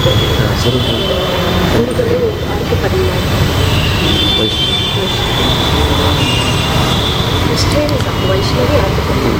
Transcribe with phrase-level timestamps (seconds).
[0.00, 0.22] それと
[0.62, 2.02] それと
[2.48, 4.48] あるとかい
[7.58, 7.86] しい
[8.34, 9.39] いしいに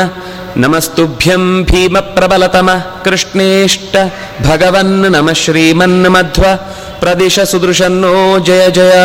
[0.64, 3.97] नमस्तुभ्यं भीमप्रबलतमः कृष्णेष्ट
[4.47, 6.44] भगवन् नमः श्रीमन्मध्व
[7.02, 8.16] प्रदिश सुदृशन्नो
[8.47, 8.95] जय जय।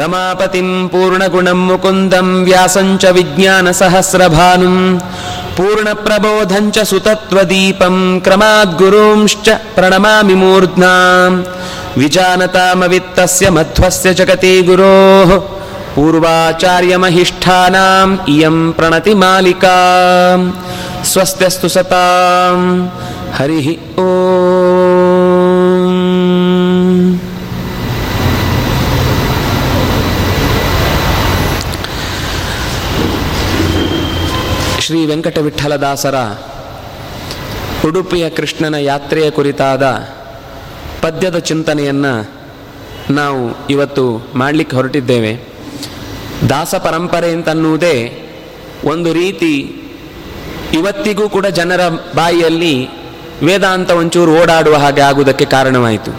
[0.00, 4.76] रमापतिं पूर्णगुणं मुकुन्दं व्यासं च विज्ञानसहस्रभानुं
[5.56, 10.94] पूर्णप्रबोधं च सुतत्वदीपं क्रमाद्गुरूंश्च प्रणमामि मूर्ध्ना।
[11.98, 15.57] विजानतामवित्तस्य मध्वस्य जगति गुरोः
[15.97, 19.77] पूर्वाचार्यमहिष्ठानाम् इयं प्रणतिमालिका
[21.11, 22.57] स्वस्त्यस्तु सतां
[23.37, 23.67] हरिः
[24.03, 24.93] ओम्
[34.85, 36.15] ಶ್ರೀ ವೆಂಕಟವಿಠಲದಾಸರ
[37.87, 39.83] ಉಡುಪಿಯ ಕೃಷ್ಣನ ಯಾತ್ರೆಯ ಕುರಿತಾದ
[41.03, 42.13] ಪದ್ಯದ ಚಿಂತನೆಯನ್ನು
[43.13, 44.03] ನಾವು ಇವತ್ತು
[44.41, 45.46] ಮಾಡಲಿಕ್ಕೆ ಹೊರಟಿದ್ದೇವೆ
[46.48, 48.24] ದಾಸ ಪರಂಪರೆ ಅಂತನ್ನುವುದೇ
[48.84, 49.72] ಒಂದು ರೀತಿ
[50.72, 52.88] ಇವತ್ತಿಗೂ ಕೂಡ ಜನರ ಬಾಯಿಯಲ್ಲಿ
[53.42, 56.10] ವೇದಾಂತ ಒಂಚೂರು ಓಡಾಡುವ ಹಾಗೆ ಆಗುವುದಕ್ಕೆ ಕಾರಣವಾಯಿತು.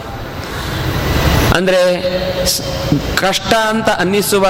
[1.56, 2.02] ಅಂದರೆ
[3.16, 4.47] ಕಷ್ಟ ಅಂತ ಅನ್ನಿಸುವ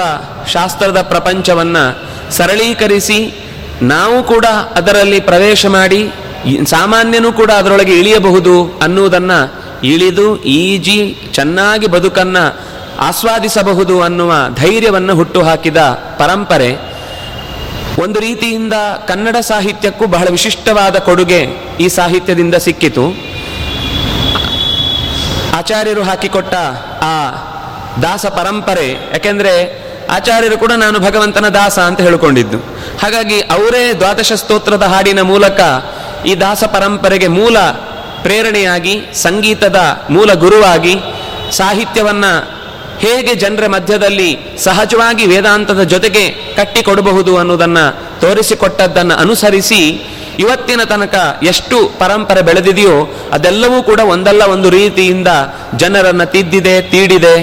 [0.52, 3.34] ಶಾಸ್ತ್ರದ ಪ್ರಪಂಚವನ್ನು ಸರಳೀಕರಿಸಿ
[3.82, 6.12] ನಾವು ಕೂಡ ಅದರಲ್ಲಿ ಪ್ರವೇಶ ಮಾಡಿ
[6.66, 9.54] ಸಾಮಾನ್ಯನೂ ಕೂಡ ಅದರೊಳಗೆ ಇಳಿಯಬಹುದು ಅನ್ನುವುದನ್ನು
[9.86, 12.60] ಇಳಿದು ಈಜಿ ಚೆನ್ನಾಗಿ ಬದುಕನ್ನು
[13.00, 15.76] ಆಸ್ವಾದಿಸಬಹುದು ಅನ್ನುವ ಧೈರ್ಯವನ್ನು ಹುಟ್ಟುಹಾಕಿದ
[16.18, 16.70] ಪರಂಪರೆ
[17.98, 18.72] ಒಂದು ರೀತಿಯಿಂದ
[19.08, 21.40] ಕನ್ನಡ ಸಾಹಿತ್ಯಕ್ಕೂ ಬಹಳ ವಿಶಿಷ್ಟವಾದ ಕೊಡುಗೆ
[21.80, 23.04] ಈ ಸಾಹಿತ್ಯದಿಂದ ಸಿಕ್ಕಿತು.
[25.56, 26.54] ಆಚಾರ್ಯರು ಹಾಕಿಕೊಟ್ಟ
[27.02, 27.14] ಆ
[28.02, 29.54] ದಾಸ ಪರಂಪರೆ, ಯಾಕೆಂದರೆ
[30.10, 32.58] ಆಚಾರ್ಯರು ಕೂಡ ನಾನು ಭಗವಂತನ ದಾಸ ಅಂತ ಹೇಳಿಕೊಂಡಿದ್ದು.
[33.02, 35.60] ಹಾಗಾಗಿ ಅವರೇ ದ್ವಾದಶ ಸ್ತೋತ್ರದ ಹಾಡಿನ ಮೂಲಕ
[36.26, 37.58] ಈ ದಾಸ ಪರಂಪರೆಗೆ ಮೂಲ
[38.22, 39.76] ಪ್ರೇರಣೆಯಾಗಿ, ಸಂಗೀತದ
[40.10, 40.94] ಮೂಲ ಗುರುವಾಗಿ
[41.50, 42.24] ಸಾಹಿತ್ಯವನ್ನ
[43.00, 47.84] ಹೇಗೆ ಜನರ ಮಧ್ಯದಲ್ಲಿ ಸಹಜವಾಗಿ ವೇದಾಂತದ ಜೊತೆಗೆ ಕಟ್ಟಿಕೊಡಬಹುದು ಅನ್ನೋದನ್ನು
[48.20, 49.82] ತೋರಿಸಿಕೊಟ್ಟದ್ದನ್ನು ಅನುಸರಿಸಿ
[50.38, 55.28] ಇವತ್ತಿನ ತನಕ ಎಷ್ಟು ಪರಂಪರೆ ಬೆಳೆದಿದೆಯೋ ಅದೆಲ್ಲವೂ ಕೂಡ ಒಂದಲ್ಲ ಒಂದು ರೀತಿಯಿಂದ
[55.76, 57.34] ಜನರನ್ನು ತಿದ್ದಿದೆ, ತೀಡಿದೆ,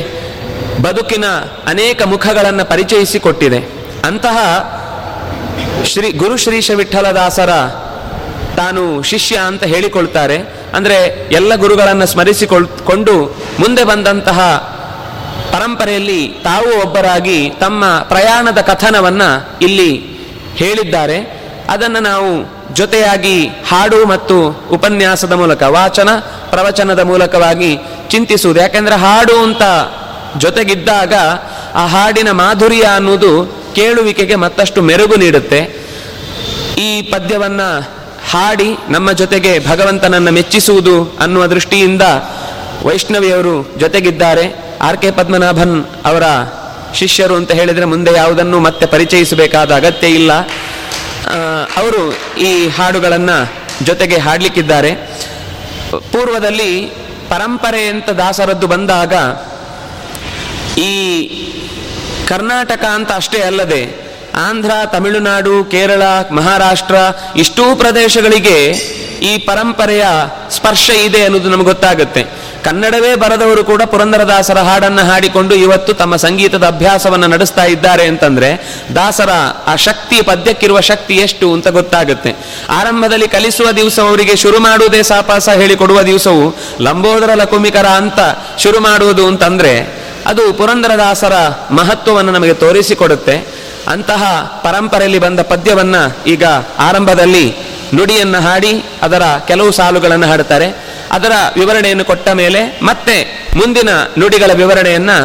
[0.82, 1.26] ಬದುಕಿನ
[1.68, 3.60] ಅನೇಕ ಮುಖಗಳನ್ನು ಪರಿಚಯಿಸಿಕೊಟ್ಟಿದೆ.
[4.04, 4.38] ಅಂತಹ
[5.86, 7.50] ಶ್ರೀ ಗುರು ಶ್ರೀಶ ವಿಠಲದಾಸರ
[8.56, 10.38] ತಾನು ಶಿಷ್ಯ ಅಂತ ಹೇಳಿಕೊಳ್ತಾರೆ.
[10.74, 13.14] ಅಂದರೆ ಎಲ್ಲ ಗುರುಗಳನ್ನು ಸ್ಮರಿಸಿಕೊಂಡು
[13.60, 14.40] ಮುಂದೆ ಬಂದಂತಹ
[15.52, 19.22] ಪರಂಪರೆಯಲ್ಲಿ ತಾವು ಒಬ್ಬರಾಗಿ ತಮ್ಮ ಪ್ರಯಾಣದ ಕಥನವನ್ನ
[19.62, 20.18] ಇಲ್ಲಿ
[20.56, 21.20] ಹೇಳಿದ್ದಾರೆ.
[21.70, 26.10] ಅದನ್ನು ನಾವು ಜೊತೆಯಾಗಿ ಹಾಡು ಮತ್ತು ಉಪನ್ಯಾಸದ ಮೂಲಕ, ವಾಚನ
[26.50, 27.78] ಪ್ರವಚನದ ಮೂಲಕವಾಗಿ
[28.10, 28.60] ಚಿಂತಿಸುವುದು.
[28.60, 29.62] ಯಾಕೆಂದರೆ ಹಾಡು ಅಂತ
[30.38, 31.14] ಜೊತೆಗಿದ್ದಾಗ
[31.76, 35.88] ಆ ಹಾಡಿನ ಮಾಧುರ್ಯ ಅನ್ನೋದು ಕೇಳುವಿಕೆಗೆ ಮತ್ತಷ್ಟು ಮೆರುಗು ನೀಡುತ್ತೆ.
[36.78, 37.62] ಈ ಪದ್ಯವನ್ನ
[38.30, 42.02] ಹಾಡಿ ನಮ್ಮ ಜೊತೆಗೆ ಭಗವಂತನನ್ನ ಮೆಚ್ಚಿಸುವುದು ಅನ್ನುವ ದೃಷ್ಟಿಯಿಂದ
[42.84, 44.68] ವೈಷ್ಣವಿಯವರು ಜೊತೆಗಿದ್ದಾರೆ.
[44.82, 46.24] ಆರ್ ಕೆ ಪದ್ಮನಾಭನ್ ಅವರ
[46.94, 50.32] ಶಿಷ್ಯರು ಅಂತ ಹೇಳಿದರೆ ಮುಂದೆ ಯಾವುದನ್ನು ಮತ್ತೆ ಪರಿಚಯಿಸಬೇಕಾದ ಅಗತ್ಯ ಇಲ್ಲ.
[51.78, 53.54] ಅವರು ಈ ಹಾಡುಗಳನ್ನು
[53.86, 54.92] ಜೊತೆಗೆ ಹಾಡಲಿಕ್ಕಿದ್ದಾರೆ.
[56.12, 56.86] ಪೂರ್ವದಲ್ಲಿ
[57.30, 59.14] ಪರಂಪರೆ ಅಂತ ದಾಸರದ್ದು ಬಂದಾಗ
[60.80, 60.94] ಈ
[62.28, 64.07] ಕರ್ನಾಟಕ ಅಂತ ಅಷ್ಟೇ ಅಲ್ಲದೆ
[64.38, 66.02] ಆಂಧ್ರ, ತಮಿಳುನಾಡು, ಕೇರಳ,
[66.32, 66.96] ಮಹಾರಾಷ್ಟ್ರ,
[67.36, 68.72] ಇಷ್ಟೂ ಪ್ರದೇಶಗಳಿಗೆ
[69.18, 70.06] ಈ ಪರಂಪರೆಯ
[70.50, 72.48] ಸ್ಪರ್ಶ ಇದೆ ಅನ್ನೋದು ನಮ್ಗೆ ಗೊತ್ತಾಗುತ್ತೆ.
[72.64, 79.30] ಕನ್ನಡವೇ ಬರದವರು ಕೂಡ ಪುರಂದರದಾಸರ ಹಾಡನ್ನು ಹಾಡಿಕೊಂಡು ಇವತ್ತು ತಮ್ಮ ಸಂಗೀತದ ಅಭ್ಯಾಸವನ್ನು ನಡೆಸ್ತಾ ಇದ್ದಾರೆ ಅಂತಂದ್ರೆ, ದಾಸರ
[79.68, 82.36] ಆ ಶಕ್ತಿ, ಪದ್ಯಕ್ಕಿರುವ ಶಕ್ತಿ ಎಷ್ಟು ಅಂತ ಗೊತ್ತಾಗುತ್ತೆ.
[82.70, 88.20] ಆರಂಭದಲ್ಲಿ ಕಲಿಸುವ ದಿವಸ ಅವರಿಗೆ ಶುರು ಮಾಡುವುದೇ ಸಾಪಾಸ, ಹೇಳಿಕೊಡುವ ದಿವಸವು ಲಂಬೋದರ ಲಕುಮಿಕರ ಅಂತ
[88.60, 91.34] ಶುರು ಮಾಡುವುದು ಅಂತಂದ್ರೆ, ಅದು ಪುರಂದರದಾಸರ
[91.72, 93.68] ಮಹತ್ವವನ್ನು ನಮಗೆ ತೋರಿಸಿಕೊಡುತ್ತೆ.
[93.88, 94.24] ಅಂತಹ
[94.64, 95.96] ಪರಂಪರೆಯಲ್ಲಿ ಬಂದ ಪದ್ಯವನ್ನ
[96.28, 96.46] ಈಗ
[96.80, 97.46] ಆರಂಭದಲ್ಲಿ
[97.96, 100.68] ನುಡಿಯನ್ನು ಹಾಡಿ ಅದರ ಕೆಲವು ಸಾಲುಗಳನ್ನು ಹಾಡುತ್ತಾರೆ
[101.12, 103.90] ಅದರ ವಿವರಣೆಯನ್ನು ಕೊಟ್ಟ ಮೇಲೆ ಮತ್ತೆ ಮುಂದಿನ
[104.20, 105.18] ನುಡಿಗಳ ವಿವರಣೆಯನ್ನು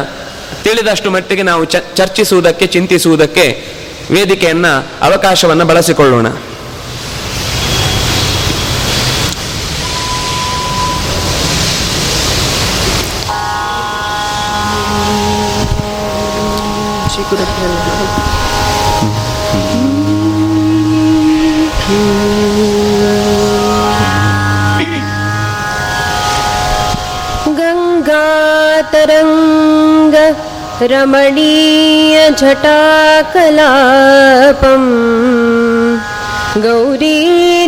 [0.63, 3.45] ತಿಳಿದಷ್ಟು ಮಟ್ಟಿಗೆ ನಾವು ಚರ್ಚಿಸುವುದಕ್ಕೆ, ಚಿಂತಿಸುವುದಕ್ಕೆ
[4.11, 4.67] ವೇದಿಕೆಯನ್ನ,
[5.01, 6.27] ಅವಕಾಶವನ್ನು ಬಳಸಿಕೊಳ್ಳೋಣ.
[29.09, 30.15] गङ्गातरङ्ग
[30.91, 33.71] रमणीय जटाकलापम्
[36.65, 37.19] गौरी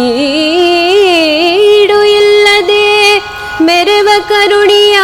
[0.05, 2.87] ಈಡು ಇಲ್ಲದೆ
[3.61, 4.97] ಮೆರವ ಕರುಣಿಯ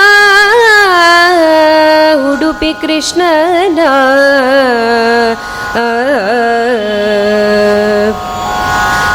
[2.32, 3.80] ಉಡುಪಿ ಕೃಷ್ಣನ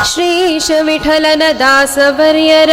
[0.05, 2.71] ಶ್ರೀಶ ವಿಠಲನ ದಾಸವರ್ಯರ,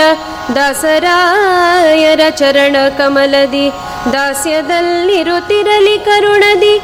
[0.55, 3.71] ದಾಸರಾಯರ ಚರಣ ಕಮಲದಿ,
[4.13, 6.81] ದಾಸ್ಯದಲ್ಲಿರುತ್ತಿರಲಿ ಕರುಣದಿ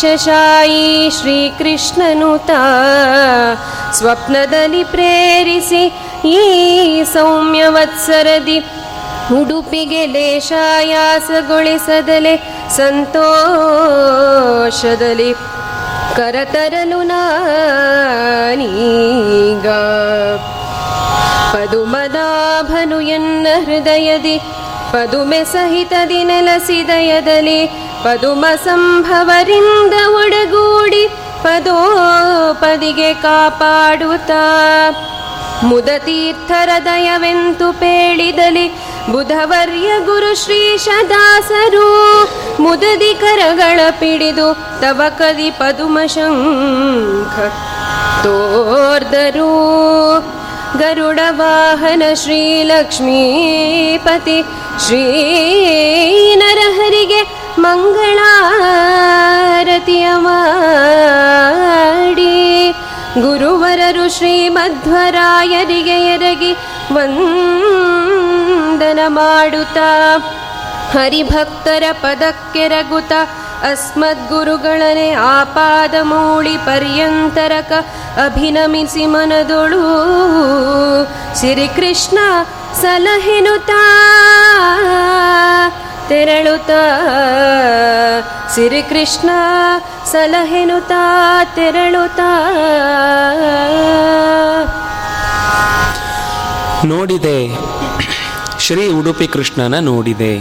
[0.00, 2.62] ಶೇಷಶಾಯಿ ಶ್ರೀಕೃಷ್ಣನು ತಾ
[3.92, 5.92] ಸ್ವಪ್ನದಲ್ಲಿ ಪ್ರೇರಿಸಿ
[6.24, 8.64] ಈ ಸೌಮ್ಯವತ್ಸರದಿ
[9.40, 12.36] ಉಡುಪಿಗೆ ಲೇಷಾಯಾಸಗೊಳಿಸದಲೆ
[12.76, 15.34] ಸಂತೋಷದಲ್ಲಿ
[16.16, 19.68] ಕರತರಲು ನಾನೀಗ.
[21.52, 24.40] ಪದುಮದಾಭನು ಎನ್ನ ಹೃದಯದಿ
[24.94, 27.66] ಪದುಮೆ ಸಹಿತ ನೆಲಸಿದಯದಲ್ಲಿ
[28.04, 31.08] ಪದುಮ ಸಂಭವರಿಂದ ಒಡಗೂಡಿ
[31.42, 34.30] ಪದೋಪದಿಗೆ ಕಾಪಾಡುತ್ತ.
[35.64, 38.66] ಮುದತೀರ್ಥರ ದಯವೆಂತು ಪೇಳಿದಲಿ,
[39.12, 41.88] ಬುಧವರ್ಯ ಗುರು ಶ್ರೀ ಶದಾಸರು
[42.60, 47.38] ಮುದದಿ ಕರಗಳ ಪಿಡಿದು ತವ ಕದಿ ಪದುಮ ಶಂಖ
[48.24, 49.52] ತೋರ್ದರು.
[50.78, 52.40] ಗರುಡ ವಾಹನ ಶ್ರೀ
[54.74, 55.02] ಲಕ್ಷ್ಮೀಪತಿ ಶ್ರೀ
[56.34, 57.20] ನರಹರಿಗೆ
[57.58, 62.72] ಮಂಗಳಾರತಿಯ ಮಾಡಿ
[63.20, 66.52] ಗುರುವರರು ಶ್ರೀಮಧ್ವರಾಯರಿಗೆ ಎರಗಿ
[66.94, 69.90] ವಂದನ ಮಾಡುತ್ತಾ
[70.94, 73.12] ಹರಿಭಕ್ತರ ಪದಕ್ಕೆರಗುತ
[73.62, 77.72] ಅಸ್ಮದ್ಗುರುಗಳನೆ ಆಪಾದ ಮೂಳಿ ಪರ್ಯಂತರಕ
[78.24, 79.84] ಅಭಿನಮಿಸಿ ಮನದೊಳು.
[81.40, 82.18] ಶ್ರೀಕೃಷ್ಣ
[82.80, 83.82] ಸಲಹೆನುತಾ
[86.08, 86.70] ತೆರಳುತ್ತ
[88.54, 89.30] ಶ್ರೀಕೃಷ್ಣ
[90.10, 91.02] ಸಲಹೆನುತಾ
[91.54, 92.30] ತೆರಳುತಾ.
[96.84, 97.38] ನೋಡಿದೆ,
[98.60, 100.34] ಶ್ರೀ ಉಡುಪಿ ಕೃಷ್ಣನ ನೋಡಿದೆ.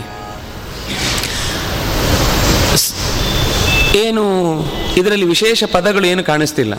[3.95, 4.23] ಏನು
[4.97, 6.73] ಇದರಲ್ಲಿ ವಿಶೇಷ ಪದಗಳು ಏನು ಕಾಣಿಸ್ತಿಲ್ಲ.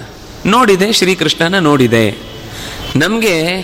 [0.47, 2.19] ನೋಡಿದೆ, ಶ್ರೀಕೃಷ್ಣನ ನೋಡಿದೆ.
[2.97, 3.63] ನಮಗೆ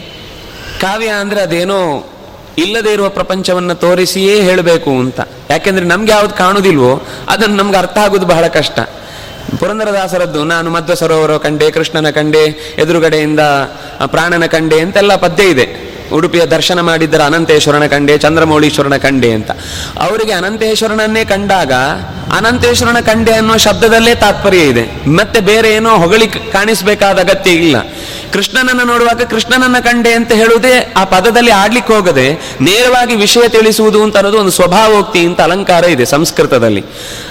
[0.80, 2.10] ಕಾವ್ಯ ಅಂದರೆ ಅದೇನೋ
[2.58, 5.20] ಇಲ್ಲದೇ ಇರುವ ಪ್ರಪಂಚವನ್ನು ತೋರಿಸಿಯೇ ಹೇಳಬೇಕು ಅಂತ.
[5.50, 8.80] ಯಾಕೆಂದರೆ ನಮ್ಗೆ ಯಾವ್ದು ಕಾಣುದಿಲ್ವೋ, ಅದನ್ನು ನಮ್ಗೆ ಅರ್ಥ ಆಗೋದು ಬಹಳ ಕಷ್ಟ.
[9.60, 13.40] ಪುರಂದರದಾಸರದ್ದು, ನಾನು ಮಧ್ವ ಸರೋವರ ಕಂಡೆ, ಕೃಷ್ಣನ ಕಂಡೆ, ಎದುರುಗಡೆಯಿಂದ
[14.06, 15.89] ಪ್ರಾಣನ ಕಂಡೆ ಅಂತೆಲ್ಲ ಪದ್ಯ ಇದೆ.
[16.12, 19.50] ಉಡುಪಿಯ ದರ್ಶನ ಮಾಡಿದ್ದರ ಅನಂತೇಶ್ವರನ ಕಂಡೆ, ಚಂದ್ರಮೌಳೀಶ್ವರನ ಕಂಡೆ ಅಂತ.
[20.00, 21.72] ಅವರಿಗೆ ಅನಂತೇಶ್ವರನನ್ನೇ ಕಂಡಾಗ
[22.36, 25.08] ಅನಂತೇಶ್ವರನ ಕಂಡೆ ಅನ್ನೋ ಶಬ್ದದಲ್ಲೇ ತಾತ್ಪರ್ಯ ಇದೆ.
[25.08, 27.76] ಮತ್ತೆ ಬೇರೆ ಏನೋ ಹೊಗಳಿ ಕಾಣಿಸಬೇಕಾದ ಅಗತ್ಯ ಇಲ್ಲ.
[28.32, 34.38] ಕೃಷ್ಣನನ್ನು ನೋಡುವಾಗ ಕೃಷ್ಣನನ್ನ ಕಂಡೆ ಅಂತ ಹೇಳುವುದೇ ಆ ಪದದಲ್ಲಿ ಆಡ್ಲಿಕ್ಕೆ ಹೋಗದೆ ನೇರವಾಗಿ ವಿಷಯ ತಿಳಿಸುವುದು ಅಂತ ಅನ್ನೋದು
[34.38, 36.84] ಒಂದು ಸ್ವಭಾವೋಕ್ತಿ ಅಂತ ಅಲಂಕಾರ ಇದೆ ಸಂಸ್ಕೃತದಲ್ಲಿ.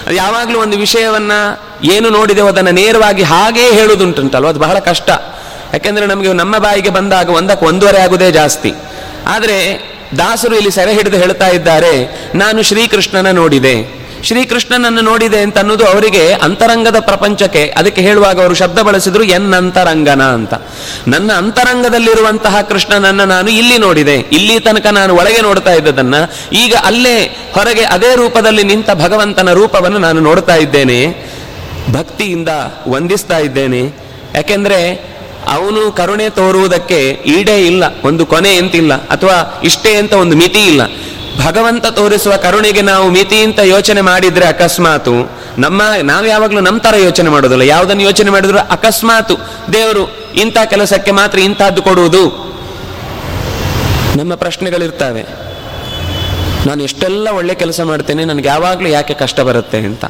[0.06, 1.32] ಅದು ಯಾವಾಗಲೂ ಒಂದು ವಿಷಯವನ್ನ
[1.84, 5.10] ಏನು ನೋಡಿದೆವೋ ಅದನ್ನು ನೇರವಾಗಿ ಹಾಗೇ ಹೇಳುವುದುಂಟುಂಟಲ್ವ ಅದು ಬಹಳ ಕಷ್ಟ.
[5.72, 8.72] ಯಾಕೆಂದ್ರೆ ನಮಗೆ ನಮ್ಮ ಬಾಯಿಗೆ ಬಂದಾಗ ಒಂದಕ್ಕೆ ಒಂದೂವರೆ ಆಗುದೇ ಜಾಸ್ತಿ.
[9.26, 9.58] ಆದರೆ
[10.18, 11.94] ದಾಸರು ಇಲ್ಲಿ ಸೆರೆ ಹಿಡಿದು ಹೇಳ್ತಾ ಇದ್ದಾರೆ,
[12.34, 14.00] ನಾನು ಶ್ರೀಕೃಷ್ಣನ ನೋಡಿದೆ.
[14.24, 20.54] ಶ್ರೀಕೃಷ್ಣನನ್ನು ನೋಡಿದೆ ಅಂತ ಅನ್ನೋದು ಅವರಿಗೆ ಅಂತರಂಗದ ಪ್ರಪಂಚಕ್ಕೆ, ಅದಕ್ಕೆ ಹೇಳುವಾಗ ಅವರು ಶಬ್ದ ಬಳಸಿದ್ರು ಎನ್ ಅಂತರಂಗನ ಅಂತ.
[21.08, 24.16] ನನ್ನ ಅಂತರಂಗದಲ್ಲಿರುವಂತಹ ಕೃಷ್ಣನನ್ನ ನಾನು ಇಲ್ಲಿ ನೋಡಿದೆ.
[24.18, 26.14] ಇಲ್ಲಿ ತನಕ ನಾನು ಒಳಗೆ ನೋಡ್ತಾ ಇದ್ದದನ್ನ,
[26.52, 27.16] ಈಗ ಅಲ್ಲೇ
[27.54, 31.00] ಹೊರಗೆ ಅದೇ ರೂಪದಲ್ಲಿ ನಿಂತ ಭಗವಂತನ ರೂಪವನ್ನು ನಾನು ನೋಡ್ತಾ ಇದ್ದೇನೆ.
[31.92, 32.48] ಭಕ್ತಿಯಿಂದ
[32.88, 33.82] ವಂದಿಸ್ತಾ ಇದ್ದೇನೆ.
[34.34, 35.09] ಯಾಕೆಂದ್ರೆ
[35.48, 40.82] ಅವನು ಕರುಣೆ ತೋರುವುದಕ್ಕೆ ಈಡೇ ಇಲ್ಲ, ಒಂದು ಕೊನೆ ಅಂತಿಲ್ಲ ಅಥವಾ ಇಷ್ಟೇ ಅಂತ ಒಂದು ಮಿತಿ ಇಲ್ಲ.
[41.46, 47.30] ಭಗವಂತ ತೋರಿಸುವ ಕರುಣೆಗೆ ನಾವು ಮಿತಿ ಅಂತ ಯೋಚನೆ ಮಾಡಿದ್ರೆ ಅಕಸ್ಮಾತು, ನಮ್ಮ, ನಾವು ಯಾವಾಗಲೂ ನಮ್ಮ ತರ ಯೋಚನೆ
[47.30, 47.62] ಮಾಡೋದಿಲ್ಲ.
[47.62, 49.36] ಯಾವುದನ್ನು ಯೋಚನೆ ಮಾಡಿದ್ರು ಅಕಸ್ಮಾತು,
[49.72, 52.50] ದೇವರು ಇಂಥ ಕೆಲಸಕ್ಕೆ ಮಾತ್ರ ಇಂಥದ್ದು ಕೊಡುವುದು.
[54.16, 55.22] ನಮ್ಮ ಪ್ರಶ್ನೆಗಳಿರ್ತವೆ.
[56.66, 60.04] ನಾನು ಎಷ್ಟೆಲ್ಲ ಒಳ್ಳೆ ಕೆಲಸ ಮಾಡ್ತೇನೆ, ನನಗೆ ಯಾವಾಗಲೂ ಯಾಕೆ ಕಷ್ಟ ಬರುತ್ತೆ ಅಂತ.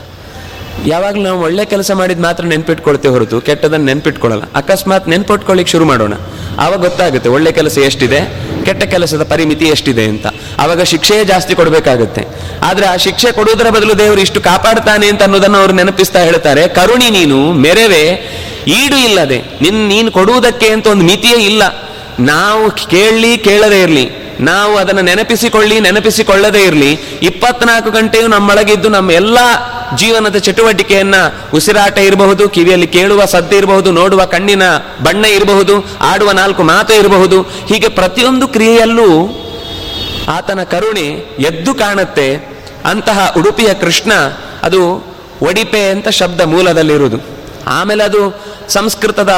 [0.87, 6.13] ಯಾವಾಗಲೂ ನಾವು ಒಳ್ಳೆ ಕೆಲಸ ಮಾಡಿದ ಮಾತ್ರ ನೆನ್ಪಿಟ್ಕೊಳ್ತೇವೆ ಹೊರತು ಕೆಟ್ಟದನ್ನು ನೆನ್ಪಿಟ್ಕೊಳ್ಳಲ್ಲ ಅಕಸ್ಮಾತ್ ನೆನ್ಪಿಟ್ಕೊಳ್ಳಿಕ್ಕೆ ಶುರು ಮಾಡೋಣ.
[6.59, 8.21] ಆವಾಗ ಗೊತ್ತಾಗುತ್ತೆ ಒಳ್ಳೆ ಕೆಲಸ ಎಷ್ಟಿದೆ,
[8.65, 10.27] ಕೆಟ್ಟ ಕೆಲಸದ ಪರಿಮಿತಿ ಎಷ್ಟಿದೆ ಅಂತ.
[10.59, 12.27] ಆವಾಗ ಶಿಕ್ಷೆಯೇ ಜಾಸ್ತಿ ಕೊಡಬೇಕಾಗುತ್ತೆ.
[12.63, 17.53] ಆದ್ರೆ ಆ ಶಿಕ್ಷೆ ಕೊಡುವುದರ ಬದಲು ದೇವರು ಇಷ್ಟು ಕಾಪಾಡ್ತಾನೆ ಅಂತ ಅನ್ನೋದನ್ನು ಅವರು ನೆನಪಿಸ್ತಾ ಹೇಳ್ತಾರೆ, ಕರುಣಿ ನೀನು,
[17.53, 18.05] ಮೆರೆವೆ,
[18.67, 21.63] ಈಡು ಇಲ್ಲದೆ, ನಿನ್ ನೀನು ಕೊಡುವುದಕ್ಕೆ ಅಂತ ಒಂದು ಮಿತಿಯೇ ಇಲ್ಲ.
[22.21, 24.20] ನಾವು ಕೇಳಲಿ, ಕೇಳದೇ ಇರಲಿ.
[24.41, 26.93] ನಾವು ಅದನ್ನು ನೆನಪಿಸಿಕೊಳ್ಳಿ, ನೆನಪಿಸಿಕೊಳ್ಳದೇ ಇರಲಿ.
[27.23, 29.39] ಇಪ್ಪತ್ನಾಲ್ಕು ಗಂಟೆಯೂ ನಮ್ಮೊಳಗಿದ್ದು ನಮ್ಮ ಎಲ್ಲ
[29.97, 31.15] ಜೀವನದ ಚಟುವಟಿಕೆಯನ್ನ
[31.55, 34.63] ಉಸಿರಾಟ ಇರಬಹುದು, ಕಿವಿಯಲ್ಲಿ ಕೇಳುವ ಸದ್ದು ಇರಬಹುದು, ನೋಡುವ ಕಣ್ಣಿನ
[35.03, 37.43] ಬಣ್ಣ ಇರಬಹುದು, ಆಡುವ ನಾಲ್ಕು ಮಾತು ಇರಬಹುದು.
[37.43, 39.37] ಹೀಗೆ ಪ್ರತಿಯೊಂದು ಕ್ರಿಯೆಯಲ್ಲೂ
[40.29, 42.35] ಆತನ ಕರುಣೆ ಎದ್ದು ಕಾಣುತ್ತೆ.
[42.85, 44.13] ಅಂತಹ ಉಡುಪಿಯ ಕೃಷ್ಣ
[44.63, 45.11] ಅದು
[45.43, 47.17] ಒಡಿಪೆ ಅಂತ ಶಬ್ದ ಮೂಲದಲ್ಲಿರುವುದು.
[47.67, 49.31] ಆಮೇಲೆ ಅದು ಸಂಸ್ಕೃತದ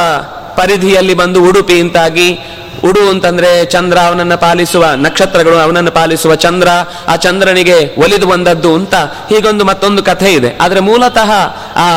[0.56, 2.38] ಪರಿಧಿಯಲ್ಲಿ ಬಂದು ಉಡುಪಿ ಅಂತಾಗಿ
[2.85, 6.69] ಉಡು ಅಂತಂದ್ರೆ ಚಂದ್ರ ಅವನನ್ನು ಪಾಲಿಸುವ ನಕ್ಷತ್ರಗಳು ಅವನನ್ನು ಪಾಲಿಸುವ ಚಂದ್ರ,
[7.09, 8.95] ಆ ಚಂದ್ರನಿಗೆ ಒಲಿದು ಬಂದದ್ದು ಅಂತ
[9.29, 10.59] ಹೀಗೊಂದು ಮತ್ತೊಂದು ಕಥೆ ಇದೆ.
[10.61, 11.31] ಆದರೆ ಮೂಲತಃ
[11.77, 11.89] ಆ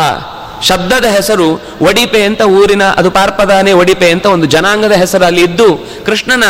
[0.62, 1.48] ಶಬ್ದದ ಹೆಸರು
[1.82, 6.44] ಒಡಿಪೆ ಅಂತ ಊರಿನ, ಅದು ಪಾರ್ಪದಾನೆ ಒಡಿಪೆ ಅಂತ ಒಂದು ಜನಾಂಗದ ಹೆಸರಲ್ಲಿ ಇದ್ದು, ಕೃಷ್ಣನ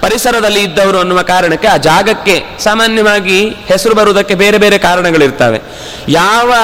[0.00, 5.62] ಪರಿಸರದಲ್ಲಿ ಇದ್ದವರು ಅನ್ನುವ ಕಾರಣಕ್ಕೆ ಆ ಜಾಗಕ್ಕೆ ಸಾಮಾನ್ಯವಾಗಿ ಹೆಸರು ಬರುವುದಕ್ಕೆ ಬೇರೆ ಬೇರೆ ಕಾರಣಗಳಿರ್ತವೆ.
[6.08, 6.54] ಯಾವ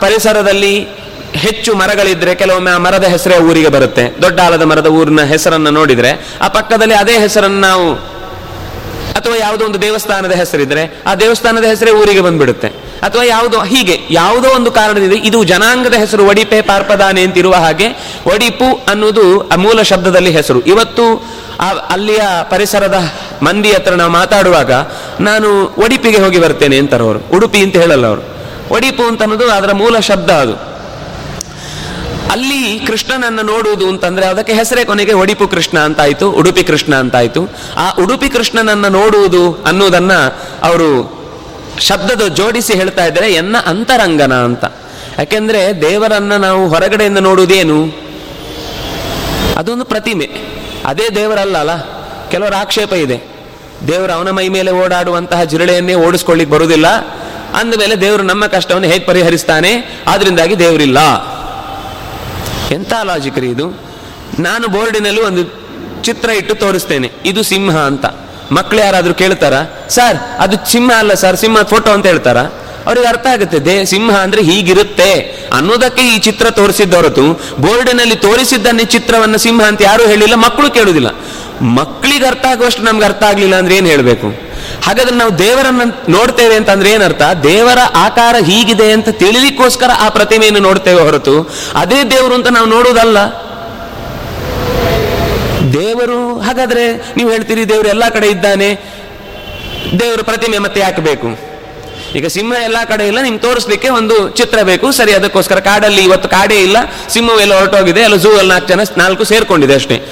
[0.00, 0.88] ಪರಿಸರದಲ್ಲಿ
[1.34, 4.22] ಹೆಚ್ಚು ಮರಗಳಿದ್ರೆ ಕೆಲವೊಮ್ಮೆ ಆ ಮರದ ಹೆಸರೇ ಊರಿಗೆ ಬರುತ್ತೆ.
[4.22, 8.12] ದೊಡ್ಡ ಆಲದ ಮರದ ಊರಿನ ಹೆಸರನ್ನು ನೋಡಿದ್ರೆ ಆ ಪಕ್ಕದಲ್ಲಿ ಅದೇ ಹೆಸರನ್ನು ನಾವು
[9.12, 12.68] ಅಥವಾ ಯಾವುದೋ ಒಂದು ದೇವಸ್ಥಾನದ ಹೆಸರಿದ್ರೆ ಆ ದೇವಸ್ಥಾನದ ಹೆಸರೇ ಊರಿಗೆ ಬಂದ್ಬಿಡುತ್ತೆ.
[13.02, 17.86] ಅಥವಾ ಯಾವುದೋ, ಹೀಗೆ ಯಾವುದೋ ಒಂದು ಕಾರಣದಿಂದ ಇದು ಜನಾಂಗದ ಹೆಸರು ಒಡಿಪೆ ಪಾರ್ಪದಾನೆ ಅಂತಿರುವ ಹಾಗೆ
[18.26, 20.60] ಒಡಿಪು ಅನ್ನೋದು ಆ ಮೂಲ ಶಬ್ದದಲ್ಲಿ ಹೆಸರು.
[20.60, 21.28] ಇವತ್ತು
[21.90, 22.20] ಅಲ್ಲಿಯ
[22.50, 23.12] ಪರಿಸರದ
[23.42, 24.72] ಮಂದಿ ಹತ್ರ ನಾವು ಮಾತಾಡುವಾಗ
[25.20, 28.22] ನಾನು ಒಡಿಪಿಗೆ ಹೋಗಿ ಬರ್ತೇನೆ ಅಂತಾರೆ ಅವರು ಉಡುಪಿ ಅಂತ ಹೇಳಲ್ಲ ಅವರು.
[28.74, 30.71] ಒಡಿಪು ಅಂತ ಅನ್ನೋದು ಅದರ ಮೂಲ ಶಬ್ದ ಅದು.
[32.32, 37.48] ಅಲ್ಲಿ ಕೃಷ್ಣನನ್ನು ನೋಡುವುದು ಅಂತಂದ್ರೆ ಅದಕ್ಕೆ ಹೆಸರೇ ಕೊನೆಗೆ ಒಡಿಪು ಕೃಷ್ಣ ಅಂತಾಯ್ತು, ಉಡುಪಿ ಕೃಷ್ಣ ಅಂತಾಯ್ತು.
[37.76, 40.12] ಆ ಉಡುಪಿ ಕೃಷ್ಣನನ್ನು ನೋಡುವುದು ಅನ್ನೋದನ್ನ
[40.62, 41.22] ಅವರು
[41.78, 44.64] ಶಬ್ದದ ಜೋಡಿಸಿ ಹೇಳ್ತಾ ಇದ್ದಾರೆ, ಎನ್ನ ಅಂತರಂಗನ ಅಂತ.
[45.18, 47.84] ಯಾಕೆಂದ್ರೆ ದೇವರನ್ನ ನಾವು ಹೊರಗಡೆಯಿಂದ ನೋಡುವುದೇನು?
[49.56, 50.30] ಅದೊಂದು ಪ್ರತಿಮೆ.
[50.84, 51.70] ಅದೇ ದೇವರಲ್ಲ ಅಲ್ಲ
[52.28, 53.22] ಕೆಲವರ ಆಕ್ಷೇಪ ಇದೆ.
[53.88, 56.86] ದೇವರು ಅವನ ಮೈ ಮೇಲೆ ಓಡಾಡುವಂತಹ ಜಿರಳೆಯನ್ನೇ ಓಡಿಸ್ಕೊಳ್ಳಿಕ್ ಬರುವುದಿಲ್ಲ.
[57.54, 60.00] ಅಂದಮೇಲೆ ದೇವರು ನಮ್ಮ ಕಷ್ಟವನ್ನು ಹೇಗೆ ಪರಿಹರಿಸ್ತಾನೆ?
[60.08, 60.98] ಆದ್ರಿಂದಾಗಿ ದೇವರಿಲ್ಲ.
[62.72, 63.66] ಎಂಥ ಲಾಜಿಕ್ ರೀ ಇದು?
[64.38, 65.42] ನಾನು ಬೋರ್ಡಿನಲ್ಲಿ ಒಂದು
[66.02, 67.12] ಚಿತ್ರ ಇಟ್ಟು ತೋರಿಸ್ತೇನೆ.
[67.24, 68.06] ಇದು ಸಿಂಹ ಅಂತ.
[68.52, 69.54] ಮಕ್ಕಳು ಯಾರಾದರೂ ಕೇಳ್ತಾರ?
[69.88, 72.36] ಸರ್, ಅದು ಸಿಂಹ ಅಲ್ಲ ಸರ್, ಸಿಂಹ ಫೋಟೋ ಅಂತ ಹೇಳ್ತಾರ?
[72.86, 75.10] ಅವ್ರಿಗೆ ಅರ್ಥ ಆಗುತ್ತೆ, ದೇ, ಸಿಂಹ ಅಂದ್ರೆ ಹೀಗಿರುತ್ತೆ.
[75.52, 77.24] ಅನ್ನೋದಕ್ಕೆ ಈ ಚಿತ್ರ ತೋರಿಸಿದ್ದ ಹೊರತು
[77.60, 81.08] ಬೋರ್ಡಿನಲ್ಲಿ ತೋರಿಸಿದ್ದನ್ನೇ ಚಿತ್ರವನ್ನು ಸಿಂಹ ಅಂತ ಯಾರು ಹೇಳಿಲ್ಲ, ಮಕ್ಕಳು ಕೇಳುದಿಲ್ಲ.
[81.62, 84.28] ಮಕ್ಕಳಿಗೆ ಅರ್ಥ ಆಗುವಷ್ಟು ನಮ್ಗೆ ಅರ್ಥ ಆಗಲಿಲ್ಲ ಅಂದ್ರೆ ಏನು ಹೇಳ್ಬೇಕು?
[84.86, 87.22] ಹಾಗಾದ್ರೆ ನಾವು ದೇವರನ್ನ ನೋಡ್ತೇವೆ ಅಂತಂದ್ರೆ ಏನರ್ಥ?
[87.22, 93.18] ದೇವರ ಆಕಾರ ಹೀಗಿದೆ ಅಂತ ತಿಳಿಲಿಕ್ಕೋಸ್ಕರ ಆ ಪ್ರತಿಮೆಯನ್ನು ನೋಡ್ತೇವೆ ಹೊರತು ಅದೇ ದೇವರು ಅಂತ ನಾವು ನೋಡುವುದಲ್ಲ.
[95.72, 98.84] ದೇವರು, ಹಾಗಾದ್ರೆ ನೀವು ಹೇಳ್ತೀರಿ ದೇವರು ಎಲ್ಲ ಕಡೆ ಇದ್ದಾನೆ,
[100.00, 101.02] ದೇವರು ಪ್ರತಿಮೆ ಮತ್ತೆ ಯಾಕೆ
[102.18, 106.54] ಈಗ ಸಿಂಹ ಎಲ್ಲ ಕಡೆ ಇಲ್ಲ, ನಿಮ್ಗೆ ತೋರಿಸ್ಲಿಕ್ಕೆ ಒಂದು ಚಿತ್ರ ಬೇಕು, ಸರಿ ಅದಕ್ಕೋಸ್ಕರ ಕಾಡಲ್ಲಿ ಇವತ್ತು ಕಾಡೇ
[106.54, 106.76] ಇಲ್ಲ,
[107.08, 110.02] ಸಿಂಹವು ಎಲ್ಲ ಹೊರಟೋಗಿದೆ ಎಲ್ಲ ಝೂ ಅಲ್ಲಿ ನಾಲ್ಕು ಜನ, ನಾಲ್ಕು ಸೇರ್ಕೊಂಡಿದೆ ಅಷ್ಟೇ.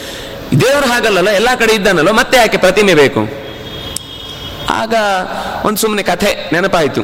[0.61, 3.21] ದೇವರು ಹಾಗಲ್ಲಲ್ಲ, ಎಲ್ಲಾ ಕಡೆ ಇದ್ದಾನಲ್ಲ, ಮತ್ತೆ ಯಾಕೆ ಪ್ರತಿಮೆ ಬೇಕು?
[4.71, 4.95] ಆಗ
[5.65, 7.03] ಒಂದು ಸುಮ್ಮನೆ ಕಥೆ ನೆನಪಾಯಿತು.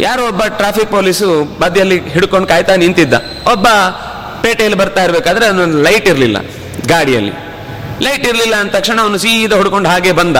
[0.00, 3.14] ಯಾರೋ ಒಬ್ಬ ಟ್ರಾಫಿಕ್ ಪೊಲೀಸು ಬದಿಯಲ್ಲಿ ಹಿಡ್ಕೊಂಡು ಕಾಯ್ತಾ ನಿಂತಿದ್ದ.
[3.52, 3.66] ಒಬ್ಬ
[4.42, 6.36] ಪೇಟೆಯಲ್ಲಿ ಬರ್ತಾ ಇರಬೇಕಾದ್ರೆ ಅದೊಂದು ಲೈಟ್ ಇರಲಿಲ್ಲ
[6.88, 7.32] ಗಾಡಿಯಲ್ಲಿ.
[8.02, 10.36] ಲೈಟ್ ಇರಲಿಲ್ಲ ಅಂದ ತಕ್ಷಣ ಅವನು ಸೀದಾ ಹುಡ್ಕೊಂಡು ಹಾಗೆ ಬಂದ.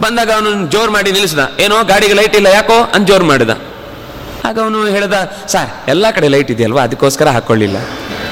[0.00, 1.38] ಬಂದಾಗ ಅವನು ಜೋರು ಮಾಡಿ ನಿಲ್ಲಿಸಿದ.
[1.60, 3.50] ಏನೋ, ಗಾಡಿಗೆ ಲೈಟ್ ಇಲ್ಲ, ಯಾಕೋ ಅಂತ ಜೋರು ಮಾಡಿದ.
[4.44, 5.12] ಆಗ ಅವನು ಹೇಳ್ದ,
[5.48, 6.82] ಸರ್, ಎಲ್ಲ ಕಡೆ ಲೈಟ್ ಇದೆಯಲ್ವಾ?
[6.82, 7.78] ಅದಕ್ಕೋಸ್ಕರ ಹಾಕೊಳ್ಳಿಲ್ಲ.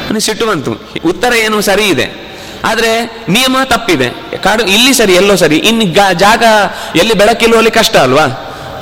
[0.06, 0.72] ಅವನು ಸಿಟ್ಟು ಬಂತು.
[1.04, 2.33] ಉತ್ತರ ಏನು, ಸರಿ ಇದೆ.
[2.64, 2.90] ಆದ್ರೆ
[3.28, 4.08] ನಿಯಮ ತಪ್ಪಿದೆ.
[4.36, 6.42] ಕಾಡು ಇಲ್ಲಿ ಸರಿ, ಎಲ್ಲೋ ಸರಿ ಇನ್ನು ಜಾಗ
[6.96, 8.26] ಎಲ್ಲಿ ಬೆಳಕಿಲ್ಲೋ ಅಲ್ಲಿ ಕಷ್ಟ ಅಲ್ವಾ?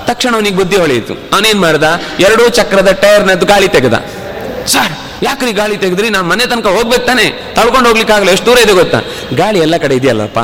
[0.06, 1.14] ತಕ್ಷಣ ಅವನಿಗೆ ಬುದ್ಧಿ ಹೊಳೆಯಿತು.
[1.14, 1.84] ಅವನೇನ್ ಮಾಡ್ದ?
[2.20, 3.94] ಎರಡೂ ಚಕ್ರದ ಟೈರ್ನದ್ದು ಗಾಳಿ ತೆಗೆದ.
[4.66, 6.10] ಸರ್, ಯಾಕ್ರಿ ಗಾಳಿ ತೆಗೆದ್ರಿ?
[6.10, 7.24] ನಾ ಮನೆ ತನಕ ಹೋಗ್ಬೇಕು ತಾನೆ.
[7.54, 9.00] ತಳ್ಕೊಂಡು ಹೋಗ್ಲಿಕ್ಕೆ ಆಗಲ್ಲ ಎಷ್ಟು ದೂರ ಇದೆ ಗೊತ್ತಾ?
[9.34, 10.38] ಗಾಳಿ ಎಲ್ಲ ಕಡೆ ಇದೆಯಲ್ಲಪ್ಪ?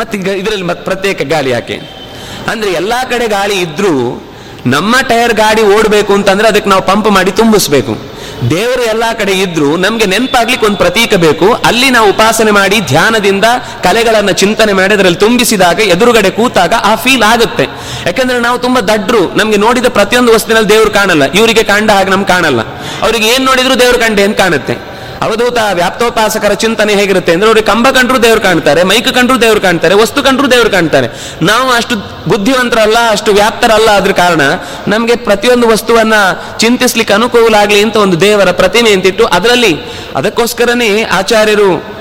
[0.00, 1.76] ಮತ್ತೀಗ ಇದರಲ್ಲಿ ಮತ್ತೆ ಪ್ರತ್ಯೇಕ ಗಾಳಿ ಯಾಕೆ?
[2.50, 4.22] ಅಂದ್ರೆ ಎಲ್ಲಾ ಕಡೆ ಗಾಳಿ ಇದ್ರೂ
[4.66, 8.15] ನಮ್ಮ ಟೈರ್ ಗಾಡಿ ಓಡಬೇಕು ಅಂತಂದ್ರೆ ಅದಕ್ಕೆ ನಾವು ಪಂಪ್ ಮಾಡಿ ತುಂಬಿಸ್ಬೇಕು.
[8.50, 11.52] ದೇವರು ಎಲ್ಲ ಕಡೆ ಇದ್ರು ನಮ್ಗೆ ನೆನಪಾಗ್ಲಿಕ್ಕೆ ಒಂದು ಪ್ರತೀಕ ಬೇಕು.
[11.52, 13.44] ಅಲ್ಲಿ ನಾವು ಉಪಾಸನೆ ಮಾಡಿ ಧ್ಯಾನದಿಂದ
[13.82, 17.62] ಕಲೆಗಳನ್ನು ಚಿಂತನೆ ಮಾಡಿ ಅದರಲ್ಲಿ ತುಂಬಿಸಿದಾಗ, ಎದುರುಗಡೆ ಕೂತಾಗ ಆ ಫೀಲ್ ಆಗುತ್ತೆ.
[18.06, 21.24] ಯಾಕಂದ್ರೆ ನಾವು ತುಂಬಾ ದಡ್ರು, ನಮ್ಗೆ ನೋಡಿದ ಪ್ರತಿಯೊಂದು ವಸ್ತುವಿನಲ್ಲಿ ದೇವ್ರು ಕಾಣಲ್ಲ.
[21.32, 22.60] ಇವರಿಗೆ ಕಾಂಡ ಹಾಗೆ ನಮ್ಗೆ ಕಾಣಲ್ಲ.
[23.02, 24.95] ಅವ್ರಿಗೆ ಏನ್ ನೋಡಿದ್ರು ದೇವ್ರು ಕಂಡೆ ಅಂತ ಕಾಣುತ್ತೆ.
[25.22, 30.22] ಅವಧೂತ, ವ್ಯಾಪ್ತೋಪಾಸಕರ ಚಿಂತನೆ ಹೇಗಿರುತ್ತೆ ಅಂದ್ರೆ ಅವ್ರಿಗೆ ಕಂಬ ಕಂಡ್ರು ದೇವ್ರು ಕಾಣ್ತಾರೆ, ಮೈಕ್ ಕಂಡ್ರು ದೇವ್ರು ಕಾಣ್ತಾರೆ, ವಸ್ತು
[30.22, 31.08] ಕಂಡ್ರು ದೇವ್ರು ಕಾಣ್ತಾರೆ
[31.42, 31.96] ನಾವು ಅಷ್ಟು
[32.28, 34.40] ಬುದ್ಧಿವಂತರಲ್ಲ, ಅಷ್ಟು ವ್ಯಾಪ್ತರಲ್ಲ ಅದ್ರ ಕಾರಣ,
[34.88, 36.14] ನಮಗೆ ಪ್ರತಿಯೊಂದು ವಸ್ತುವನ್ನ
[36.58, 39.72] ಚಿಂತಿಸ್ಲಿಕ್ಕೆ ಅನುಕೂಲ ಆಗ್ಲಿ ಅಂತ ಒಂದು ದೇವರ ಪ್ರತಿಮೆ ಅಂತಿಟ್ಟು ಅದರಲ್ಲಿ
[40.16, 41.96] ಅದಕ್ಕೋಸ್ಕರನೇ ಆಚಾರ್ಯರು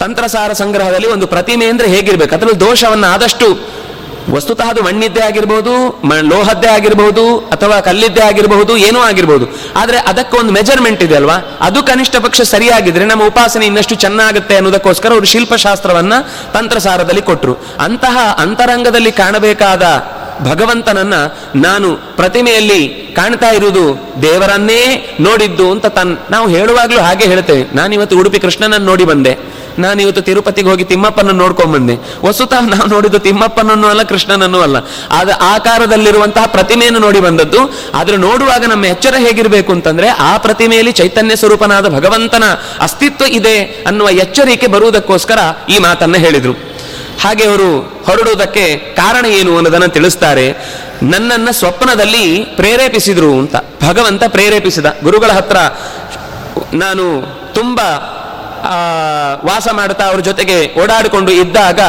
[0.00, 2.34] ತಂತ್ರಸಾರ ಸಂಗ್ರಹದಲ್ಲಿ ಒಂದು ಪ್ರತಿಮೆ ಅಂದ್ರೆ ಹೇಗಿರ್ಬೇಕು?
[2.34, 3.77] ಅದರಲ್ಲಿ ದೋಷವನ್ನು ಆದಷ್ಟು
[4.34, 5.72] ವಸ್ತುತಃ ಅದು ಮಣ್ಣಿದ್ದೇ ಆಗಿರಬಹುದು
[6.22, 9.46] ಲೋಹದ್ದೇ ಆಗಿರಬಹುದು, ಅಥವಾ ಕಲ್ಲಿದ್ದೇ ಆಗಿರಬಹುದು, ಏನೂ ಆಗಿರಬಹುದು.
[9.76, 11.36] ಆದ್ರೆ ಅದಕ್ಕೊಂದು ಮೆಜರ್ಮೆಂಟ್ ಇದೆ ಅಲ್ವಾ?
[11.60, 16.12] ಅದು ಕನಿಷ್ಠ ಪಕ್ಷ ಸರಿಯಾಗಿದ್ರೆ ನಮ್ಮ ಉಪಾಸನೆ ಇನ್ನಷ್ಟು ಚೆನ್ನಾಗುತ್ತೆ ಅನ್ನೋದಕ್ಕೋಸ್ಕರ ಅವರು ಶಿಲ್ಪಶಾಸ್ತ್ರವನ್ನ
[16.52, 19.82] ತಂತ್ರಸಾರದಲ್ಲಿ ಕೊಟ್ಟರು ಅಂತಹ ಅಂತರಂಗದಲ್ಲಿ ಕಾಣಬೇಕಾದ
[20.44, 21.14] ಭಗವಂತನನ್ನ
[21.54, 27.76] ನಾನು ಪ್ರತಿಮೆಯಲ್ಲಿ ಕಾಣ್ತಾ ಇರುವುದು ದೇವರನ್ನೇ ನೋಡಿದ್ದು ಅಂತ ತನ್ ನಾವು ಹೇಳುವಾಗಲೂ ಹಾಗೆ ಹೇಳ್ತೇವೆ.
[27.76, 29.58] ನಾನಿವತ್ತು ಉಡುಪಿ ಕೃಷ್ಣನನ್ನು ನೋಡಿ ಬಂದೆ.
[29.78, 32.26] ನಾನಿವತ್ತು ತಿರುಪತಿಗೆ ಹೋಗಿ ತಿಮ್ಮಪ್ಪನ ನೋಡ್ಕೊಂಡ್ ಬಂದೆ.
[32.26, 34.76] ವಸ್ತುತಃ ನಾವು ನೋಡಿದ್ದು ತಿಮ್ಮಪ್ಪನನ್ನು ಅಲ್ಲ, ಕೃಷ್ಣನನ್ನು ಅಲ್ಲ.
[35.10, 37.74] ಆದ ಆಕಾರದಲ್ಲಿರುವಂತಹ ಪ್ರತಿಮೆಯನ್ನು ನೋಡಿ ಬಂದದ್ದು.
[37.94, 42.44] ಆದ್ರೆ ನೋಡುವಾಗ ನಮ್ಮ ಎಚ್ಚರ ಹೇಗಿರಬೇಕು ಅಂತಂದ್ರೆ ಆ ಪ್ರತಿಮೆಯಲ್ಲಿ ಚೈತನ್ಯ ಸ್ವರೂಪನಾದ ಭಗವಂತನ
[42.80, 46.67] ಅಸ್ತಿತ್ವ ಇದೆ ಅನ್ನುವ ಎಚ್ಚರಿಕೆ ಬರುವುದಕ್ಕೋಸ್ಕರ ಈ ಮಾತನ್ನ ಹೇಳಿದ್ರು.
[47.20, 50.46] ಹಾಗೆ ಅವರು ಹೊರಡುವುದಕ್ಕೆ ಕಾರಣ ಏನು ಅನ್ನೋದನ್ನು ತಿಳಿಸ್ತಾರೆ.
[51.02, 53.56] ನನ್ನನ್ನು ಸ್ವಪ್ನದಲ್ಲಿ ಪ್ರೇರೇಪಿಸಿದ್ರು ಅಂತ.
[53.88, 54.86] ಭಗವಂತ ಪ್ರೇರೇಪಿಸಿದ.
[55.02, 55.56] ಗುರುಗಳ ಹತ್ರ
[56.74, 57.04] ನಾನು
[57.54, 57.80] ತುಂಬ
[59.44, 61.80] ವಾಸ ಮಾಡ್ತಾ ಅವ್ರ ಜೊತೆಗೆ ಓಡಾಡಿಕೊಂಡು ಇದ್ದಾಗ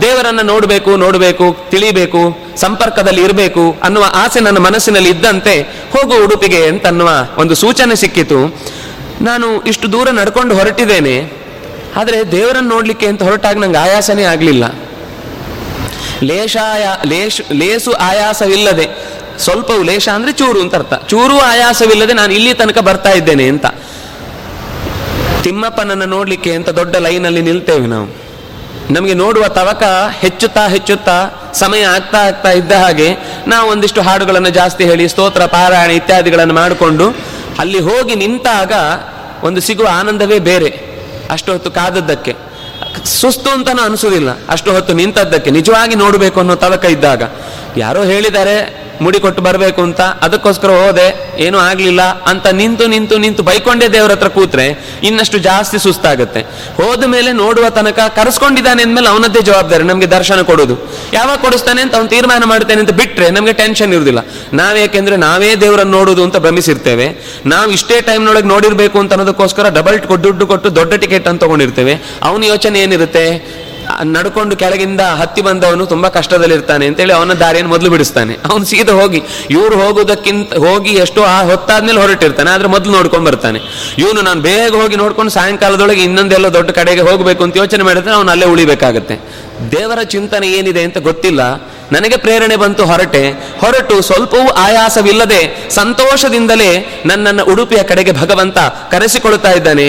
[0.00, 7.54] ದೇವರನ್ನ ನೋಡಬೇಕು ನೋಡಬೇಕು, ತಿಳಿಬೇಕು, ಸಂಪರ್ಕದಲ್ಲಿ ಇರಬೇಕು ಅನ್ನುವ ಆಸೆ ನನ್ನ ಮನಸ್ಸಿನಲ್ಲಿ ಇದ್ದಂತೆ ಹೋಗು ಉಡುಪಿಗೆ ಅಂತನ್ನುವ ಒಂದು
[7.54, 8.60] ಸೂಚನೆ ಸಿಕ್ಕಿತು.
[9.20, 11.41] ನಾನು ಇಷ್ಟು ದೂರ ನಡ್ಕೊಂಡು ಹೊರಟಿದ್ದೇನೆ.
[11.96, 14.64] ಆದರೆ ದೇವರನ್ನು ನೋಡಲಿಕ್ಕೆ ಅಂತ ಹೊರಟಾಗ ನಂಗೆ ಆಯಾಸನೇ ಆಗಲಿಲ್ಲ.
[16.22, 20.94] ಲೇಷಾಯ ಲೇಷ ಲೇಸು ಆಯಾಸವಿಲ್ಲದೆ ಸ್ವಲ್ಪವು ಲೇಷ ಅಂದರೆ ಚೂರು ಅಂತ ಅರ್ಥ.
[21.08, 23.66] ಚೂರು ಆಯಾಸವಿಲ್ಲದೆ ನಾನು ಇಲ್ಲಿ ತನಕ ಬರ್ತಾ ಇದ್ದೇನೆ ಅಂತ.
[25.42, 28.22] ತಿಮ್ಮಪ್ಪನನ್ನು ನೋಡಲಿಕ್ಕೆ ಅಂತ ದೊಡ್ಡ ಲೈನಲ್ಲಿ ನಿಲ್ತೇವೆ ನಾವು.
[28.90, 29.82] ನಮಗೆ ನೋಡುವ ತವಕ
[30.20, 31.16] ಹೆಚ್ಚುತ್ತಾ ಹೆಚ್ಚುತ್ತಾ
[31.52, 33.08] ಸಮಯ ಆಗ್ತಾ ಆಗ್ತಾ ಇದ್ದ ಹಾಗೆ
[33.46, 37.08] ನಾವು ಒಂದಿಷ್ಟು ಹಾಡುಗಳನ್ನು ಜಾಸ್ತಿ ಹೇಳಿ, ಸ್ತೋತ್ರ, ಪಾರಾಯಣ ಇತ್ಯಾದಿಗಳನ್ನು ಮಾಡಿಕೊಂಡು
[37.58, 38.72] ಅಲ್ಲಿ ಹೋಗಿ ನಿಂತಾಗ
[39.44, 40.91] ಒಂದು ಸಿಗುವ ಆನಂದವೇ ಬೇರೆ.
[41.32, 42.51] ಅಷ್ಟು ಹೊತ್ತು ಕಾದದ್ದಕ್ಕೆ.
[43.04, 44.30] ಸುಸ್ತು ಅಂತಾನು ಅನಿಸೋದಿಲ್ಲ.
[44.48, 47.22] ಅಷ್ಟು ಹೊತ್ತು ನಿಂತದ್ದಕ್ಕೆ, ನಿಜವಾಗಿ ನೋಡಬೇಕು ಅನ್ನೋ ತವಕ ಇದ್ದಾಗ.
[47.76, 51.06] ಯಾರೋ ಹೇಳಿದ್ದಾರೆ, ಮುಡಿ ಕೊಟ್ಟು ಬರಬೇಕು ಅಂತ, ಅದಕ್ಕೋಸ್ಕರ ಹೋದೆ,
[51.44, 54.66] ಏನೂ ಆಗ್ಲಿಲ್ಲ ಅಂತ ನಿಂತು ನಿಂತು ನಿಂತು ಬೈಕೊಂಡೇ ದೇವ್ರ ಹತ್ರ ಕೂತ್ರೆ
[55.08, 56.40] ಇನ್ನಷ್ಟು ಜಾಸ್ತಿ ಸುಸ್ತಾಗುತ್ತೆ.
[56.80, 60.76] ಹೋದ ಮೇಲೆ ನೋಡುವ ತನಕ ಕರೆಸ್ಕೊಂಡಿದ್ದಾನೆ ಅಂದ್ಮೇಲೆ ಅವನದ್ದೇ ಜವಾಬ್ದಾರಿ, ನಮಗೆ ದರ್ಶನ ಕೊಡೋದು.
[61.12, 64.22] ಯಾವಾಗ ಕೊಡಿಸ್ತಾನೆ ಅಂತ ಅವ್ನು ತೀರ್ಮಾನ ಮಾಡ್ತೇನೆ ಅಂತ ಬಿಟ್ರೆ ನಮಗೆ ಟೆನ್ಷನ್ ಇರುವುದಿಲ್ಲ
[64.60, 67.08] ನಾವೇಕೆಂದ್ರೆ ನಾವೇ ದೇವರನ್ನು ನೋಡುದು ಅಂತ ಭ್ರಮಿಸಿರ್ತೇವೆ.
[67.54, 71.96] ನಾವು ಇಷ್ಟೇ ಟೈಮ್ನೊಳಗೆ ನೋಡಿರಬೇಕು ಅಂತ ಅನ್ನೋದಕ್ಕೋಸ್ಕರ ಡಬಲ್ ದುಡ್ಡು ಕೊಟ್ಟು ದೊಡ್ಡ ಟಿಕೆಟ್ ಅಂತ ತಗೊಂಡಿರ್ತೇವೆ.
[72.28, 73.26] ಅವನ ಯೋಚನೆ ಏನಿರುತ್ತೆ?
[74.04, 78.34] ನಡ್ಕೊಂಡು ಕೆಳಗಿಂದ ಹತ್ತಿ ಬಂದವನು ತುಂಬಾ ಕಷ್ಟದಲ್ಲಿರ್ತಾನೆ ಅಂತೇಳಿ ಅವನ ದಾರಿಯನ್ನು ಮೊದಲು ಬಿಡಿಸ್ತಾನೆ.
[78.34, 83.60] ಅವನು ಸೀದಾ ಹೋಗಿ, ಇವ್ರು ಹೋಗೋದಕ್ಕಿಂತ ಹೋಗಿ ಎಷ್ಟೋ ಆ ಹೊತ್ತಾದ್ಮೇಲೆ ಹೊರಟಿರ್ತಾನೆ, ಆದ್ರೆ ಮೊದಲು ನೋಡ್ಕೊಂಡು ಬರ್ತಾನೆ.
[83.98, 88.46] ಇವನು ನಾನು ಬೇಗ ಹೋಗಿ ನೋಡ್ಕೊಂಡು ಸಾಯಂಕಾಲದೊಳಗೆ ಇನ್ನೊಂದೆಲ್ಲ ದೊಡ್ಡ ಕಡೆಗೆ ಹೋಗಬೇಕು ಅಂತ ಯೋಚನೆ ಮಾಡಿದ್ರೆ ಅವನು ಅಲ್ಲೇ
[88.46, 89.16] ಉಳಿಬೇಕಾಗತ್ತೆ.
[89.72, 91.40] ದೇವರ ಚಿಂತನೆ ಏನಿದೆ ಅಂತ ಗೊತ್ತಿಲ್ಲ.
[91.92, 93.30] ನನಗೆ ಪ್ರೇರಣೆ ಬಂತು ಹೊರಟೆ.
[93.60, 98.58] ಹೊರಟು ಸ್ವಲ್ಪವೂ ಆಯಾಸವಿಲ್ಲದೆ ಸಂತೋಷದಿಂದಲೇ ನನ್ನನ್ನು ಉಡುಪಿಯ ಕಡೆಗೆ ಭಗವಂತ
[98.90, 99.88] ಕರೆಸಿಕೊಳ್ತಾ ಇದ್ದಾನೆ.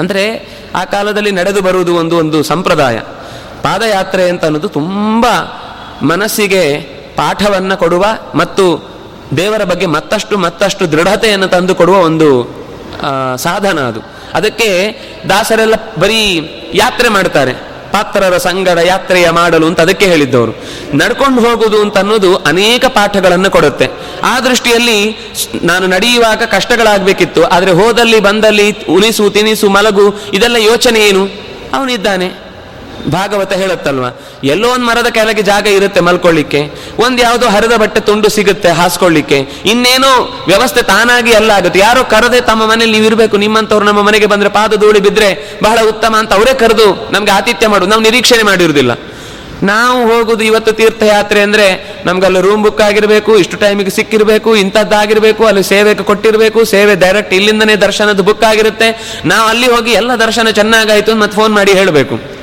[0.00, 3.00] ಅಂದ್ರೆ ಆ ಕಾಲದಲ್ಲಿ ನಡೆದು ಬರುವುದು ಒಂದು ಒಂದು ಸಂಪ್ರದಾಯ.
[3.62, 5.26] ಪಾದಯಾತ್ರೆ ಅಂತ ಅನ್ನೋದು ತುಂಬ
[6.02, 6.80] ಮನಸ್ಸಿಗೆ
[7.16, 8.04] ಪಾಠವನ್ನು ಕೊಡುವ
[8.34, 8.92] ಮತ್ತು
[9.36, 12.54] ದೇವರ ಬಗ್ಗೆ ಮತ್ತಷ್ಟು ಮತ್ತಷ್ಟು ದೃಢತೆಯನ್ನು ತಂದು ಕೊಡುವ ಒಂದು
[13.36, 14.00] ಸಾಧನ ಅದು.
[14.34, 14.68] ಅದಕ್ಕೆ
[15.28, 16.22] ದಾಸರೆಲ್ಲ ಬರೀ
[16.74, 17.71] ಯಾತ್ರೆ ಮಾಡ್ತಾರೆ.
[17.92, 20.52] ಪಾತ್ರರ ಸಂಗಡ ಯಾತ್ರೆಯ ಮಾಡಲು ಅಂತ ಅದಕ್ಕೆ ಹೇಳಿದ್ದವರು.
[20.94, 23.88] ನಡ್ಕೊಂಡು ಹೋಗುದು ಅಂತ ಅನ್ನೋದು ಅನೇಕ ಪಾಠಗಳನ್ನು ಕೊಡುತ್ತೆ.
[24.22, 24.98] ಆ ದೃಷ್ಟಿಯಲ್ಲಿ
[25.62, 31.24] ನಾನು ನಡೆಯುವಾಗ ಕಷ್ಟಗಳಾಗಬೇಕಿತ್ತು, ಆದರೆ ಹೋದಲ್ಲಿ ಬಂದಲ್ಲಿ ಉಣಿಸು ತಿನಿಸು, ಮಲಗು, ಇದೆಲ್ಲ ಯೋಚನೆ ಏನು?
[31.74, 32.41] ಅವನಿದ್ದಾನೆ.
[33.10, 34.04] ಭಾಗವತ ಹೇಳುತ್ತಲ್ವ?
[34.44, 36.60] ಎಲ್ಲೋ ಒಂದು ಮರದ ಕೆಳಗೆ ಜಾಗ ಇರುತ್ತೆ ಮಲ್ಕೊಳ್ಳಿಕ್ಕೆ.
[36.98, 39.38] ಒಂದು ಯಾವುದೋ ಹರಿದ ಬಟ್ಟೆ ತುಂಡು ಸಿಗುತ್ತೆ ಹಾಸ್ಕೊಳ್ಳಿಕ್ಕೆ.
[39.64, 41.78] ಇನ್ನೇನೋ ವ್ಯವಸ್ಥೆ ತಾನಾಗಿ ಎಲ್ಲ ಆಗುತ್ತೆ.
[41.78, 46.16] ಯಾರೋ ಕರೆದೆ ತಮ್ಮ ಮನೇಲಿ ನೀವು ಇರಬೇಕು, ನಿಮ್ಮಂಥವ್ರು ನಮ್ಮ ಮನೆಗೆ ಬಂದ್ರೆ ಪಾದ ಧೂಳಿ ಬಿದ್ರೆ ಬಹಳ ಉತ್ತಮ
[46.16, 48.92] ಅಂತ ಅವರೇ ಕರೆದು ನಮಗೆ ಆತಿಥ್ಯ ಮಾಡುದು ನಾವು ನಿರೀಕ್ಷಣೆ ಮಾಡಿರುವುದಿಲ್ಲ.
[49.62, 51.66] ನಾವು ಹೋಗುದು ಇವತ್ತು ತೀರ್ಥಯಾತ್ರೆ ಅಂದ್ರೆ
[52.06, 57.76] ನಮ್ಗೆ ಅಲ್ಲಿ ರೂಮ್ ಬುಕ್ ಆಗಿರಬೇಕು, ಇಷ್ಟು ಟೈಮಿಗೆ ಸಿಕ್ಕಿರಬೇಕು, ಇಂಥದ್ದಾಗಿರ್ಬೇಕು, ಅಲ್ಲಿ ಸೇವೆಗೆ ಕೊಟ್ಟಿರಬೇಕು, ಸೇವೆ ಡೈರೆಕ್ಟ್ ಇಲ್ಲಿಂದನೇ
[57.76, 59.20] ದರ್ಶನದ ಬುಕ್ ಆಗಿರುತ್ತೆ.
[59.24, 62.41] ನಾವು ಅಲ್ಲಿ ಹೋಗಿ ಎಲ್ಲ ದರ್ಶನ ಚೆನ್ನಾಗಾಯ್ತು ಮತ್ತೆ ಫೋನ್ ಮಾಡಿ ಹೇಳಬೇಕು.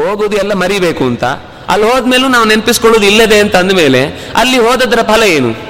[0.00, 1.24] ಹೋಗುದು ಎಲ್ಲ ಮರಿಬೇಕು ಅಂತ.
[1.68, 5.68] ಅಲ್ಲಿ ಹೋದ್ಮೇಲೂ ನಾವು ನೆನಪಿಸ್ಕೊಳ್ಳೋದು ಇಲ್ಲದೆ ಅಂತ ಅಂದಮೇಲೆ ಅಲ್ಲಿ ಹೋದದ್ರ ಫಲ ಏನು?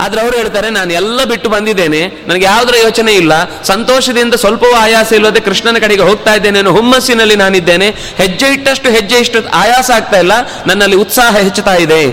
[0.00, 3.62] ಆದ್ರೆ ಅವರು ಹೇಳ್ತಾರೆ, ನಾನು ಎಲ್ಲ ಬಿಟ್ಟು ಬಂದಿದ್ದೇನೆ, ನನಗೆ ಯಾವುದರ ಯೋಚನೆ ಇಲ್ಲ.
[3.62, 7.88] ಸಂತೋಷದಿಂದ ಸ್ವಲ್ಪವೂ ಆಯಾಸ ಇಲ್ಲದೆ ಕೃಷ್ಣನ ಕಡೆಗೆ ಹೋಗ್ತಾ ಇದ್ದೇನೆ ಅನ್ನೋ ಹುಮ್ಮಸ್ಸಿನಲ್ಲಿ ನಾನಿದ್ದೇನೆ.
[7.90, 10.32] ಹೆಜ್ಜೆ ಇಟ್ಟಷ್ಟು ಹೆಜ್ಜೆ ಇಷ್ಟು ಆಯಾಸ ಆಗ್ತಾ ಇಲ್ಲ.
[10.66, 12.10] ನನ್ನಲ್ಲಿ ಉತ್ಸಾಹ ಹೆಚ್ಚುತ್ತಾ ಇದೆ.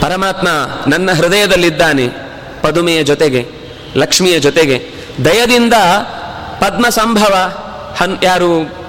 [0.00, 0.48] ಪರಮಾತ್ಮ
[0.88, 2.08] ನನ್ನ ಹೃದಯದಲ್ಲಿದ್ದಾನೆ,
[2.62, 3.46] ಪದುಮೆಯ ಜೊತೆಗೆ,
[3.96, 4.90] ಲಕ್ಷ್ಮಿಯ ಜೊತೆಗೆ.
[5.24, 5.74] ದಯದಿಂದ
[6.60, 7.52] ಪದ್ಮ ಸಂಭವ
[7.96, 8.85] ಹನ್ ಯಾರು?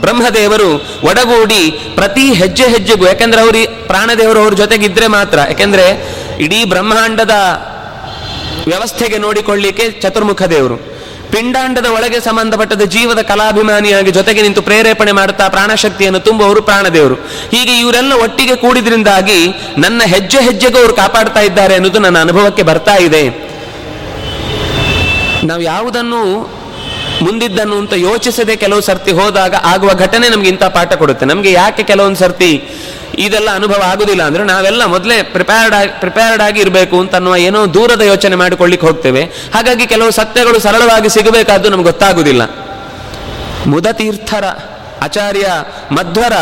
[0.00, 0.68] ಬ್ರಹ್ಮದೇವರು
[1.04, 5.86] ಒಡಗೂಡಿ ಪ್ರತಿ ಹೆಜ್ಜೆ ಹೆಜ್ಜೆಗೂ, ಯಾಕೆಂದ್ರೆ ಅವರು ಪ್ರಾಣದೇವರು ಅವ್ರ ಜೊತೆಗಿದ್ರೆ ಮಾತ್ರ, ಯಾಕೆಂದ್ರೆ
[6.38, 7.34] ಇಡೀ ಬ್ರಹ್ಮಾಂಡದ
[8.66, 10.98] ವ್ಯವಸ್ಥೆಗೆ ನೋಡಿಕೊಳ್ಳಿಕ್ಕೆ ಚತುರ್ಮುಖ ದೇವರು.
[11.32, 17.14] ಪಿಂಡಾಂಡದ ಒಳಗೆ ಸಂಬಂಧಪಟ್ಟದ ಜೀವದ ಕಲಾಭಿಮಾನಿಯಾಗಿ ಜೊತೆಗೆ ನಿಂತು ಪ್ರೇರೇಪಣೆ ಮಾಡುತ್ತಾ ಪ್ರಾಣಶಕ್ತಿಯನ್ನು ತುಂಬುವವರು ಪ್ರಾಣದೇವರು.
[17.50, 19.40] ಹೀಗೆ ಇವರೆಲ್ಲ ಒಟ್ಟಿಗೆ ಕೂಡಿದ್ರಿಂದಾಗಿ
[19.78, 23.22] ನನ್ನ ಹೆಜ್ಜೆ ಹೆಜ್ಜೆಗೂ ಅವರು ಕಾಪಾಡ್ತಾ ಇದ್ದಾರೆ ಅನ್ನೋದು ನನ್ನ ಅನುಭವಕ್ಕೆ ಬರ್ತಾ ಇದೆ.
[25.46, 26.22] ನಾವು ಯಾವುದನ್ನು
[27.22, 31.26] ಮುಂದಿದ್ದನ್ನು ಅಂತ ಯೋಚಿಸದೆ ಕೆಲವು ಸರ್ತಿ ಹೋದಾಗ ಆಗುವ ಘಟನೆ ನಮ್ಗೆ ಇಂಥ ಪಾಠ ಕೊಡುತ್ತೆ.
[31.26, 32.64] ನಮಗೆ ಯಾಕೆ ಕೆಲವೊಂದು ಸರ್ತಿ
[33.18, 38.00] ಇದೆಲ್ಲ ಅನುಭವ ಆಗುದಿಲ್ಲ ಅಂದ್ರೆ ನಾವೆಲ್ಲ ಮೊದಲೇ ಪ್ರಿಪೇರ್ಡ್ ಆಗಿ ಪ್ರಿಪೇರ್ಡ್ ಆಗಿ ಇರಬೇಕು ಅಂತ ಅನ್ನುವ ಏನೋ ದೂರದ
[38.00, 39.22] ಯೋಚನೆ ಮಾಡಿಕೊಳ್ಳಿಕ್ಕೆ ಹೋಗ್ತೇವೆ.
[39.54, 42.42] ಹಾಗಾಗಿ ಕೆಲವು ಸತ್ಯಗಳು ಸರಳವಾಗಿ ಸಿಗಬೇಕಾದ್ದು ನಮ್ಗೆ ಗೊತ್ತಾಗುದಿಲ್ಲ.
[43.66, 44.44] ಮುದತೀರ್ಥರ,
[45.02, 46.32] ಆಚಾರ್ಯ ಮಧ್ವರ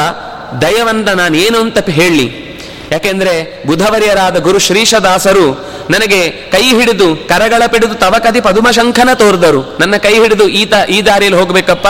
[0.62, 2.45] ದಯವಂತ ನಾನು ಏನು ಅಂತ ಹೇಳಿ
[2.92, 9.76] ಯಾಕೆಂದ್ರೆ ಬುಧವರಿಯರಾದ ಗುರು ಶ್ರೀಶದಾಸರು ನನಗೆ ಕೈ ಹಿಡಿದು ಕರಗಳ ಪಿಡಿದು ತವಕದಿ ಪದುಮಶಂಖನ ತೋರಿದರು.
[9.80, 11.86] ನನ್ನ ಕೈ ಹಿಡಿದು ಈತ ಈ ದಾರಿಯಲ್ಲಿ ಹೋಗ್ಬೇಕಪ್ಪ.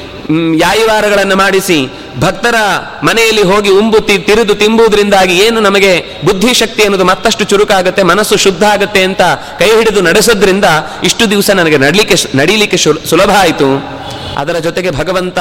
[0.56, 2.54] ಯಾಯಿವಾರಗಳನ್ನು ಮಾಡಿಸಿ, ಭಕ್ತರ
[3.02, 9.02] ಮನೆಯಲ್ಲಿ ಹೋಗಿ ಉಂಬು ತಿ- ತಿರುದು ತಿಂಬುವುದರಿಂದಾಗಿ ಏನು ನಮಗೆ ಬುದ್ಧಿಶಕ್ತಿ ಅನ್ನೋದು ಮತ್ತಷ್ಟು ಚುರುಕಾಗುತ್ತೆ, ಮನಸ್ಸು ಶುದ್ಧ ಆಗುತ್ತೆ
[9.02, 9.22] ಅಂತ
[9.58, 10.64] ಕೈ ಹಿಡಿದು ನಡೆಸೋದ್ರಿಂದ
[11.04, 14.00] ಇಷ್ಟು ದಿವಸ ನನಗೆ ನಡಲಿಕ್ಕೆ ನಡೀಲಿಕ್ಕೆ ಸುಲಭ ಆಯಿತು.
[14.38, 15.38] ಅದರ ಜೊತೆಗೆ ಭಗವಂತ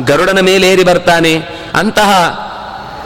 [0.00, 1.42] ಗರುಡನ ಮೇಲೇರಿ ಬರ್ತಾನೆ.
[1.74, 2.40] ಅಂತಹ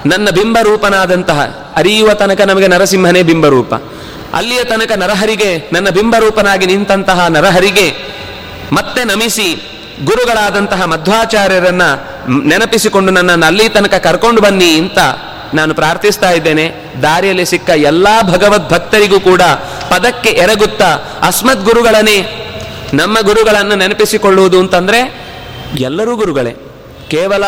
[0.06, 1.40] ನನ್ನ ಬಿಂಬರೂಪನಾದಂತಹ
[1.76, 3.74] ಅರಿಯುವ ತನಕ ನಮಗೆ ನರಸಿಂಹನೇ ಬಿಂಬರೂಪ.
[4.34, 8.14] ಅಲ್ಲಿಯ ತನಕ ನರಹರಿಗೆ, ನನ್ನ ಬಿಂಬರೂಪನಾಗಿ ನಿಂತಹ ನರಹರಿಗೆ
[8.72, 9.70] ಮತ್ತೆ ನಮಿಸಿ
[10.04, 11.82] ಗುರುಗಳಾದಂತಹ ಮಧ್ವಾಚಾರ್ಯರನ್ನ
[12.44, 14.98] ನೆನಪಿಸಿಕೊಂಡು ನನ್ನನ್ನು ಅಲ್ಲಿ ತನಕ ಕರ್ಕೊಂಡು ಬನ್ನಿ ಅಂತ
[15.54, 16.74] ನಾನು ಪ್ರಾರ್ಥಿಸ್ತಾ ಇದ್ದೇನೆ.
[17.02, 19.42] ದಾರಿಯಲ್ಲಿ ಸಿಕ್ಕ ಎಲ್ಲಾ ಭಗವದ್ ಭಕ್ತರಿಗೂ ಕೂಡ
[19.90, 21.64] ಪದಕ್ಕೆ ಎರಗುತ್ತಾ ಅಸ್ಮದ್
[22.96, 25.26] ನಮ್ಮ ಗುರುಗಳನ್ನು ನೆನಪಿಸಿಕೊಳ್ಳುವುದು ಅಂತಂದ್ರೆ
[25.78, 26.50] ಎಲ್ಲರೂ ಗುರುಗಳೇ.
[27.08, 27.44] ಕೇವಲ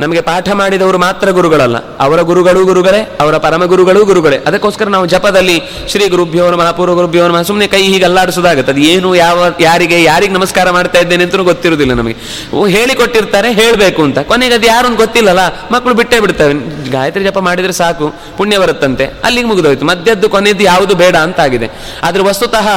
[0.00, 1.96] ನಮಗೆ ಪಾಠ ಮಾಡಿದವರು ಮಾತ್ರ ಗುರುಗಳಲ್ಲ.
[1.96, 4.36] ಅವರ ಗುರುಗಳು ಗುರುಗಳೇ, ಅವರ ಪರಮ ಗುರುಗಳು ಗುರುಗಳೇ.
[4.36, 8.72] ಅದಕ್ಕೋಸ್ಕರ ನಾವು ಜಪದಲ್ಲಿ ಶ್ರೀ ಗುರುಭ್ಯೋ ನಮಃ, ಪೂರ್ವ ಗುರುಭ್ಯೋ ನಮಃ ಸುಮ್ಮನೆ ಕೈ ಹೀಗೆ ಅಲ್ಲಾಡಿಸೋದಾಗುತ್ತೆ.
[8.72, 12.16] ಅದು ಏನು, ಯಾವ, ಯಾರಿಗೆ ಯಾರಿಗೆ ನಮಸ್ಕಾರ ಮಾಡ್ತಾ ಇದ್ದೇನೆ ಅಂತಲೂ ಗೊತ್ತಿರೋದಿಲ್ಲ ನಮಗೆ.
[12.54, 14.18] ಓ, ಹೇಳಿಕೊಟ್ಟಿರ್ತಾರೆ, ಹೇಳಬೇಕು ಅಂತ.
[14.18, 16.54] ಕೊನೆಗೆ ಅದು ಯಾರು ಗೊತ್ತಿಲ್ಲಲ್ಲ, ಮಕ್ಕಳು ಬಿಟ್ಟೇ ಬಿಡ್ತವೆ.
[16.90, 19.06] ಗಾಯತ್ರಿ ಜಪ ಮಾಡಿದರೆ ಸಾಕು, ಪುಣ್ಯ ಬರುತ್ತಂತೆ.
[19.24, 19.86] ಅಲ್ಲಿಗೆ ಮುಗಿದೋಯ್ತು.
[19.86, 21.70] ಮಧ್ಯದ್ದು ಕೊನೆಯದ್ದು ಯಾವುದು ಬೇಡ ಅಂತಾಗಿದೆ.
[22.02, 22.68] ಆದ್ರೆ ವಸ್ತುತಃ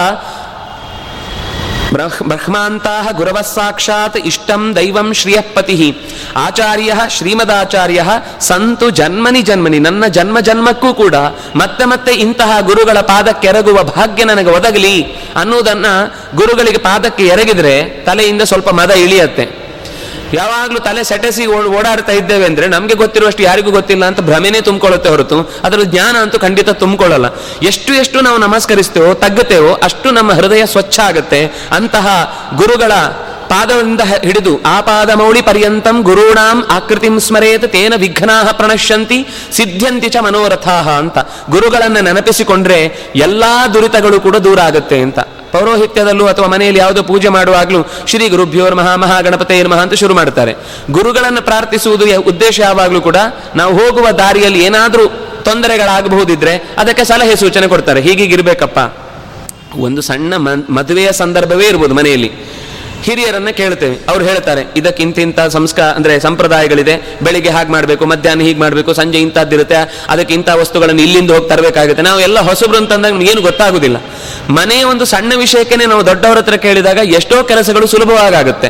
[1.93, 5.97] ಬ್ರಹ್ ಬ್ರಹ್ಮಾಂತಹ ಗುರವಃ ಸಾಕ್ಷಾತ್ ಇಷ್ಟಂ ದೈವಂ ಶ್ರೀಯಪತಿ.
[6.35, 8.03] ಆಚಾರ್ಯ ಶ್ರೀಮದಾಚಾರ್ಯ,
[8.39, 11.15] ಸಂತು ಜನ್ಮನಿ ಜನ್ಮನಿ, ನನ್ನ ಜನ್ಮ ಜನ್ಮಕ್ಕೂ ಕೂಡ
[11.55, 15.03] ಮತ್ತೆ ಮತ್ತೆ ಇಂತಹ ಗುರುಗಳ ಪಾದಕ್ಕೆ ಎರಗುವ ಭಾಗ್ಯ ನನಗೆ ಒದಗಲಿ
[15.35, 15.85] ಅನ್ನುವುದನ್ನ
[16.35, 19.62] ಗುರುಗಳಿಗೆ ಪಾದಕ್ಕೆ ಎರಗಿದ್ರೆ ತಲೆಯಿಂದ ಸ್ವಲ್ಪ ಮದ ಇಳಿಯತ್ತೆ.
[20.33, 25.79] ಯಾವಾಗಲೂ ತಲೆ ಸೆಟೆಸಿ ಓಡಾಡ್ತಾ ಇದ್ದೇವೆ ಅಂದ್ರೆ ನಮಗೆ ಗೊತ್ತಿರುವಷ್ಟು ಯಾರಿಗೂ ಗೊತ್ತಿಲ್ಲ ಅಂತ ಭ್ರಮೆನೇ ತುಂಬಿಕೊಳ್ಳುತ್ತೆ ಹೊರತು ಅದರ
[25.83, 27.25] ಜ್ಞಾನ ಅಂತೂ ಖಂಡಿತ ತುಂಬಿಕೊಳ್ಳಲ್ಲ.
[27.61, 31.45] ಎಷ್ಟು ಎಷ್ಟು ನಾವು ನಮಸ್ಕರಿಸ್ತೇವೋ, ತಗ್ಗುತ್ತೇವೋ, ಅಷ್ಟು ನಮ್ಮ ಹೃದಯ ಸ್ವಚ್ಛ ಆಗುತ್ತೆ.
[31.71, 32.07] ಅಂತಹ
[32.55, 32.91] ಗುರುಗಳ
[33.49, 40.89] ಪಾದದಿಂದ ಹಿಡಿದು ಆ ಪಾದ ಮೌಳಿ ಪರ್ಯಂತಂ ಗುರುಣಾಂ ಆಕೃತಿಂ ಸ್ಮರೇತ್ ತೇನ ವಿಘ್ನಾ ಪ್ರಣಶ್ಯಂತಿ ಸಿದ್ಧ್ಯಂತಿ ಚ ಮನೋರಥಾಹ
[40.89, 41.17] ಅಂತ.
[41.49, 45.19] ಗುರುಗಳನ್ನ ನೆನಪಿಸಿಕೊಂಡ್ರೆ ಎಲ್ಲಾ ದುರಿತಗಳು ಕೂಡ ದೂರ ಆಗುತ್ತೆ ಅಂತ.
[45.53, 50.55] ಪೌರೋಹಿತ್ಯದಲ್ಲೂ ಅಥವಾ ಮನೆಯಲ್ಲಿ ಯಾವುದೋ ಪೂಜೆ ಮಾಡುವಾಗಲೂ ಶ್ರೀ ಗುರುಭ್ಯೋರ್ ಮಹಾ ಮಹಾಗಣಪತೇ ನಮಃ ಅಂತ ಶುರು ಮಾಡ್ತಾರೆ
[50.91, 53.15] ಗುರುಗಳನ್ನು ಪ್ರಾರ್ಥಿಸುವುದು ಉದ್ದೇಶ ಯಾವಾಗಲೂ ಕೂಡ
[53.55, 55.05] ನಾವು ಹೋಗುವ ದಾರಿಯಲ್ಲಿ ಏನಾದರೂ
[55.43, 58.01] ತೊಂದರೆಗಳಾಗಬಹುದಿದ್ರೆ ಅದಕ್ಕೆ ಸಲಹೆ ಸೂಚನೆ ಕೊಡ್ತಾರೆ.
[58.01, 58.79] ಹೀಗೀಗಿರ್ಬೇಕಪ್ಪ.
[59.75, 60.33] ಒಂದು ಸಣ್ಣ
[60.69, 62.31] ಮದುವೆಯ ಸಂದರ್ಭವೇ ಇರ್ಬೋದು ಮನೆಯಲ್ಲಿ.
[63.05, 68.93] ಹಿರಿಯರನ್ನ ಕೇಳ್ತೇವೆ ಅವ್ರು ಹೇಳ್ತಾರೆ, ಇದಕ್ಕೆ ಇಂಥ ಸಂಸ್ಕಾರ ಅಂದ್ರೆ ಸಂಪ್ರದಾಯಗಳಿದೆ, ಬೆಳಿಗ್ಗೆ ಹಾಗೆ ಮಾಡಬೇಕು, ಮಧ್ಯಾಹ್ನ ಹೀಗೆ ಮಾಡಬೇಕು,
[69.01, 69.79] ಸಂಜೆ ಇಂಥದ್ದಿರುತ್ತೆ
[70.13, 72.05] ಅದಕ್ಕೆ ಇಂಥ ವಸ್ತುಗಳನ್ನು ಇಲ್ಲಿಂದ ಹೋಗಿ ತರಬೇಕಾಗುತ್ತೆ.
[72.09, 73.97] ನಾವು ಎಲ್ಲ ಹೊಸಬ್ರು ಅಂತಂದಾಗ ಏನು ಗೊತ್ತಾಗುದಿಲ್ಲ.
[74.59, 78.69] ಮನೆಯ ಒಂದು ಸಣ್ಣ ವಿಷಯಕ್ಕೆ ನಾವು ದೊಡ್ಡವರ ಹತ್ರ ಕೇಳಿದಾಗ ಎಷ್ಟೋ ಕೆಲಸಗಳು ಸುಲಭವಾಗುತ್ತೆ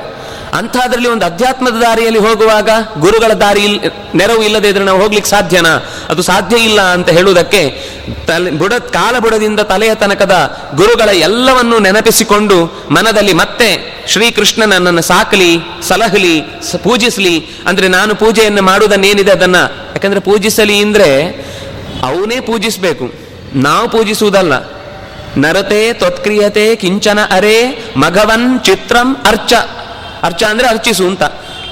[0.53, 3.79] ಅಂಥದ್ರಲ್ಲಿ ಒಂದು ಅಧ್ಯಾತ್ಮದ ದಾರಿಯಲ್ಲಿ ಹೋಗುವಾಗ ಗುರುಗಳ ದಾರಿ
[4.15, 5.69] ನೆರವು ಇಲ್ಲದೆ ಇದ್ರೆ ನಾವು ಹೋಗ್ಲಿಕ್ಕೆ ಸಾಧ್ಯನಾ?
[6.09, 7.93] ಅದು ಸಾಧ್ಯ ಇಲ್ಲ ಅಂತ ಹೇಳುವುದಕ್ಕೆ
[8.27, 16.41] ತಲೆ, ಬುಡ, ಕಾಲ ಬುಡದಿಂದ ತಲೆಯ ತನಕದ ಗುರುಗಳ ಎಲ್ಲವನ್ನೂ ನೆನಪಿಸಿಕೊಂಡು ಮನದಲ್ಲಿ ಮತ್ತೆ ಶ್ರೀಕೃಷ್ಣ ನನ್ನನ್ನು ಸಾಕಲಿ, ಸಲಹಲಿ
[16.83, 17.45] ಪೂಜಿಸಲಿ.
[17.67, 19.55] ಅಂದ್ರೆ ನಾನು ಪೂಜೆಯನ್ನು ಮಾಡುವುದನ್ನೇನಿದೆ ಅದನ್ನ?
[19.93, 21.27] ಯಾಕಂದ್ರೆ ಪೂಜಿಸಲಿ ಅಂದ್ರೆ
[22.03, 23.13] ಅವನೇ ಪೂಜಿಸಬೇಕು.
[23.53, 24.53] ನಾವು ಪೂಜಿಸುವುದಲ್ಲ.
[25.37, 29.53] ನರತೆ, ತ್ವತ್ಕ್ರಿಯತೆ, ಕಿಂಚನ ಅರೆ ಮಗವನ್ ಚಿತ್ರಂ, ಅರ್ಚ.
[30.23, 31.23] ಅರ್ಚ ಅಂದರೆ ಅರ್ಚಿಸು ಅಂತ.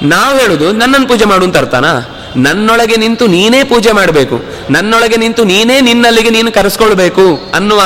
[0.01, 2.09] ನಾವು ಹೇಳೋದು ನನ್ನನ್ನು ಪೂಜೆ ಮಾಡು ಅಂತ ಅರ್ಥನಾ?
[2.35, 4.41] ನನ್ನೊಳಗೆ ನಿಂತು ನೀನೇ ಪೂಜೆ ಮಾಡಬೇಕು.
[4.69, 7.81] ನನ್ನೊಳಗೆ ನಿಂತು ನೀನೇ ನಿನ್ನಲ್ಲಿಗೆ ನೀನು ಕರೆಸ್ಕೊಳ್ಬೇಕು ಅನ್ನುವ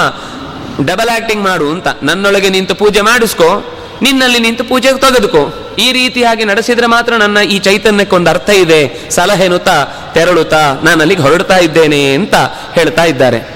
[0.86, 1.88] ಡಬಲ್ ಆಕ್ಟಿಂಗ್ ಮಾಡು ಅಂತ.
[2.04, 5.74] ನನ್ನೊಳಗೆ ನಿಂತು ಪೂಜೆ ಮಾಡಿಸ್ಕೋ, ನಿನ್ನಲ್ಲಿ ನಿಂತು ಪೂಜೆಗೆ ತೆಗೆದುಕೋ.
[5.80, 9.10] ಈ ರೀತಿಯಾಗಿ ನಡೆಸಿದ್ರೆ ಮಾತ್ರ ನನ್ನ ಈ ಚೈತನ್ಯಕ್ಕೊಂದು ಅರ್ಥ ಇದೆ.
[9.10, 12.36] ಸಲಹೆನುತ್ತಾ ತೆರಳುತ್ತಾ ನಾನು ಅಲ್ಲಿಗೆ ಹೊರಡ್ತಾ ಇದ್ದೇನೆ ಅಂತ
[12.74, 13.55] ಹೇಳ್ತಾ ಇದ್ದಾರೆ.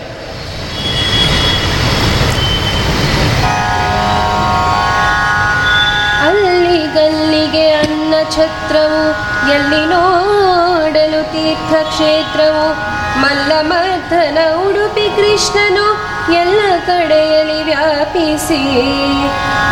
[14.09, 15.87] ಮಲ್ಲಮದ್ದನ ಉಡುಪಿ ಕೃಷ್ಣನು
[16.33, 18.61] ಎಲ್ಲ ಕಡೆಯಲ್ಲಿ ವ್ಯಾಪಿಸಿ.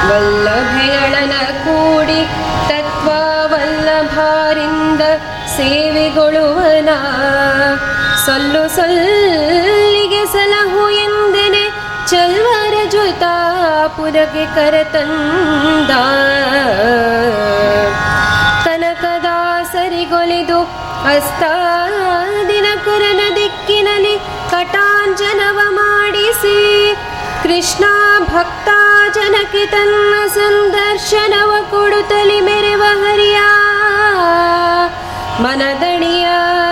[0.10, 2.21] ವಲ್ಲಭೆಯಳನ ಕೂಡಿ
[2.69, 3.08] ತತ್ವ
[3.52, 5.02] ವಲ್ಲಭಾರಿಂದ
[5.56, 6.89] ಸೇವೆಗೊಳ್ಳುವನ
[8.26, 11.63] ಸೊಲ್ಲು ಸೊಲ್ಲಿಗೆ ಸಲಹು ಎಂದೆನೆ
[12.12, 15.91] ಚಲ್ವರ ಜೊತಾಪುರಗೆ ಕರೆತಂದ.
[18.65, 20.60] ಕನಕದಾಸರಿಗೊಲಿದು
[21.13, 21.54] ಅಸ್ತಾ
[24.58, 26.96] ಕಟಾಂಜನವ ಮಾಡಿಸಿ
[27.43, 27.84] ಕೃಷ್ಣ
[28.20, 28.70] ಭಕ್ತ
[29.15, 33.39] ಜನಕ್ಕೆ ತನ್ನ ಸಂದರ್ಶನವ ಕೊಡುತ್ತಲಿ ಮೆರೆವ ಹರಿಯ.
[35.41, 36.28] ಮನದಣಿಯ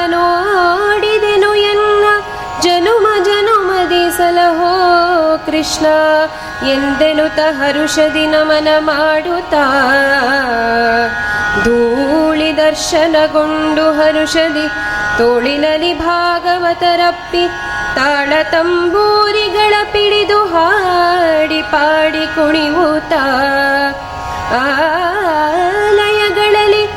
[0.07, 2.05] ನೋಡಿದೆನು ಎನ್ನ
[2.61, 5.85] ಜನುಮ ಜನುಮದಿ ಸಲಹೋ ಕೃಷ್ಣ.
[6.69, 9.65] ಎಂದೆನುತ ಹರುಷದಿ ನಮನ ಮಾಡುತ್ತಾ.
[11.63, 14.67] ಧೂಳಿ ದರ್ಶನಗೊಂಡು ಹರುಷದಿ
[15.17, 17.49] ತೋಳಿನಲ್ಲಿ ಭಾಗವತರಪ್ಪಿ
[17.95, 23.25] ತಾಳ ತಂಬೂರಿಗಳ ಪಿಡಿದು ಹಾಡಿ ಪಾಡಿ ಕುಣಿವುತ್ತಾ
[25.75, 26.89] ಆಲಯಗಳಲ್ಲಿ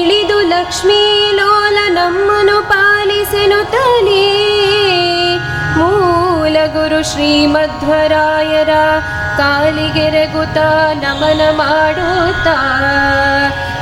[0.00, 4.58] ಇಳಿದು ಲಕ್ಷ್ಮೀ ಲೋಲ ನಮ್ಮನು ಪಾಲಿಸೆನು ತಲಿ.
[5.78, 8.68] ಮೂಲ ಗುರು ಶ್ರೀಮಧ್ವರಾಯರ
[9.38, 10.58] ಕಾಲಿಗೆರಗುತ
[11.04, 12.56] ನಮನ ಮಾಡುತ್ತಾ.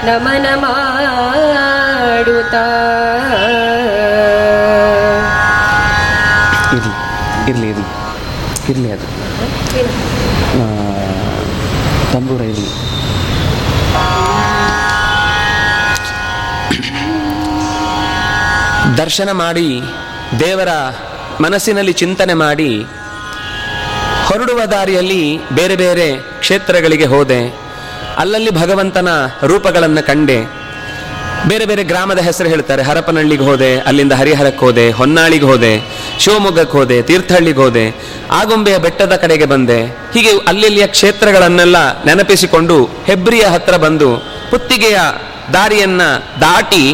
[0.04, 2.64] ನಮನ ಮಾಡುತ್ತಾ.
[6.76, 6.94] ಇರಲಿ
[7.50, 7.87] ಇರಲಿ ಇರಲಿ
[8.72, 9.06] ಇರಲಿ ಅದು.
[12.12, 12.70] ತಂಬೂರ ಇರಲಿ.
[18.98, 19.80] ದರ್ಶನ ಮಾಡಿ,
[20.40, 20.68] ದೇವರ
[21.40, 22.82] ಮನಸ್ಸಿನಲ್ಲಿ ಚಿಂತನೆ ಮಾಡಿ,
[24.26, 27.40] ಹೊರಡುವ ದಾರಿಯಲ್ಲಿ ಬೇರೆ ಬೇರೆ ಕ್ಷೇತ್ರಗಳಿಗೆ ಹೋದೆ.
[28.16, 29.08] ಅಲ್ಲಲ್ಲಿ ಭಗವಂತನ
[29.46, 30.63] ರೂಪಗಳನ್ನು ಕಂಡೆ.
[31.48, 32.83] ಬೇರೆ ಬೇರೆ ಗ್ರಾಮದ ಹೆಸರು ಹೇಳ್ತಾರೆ.
[32.83, 35.80] ಹರಪನಹಳ್ಳಿಗೆ ಹೋದೆ, ಅಲ್ಲಿಂದ ಹರಿಹರಕ್ಕೆ ಹೋದೆ, ಹೊನ್ನಾಳಿಗೆ ಹೋದೆ,
[36.18, 37.94] ಶಿವಮೊಗ್ಗಕ್ಕೆ ಹೋದೆ, ತೀರ್ಥಹಳ್ಳಿಗೆ ಹೋದೆ,
[38.30, 39.85] ಆಗುಂಬೆಯ ಬೆಟ್ಟದ ಕಡೆಗೆ ಬಂದೆ.
[39.87, 44.16] ಹೀಗೆ ಅಲ್ಲಿಯ ಕ್ಷೇತ್ರಗಳನ್ನೆಲ್ಲ ನೆನಪಿಸಿಕೊಂಡು ಹೆಬ್ರಿಯ ಹತ್ರ ಬಂದು
[44.50, 44.98] ಪುತ್ತಿಗೆಯ
[45.52, 46.02] ದಾರಿಯನ್ನ
[46.40, 46.92] ದಾಟಿ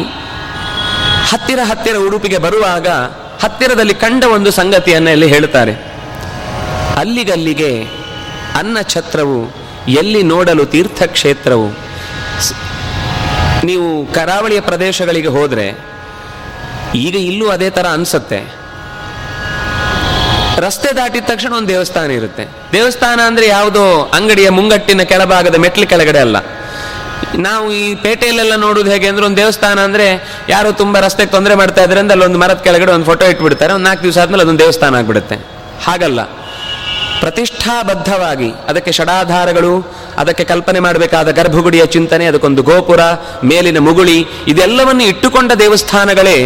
[1.29, 2.87] ಹತ್ತಿರ ಹತ್ತಿರ ಉಡುಪಿಗೆ ಬರುವಾಗ
[3.43, 5.73] ಹತ್ತಿರದಲ್ಲಿ ಕಂಡ ಒಂದು ಸಂಗತಿಯನ್ನ ಇಲ್ಲಿ ಹೇಳುತ್ತಾರೆ.
[6.97, 7.83] ಅಲ್ಲಿಗಲ್ಲಿಗೆ
[8.55, 9.53] ಅನ್ನ ಛತ್ರವು
[9.87, 11.90] ಎಲ್ಲಿ ನೋಡಲು ತೀರ್ಥಕ್ಷೇತ್ರವು?
[13.63, 15.67] ನೀವು ಕರಾವಳಿಯ ಪ್ರದೇಶಗಳಿಗೆ ಹೋದರೆ,
[16.95, 18.39] ಈಗ ಇಲ್ಲೂ ಅದೇ ಥರ ಅನಿಸುತ್ತೆ.
[20.63, 22.43] ರಸ್ತೆ ದಾಟಿದ ತಕ್ಷಣ ಒಂದು ದೇವಸ್ಥಾನ ಇರುತ್ತೆ.
[22.71, 23.83] ದೇವಸ್ಥಾನ ಅಂದರೆ ಯಾವುದೋ
[24.17, 26.37] ಅಂಗಡಿಯ ಮುಂಗಟ್ಟಿನ ಕೆಳಭಾಗದ ಮೆಟ್ಲು ಕೆಳಗಡೆ ಅಲ್ಲ.
[27.37, 30.07] ನಾವು ಈ ಪೇಟೆಯಲ್ಲೆಲ್ಲ ನೋಡೋದು ಹೇಗೆ ಅಂದ್ರೆ ಒಂದು ದೇವಸ್ಥಾನ ಅಂದರೆ
[30.49, 33.73] ಯಾರು ತುಂಬ ರಸ್ತೆಗೆ ತೊಂದರೆ ಮಾಡ್ತಾ ಇದ್ರೆ ಅಲ್ಲಿ ಅಲ್ಲೊಂದು ಮರದ ಕೆಳಗಡೆ ಒಂದು ಫೋಟೋ ಇಟ್ಬಿಡ್ತಾರೆ.
[33.73, 35.35] ಒಂದು ನಾಲ್ಕು ದಿವಸ ಆದ್ಮೇಲೆ ಅದೊಂದು ದೇವಸ್ಥಾನ ಆಗಿಬಿಡುತ್ತೆ.
[35.85, 36.19] ಹಾಗಲ್ಲ.
[37.21, 39.73] ಪ್ರತಿಷ್ಠಾಬದ್ಧವಾಗಿ, ಅದಕ್ಕೆ ಷಡಾಧಾರಗಳು,
[40.17, 43.01] ಅದಕ್ಕೆ ಕಲ್ಪನೆ ಮಾಡಬೇಕಾದ ಗರ್ಭಗುಡಿಯ ಚಿಂತನೆ, ಅದಕ್ಕೊಂದು ಗೋಪುರ,
[43.43, 46.37] ಮೇಲಿನ ಮುಗುಳಿ, ಇದೆಲ್ಲವನ್ನು ಇಟ್ಟುಕೊಂಡ ದೇವಸ್ಥಾನಗಳೇ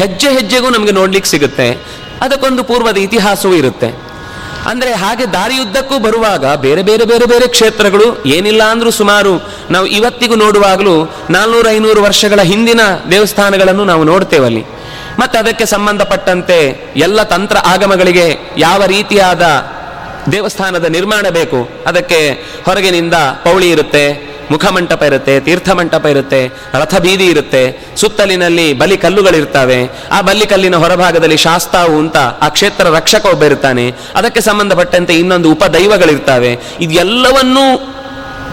[0.00, 1.68] ಹೆಜ್ಜೆ ಹೆಜ್ಜೆಗೂ ನಮಗೆ ನೋಡ್ಲಿಕ್ಕೆ ಸಿಗುತ್ತೆ.
[2.22, 3.90] ಅದಕ್ಕೊಂದು ಪೂರ್ವದ ಇತಿಹಾಸವೂ ಇರುತ್ತೆ.
[4.70, 9.32] ಅಂದರೆ ಹಾಗೆ ದಾರಿಯುದ್ದಕ್ಕೂ ಬರುವಾಗ ಬೇರೆ ಬೇರೆ ಬೇರೆ ಬೇರೆ ಕ್ಷೇತ್ರಗಳು ಏನಿಲ್ಲ ಅಂದರೂ ಸುಮಾರು
[9.74, 10.94] ನಾವು ಇವತ್ತಿಗೂ ನೋಡುವಾಗಲೂ
[11.36, 12.82] ನಾಲ್ನೂರು ಐನೂರು ವರ್ಷಗಳ ಹಿಂದಿನ
[13.14, 14.62] ದೇವಸ್ಥಾನಗಳನ್ನು ನಾವು ನೋಡ್ತೇವಲ್ಲಿ
[15.20, 16.58] ಮತ್ತು ಅದಕ್ಕೆ ಸಂಬಂಧಪಟ್ಟಂತೆ
[17.06, 18.26] ಎಲ್ಲ ತಂತ್ರ ಆಗಮಗಳಿಗೆ
[18.58, 19.44] ಯಾವ ರೀತಿಯಾದ
[20.32, 21.70] ದೇವಸ್ಥಾನದ ನಿರ್ಮಾಣ ಬೇಕು.
[21.86, 22.32] ಅದಕ್ಕೆ
[22.64, 27.86] ಹೊರಗಿನಿಂದ ಪೌಳಿ ಇರುತ್ತೆ, ಮುಖಮಂಟಪ ಇರುತ್ತೆ, ತೀರ್ಥಮಂಟಪ ಇರುತ್ತೆ ರಥ ಬೀದಿ ಇರುತ್ತೆ.
[27.96, 30.08] ಸುತ್ತಲಿನಲ್ಲಿ ಬಲಿ ಕಲ್ಲುಗಳಿರ್ತವೆ.
[30.12, 33.94] ಆ ಬಲಿ ಕಲ್ಲಿನ ಹೊರಭಾಗದಲ್ಲಿ ಶಾಸ್ತಾವು ಅಂತ ಆ ಕ್ಷೇತ್ರ ರಕ್ಷಕ ಒಬ್ಬ ಇರ್ತಾನೆ.
[34.14, 36.58] ಅದಕ್ಕೆ ಸಂಬಂಧಪಟ್ಟಂತೆ ಇನ್ನೊಂದು ಉಪದೈವಗಳಿರ್ತವೆ.
[36.80, 37.94] ಇದೆಲ್ಲವನ್ನೂ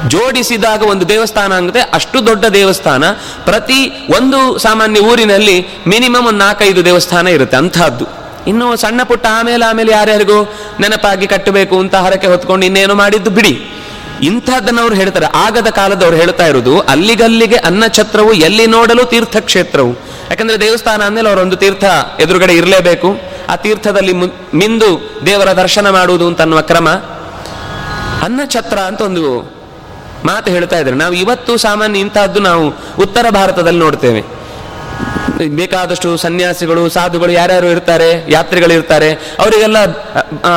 [0.08, 1.80] ಜೋಡಿಸಿದಾಗ ಒಂದು ದೇವಸ್ಥಾನ ಆಗುತ್ತೆ.
[1.80, 3.04] ಅಷ್ಟು ದೊಡ್ಡ ದೇವಸ್ಥಾನ.
[3.46, 7.58] ಪ್ರತಿ ಒಂದು ಸಾಮಾನ್ಯ ಊರಿನಲ್ಲಿ ಮಿನಿಮಮ್ ಒಂದು ನಾಲ್ಕೈದು ದೇವಸ್ಥಾನ ಇರುತ್ತೆ.
[7.58, 8.25] ಅಂಥದ್ದು.
[8.48, 13.72] ಇನ್ನು ಸಣ್ಣ ಪುಟ್ಟ ಆಮೇಲೆ ಆಮೇಲೆ ಯಾರ್ಯಾರಿಗೂ ನೆನಪಾಗಿ ಕಟ್ಟಬೇಕು ಅಂತ ಹರಕೆ ಹೊತ್ಕೊಂಡು ಇನ್ನೇನು ಮಾಡಿದ್ದು ಬಿಡಿ.
[14.22, 15.26] ಇಂಥದ್ದನ್ನು ಅವ್ರು ಹೇಳ್ತಾರೆ.
[15.26, 19.94] ಆಗದ ಕಾಲದವ್ರು ಹೇಳ್ತಾ ಇರೋದು, ಅಲ್ಲಿಗಲ್ಲಿಗೆ ಅನ್ನಛತ್ರವು ಎಲ್ಲಿ ನೋಡಲು ತೀರ್ಥಕ್ಷೇತ್ರವು.
[20.30, 21.84] ಯಾಕಂದ್ರೆ ದೇವಸ್ಥಾನ ಅಂದ್ಮೇಲೆ ಅವರೊಂದು ತೀರ್ಥ
[22.20, 23.20] ಎದುರುಗಡೆ ಇರಲೇಬೇಕು.
[23.50, 24.14] ಆ ತೀರ್ಥದಲ್ಲಿ
[24.56, 26.90] ಮಿಂದು ದೇವರ ದರ್ಶನ ಮಾಡುವುದು ಅಂತ ಅನ್ನುವ ಕ್ರಮ.
[28.24, 29.56] ಅನ್ನಛತ್ರ ಅಂತ ಒಂದು
[30.26, 30.98] ಮಾತು ಹೇಳ್ತಾ ಇದ್ದಾರೆ.
[30.98, 34.45] ನಾವು ಇವತ್ತು ಸಾಮಾನ್ಯ ಇಂತಹದ್ದು ನಾವು ಉತ್ತರ ಭಾರತದಲ್ಲಿ ನೋಡ್ತೇವೆ.
[35.56, 39.78] ಬೇಕಾದಷ್ಟು ಸನ್ಯಾಸಿಗಳು, ಸಾಧುಗಳು ಯಾರ್ಯಾರು ಇರ್ತಾರೆ, ಯಾತ್ರಿಗಳು ಇರ್ತಾರೆ, ಅವರಿಗೆಲ್ಲ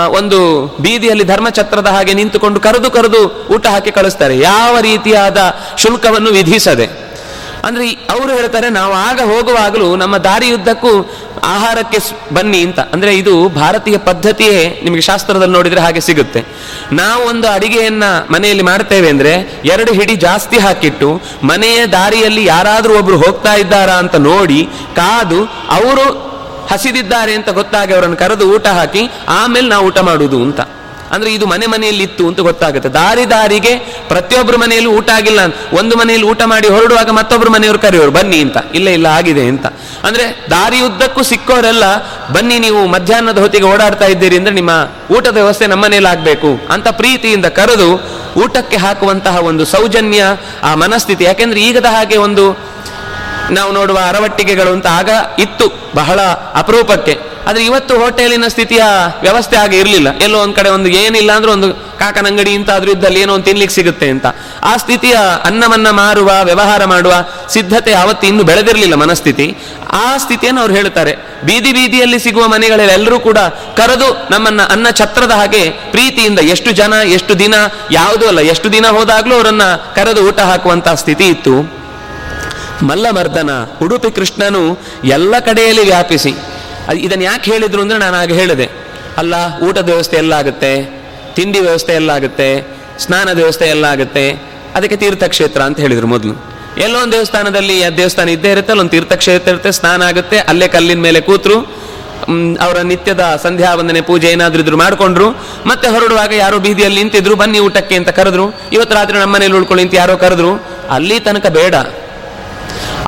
[0.07, 4.39] ಒಂದು ಬೀದಿಯಲ್ಲಿ ಧರ್ಮಛತ್ರದ ಹಾಗೆ ನಿಂತುಕೊಂಡು ಕರೆದು ಕರೆದು ಊಟ ಹಾಕಿ ಕಳಿಸ್ತಾರೆ.
[4.39, 7.08] ಯಾವ ರೀತಿಯಾದ ಶುಲ್ಕವನ್ನು ವಿಧಿಸದೆ.
[7.67, 10.93] ಅಂದ್ರೆ ಅವರು ಹೇಳ್ತಾರೆ, ನಾವು ಆಗ ಹೋಗುವಾಗಲೂ ನಮ್ಮ ದಾರಿಯುದ್ದಕ್ಕೂ
[11.45, 11.99] ಆಹಾರಕ್ಕೆ
[12.35, 12.81] ಬನ್ನಿ ಅಂತ.
[12.95, 16.41] ಅಂದ್ರೆ ಇದು ಭಾರತೀಯ ಪದ್ಧತಿಯೇ ನಿಮಗೆ ಶಾಸ್ತ್ರದಲ್ಲಿ ನೋಡಿದರೆ ಹಾಗೆ ಸಿಗುತ್ತೆ.
[16.93, 21.11] ನಾವು ಒಂದು ಅಡಿಗೆಯನ್ನ ಮನೆಯಲ್ಲಿ ಮಾಡ್ತೇವೆ ಅಂದ್ರೆ ಎರಡು ಹಿಡಿ ಜಾಸ್ತಿ ಹಾಕಿಟ್ಟು
[21.43, 24.61] ಮನೆಯ ದಾರಿಯಲ್ಲಿ ಯಾರಾದರೂ ಒಬ್ರು ಹೋಗ್ತಾ ಇದ್ದಾರಾ ಅಂತ ನೋಡಿ
[24.97, 25.41] ಕಾದು
[25.79, 26.07] ಅವರು
[26.73, 30.61] ಹಸಿದಿದ್ದಾರೆ ಅಂತ ಗೊತ್ತಾಗಿ ಅವರನ್ನು ಕರೆದು ಊಟ ಹಾಕಿ ಆಮೇಲೆ ನಾವು ಊಟ ಮಾಡುವುದು ಅಂತ.
[31.13, 32.89] ಅಂದ್ರೆ ಇದು ಮನೆ ಮನೆಯಲ್ಲಿ ಇತ್ತು ಅಂತ ಗೊತ್ತಾಗುತ್ತೆ.
[32.89, 33.73] ದಾರಿ ದಾರಿಗೆ
[34.09, 35.41] ಪ್ರತಿಯೊಬ್ಬರ ಮನೆಯಲ್ಲೂ ಊಟ ಆಗಿಲ್ಲ
[35.79, 38.57] ಒಂದು ಮನೆಯಲ್ಲಿ ಊಟ ಮಾಡಿ ಹೊರಡುವಾಗ ಮತ್ತೊಬ್ಬರು ಮನೆಯವರು ಕರೆಯೋರು, ಬನ್ನಿ ಅಂತ.
[38.75, 39.67] ಇಲ್ಲ ಇಲ್ಲ, ಆಗಿದೆ ಅಂತ.
[40.05, 41.85] ಅಂದ್ರೆ ದಾರಿಯುದ್ದಕ್ಕೂ ಸಿಕ್ಕೋರೆಲ್ಲ,
[42.33, 44.71] ಬನ್ನಿ ನೀವು ಮಧ್ಯಾಹ್ನದ ಹೊತ್ತಿಗೆ ಓಡಾಡ್ತಾ ಇದ್ದೀರಿ ಅಂದ್ರೆ ನಿಮ್ಮ
[45.17, 47.91] ಊಟದ ವ್ಯವಸ್ಥೆ ನಮ್ಮ ಮನೆಯಲ್ಲಿ ಆಗ್ಬೇಕು ಅಂತ ಪ್ರೀತಿಯಿಂದ ಕರೆದು
[48.43, 50.23] ಊಟಕ್ಕೆ ಹಾಕುವಂತಹ ಒಂದು ಸೌಜನ್ಯ
[50.63, 51.25] ಆ ಮನಸ್ಥಿತಿ.
[51.25, 52.45] ಯಾಕೆಂದ್ರೆ ಈಗದ ಹಾಗೆ ಒಂದು
[53.51, 56.21] ನಾವು ನೋಡುವ ಅರವಟ್ಟಿಗೆಗಳು ಅಂತ ಆಗ ಇತ್ತು ಬಹಳ
[56.55, 57.38] ಅಪರೂಪಕ್ಕೆ.
[57.49, 58.83] ಆದ್ರೆ ಇವತ್ತು ಹೋಟೆಲಿನ ಸ್ಥಿತಿಯ
[59.23, 60.09] ವ್ಯವಸ್ಥೆ ಹಾಗೆ ಇರಲಿಲ್ಲ.
[60.19, 63.75] ಎಲ್ಲೋ ಒಂದು ಕಡೆ ಒಂದು ಏನಿಲ್ಲ ಅಂದ್ರೆ ಒಂದು ಕಾಕನ ಅಂಗಡಿ ಅಂತ ಅದ್ರ ಇದ್ದಲ್ಲಿ ಏನೋ ಒಂದು ತಿನ್ಲಿಕ್ಕೆ
[63.75, 64.27] ಸಿಗುತ್ತೆ ಅಂತ.
[64.63, 67.15] ಆ ಸ್ಥಿತಿಯ ಅನ್ನವನ್ನ ಮಾರುವ, ವ್ಯವಹಾರ ಮಾಡುವ
[67.49, 69.57] ಸಿದ್ಧತೆ ಅವತ್ತು ಇನ್ನು ಬೆಳೆದಿರಲಿಲ್ಲ ಮನಸ್ಥಿತಿ.
[69.93, 71.13] ಆ ಸ್ಥಿತಿಯನ್ನು ಅವ್ರು ಹೇಳ್ತಾರೆ
[71.45, 73.39] ಬೀದಿ ಬೀದಿಯಲ್ಲಿ ಸಿಗುವ ಮನೆಗಳಲ್ಲಿ ಎಲ್ಲರೂ ಕೂಡ
[73.77, 77.55] ಕರೆದು ನಮ್ಮನ್ನ ಅನ್ನ ಛತ್ರದ ಹಾಗೆ ಪ್ರೀತಿಯಿಂದ ಎಷ್ಟು ಜನ, ಎಷ್ಟು ದಿನ,
[77.91, 79.63] ಯಾವುದೂ ಅಲ್ಲ, ಎಷ್ಟು ದಿನ ಹೋದಾಗ್ಲೂ ಅವರನ್ನ
[79.95, 81.79] ಕರೆದು ಊಟ ಹಾಕುವಂತ ಸ್ಥಿತಿ ಇತ್ತು.
[82.87, 83.51] ಮಲ್ಲಮರ್ದನ,
[83.83, 84.63] ಉಡುಪಿ ಕೃಷ್ಣನು
[85.05, 86.33] ಎಲ್ಲ ಕಡೆಯಲ್ಲಿ ವ್ಯಾಪಿಸಿ
[87.07, 88.67] ಇದನ್ನ ಯಾಕೆ ಹೇಳಿದ್ರು ಅಂದರೆ ನಾನು ಆಗ ಹೇಳಿದೆ.
[89.21, 89.35] ಅಲ್ಲ,
[89.67, 90.73] ಊಟದ ವ್ಯವಸ್ಥೆ ಎಲ್ಲ ಆಗುತ್ತೆ,
[91.37, 92.49] ತಿಂಡಿ ವ್ಯವಸ್ಥೆ ಎಲ್ಲ ಆಗುತ್ತೆ
[93.05, 94.25] ಸ್ನಾನದ ವ್ಯವಸ್ಥೆ ಎಲ್ಲ ಆಗುತ್ತೆ,
[94.77, 96.35] ಅದಕ್ಕೆ ತೀರ್ಥಕ್ಷೇತ್ರ ಅಂತ ಹೇಳಿದರು ಮೊದಲು.
[96.87, 101.21] ಎಲ್ಲೋ ಒಂದು ದೇವಸ್ಥಾನದಲ್ಲಿ ಆ ದೇವಸ್ಥಾನ ಇದ್ದೇ ಇರುತ್ತೆ, ಅಲ್ಲೊಂದು ತೀರ್ಥಕ್ಷೇತ್ರ ಇರುತ್ತೆ, ಸ್ನಾನ ಆಗುತ್ತೆ, ಅಲ್ಲೇ ಕಲ್ಲಿನ ಮೇಲೆ
[101.29, 101.59] ಕೂತರು
[102.65, 105.29] ಅವರ ನಿತ್ಯದ ಸಂಧ್ಯಾ ವಂದನೆ ಪೂಜೆ ಏನಾದರೂ ಇದ್ರು ಮಾಡಿಕೊಂಡ್ರು,
[105.71, 108.47] ಮತ್ತೆ ಹೊರಡುವಾಗ ಯಾರೋ ಬೀದಿಯಲ್ಲಿ ನಿಂತಿದ್ರು, ಬನ್ನಿ ಊಟಕ್ಕೆ ಅಂತ ಕರೆದ್ರು,
[108.77, 110.53] ಇವತ್ತು ರಾತ್ರಿ ನಮ್ಮನೇಲಿ ಉಳ್ಕೊಳ್ಳಿ ಅಂತ ಯಾರೋ ಕರೆದ್ರು,
[110.97, 111.75] ಅಲ್ಲಿ ತನಕ ಬೇಡ.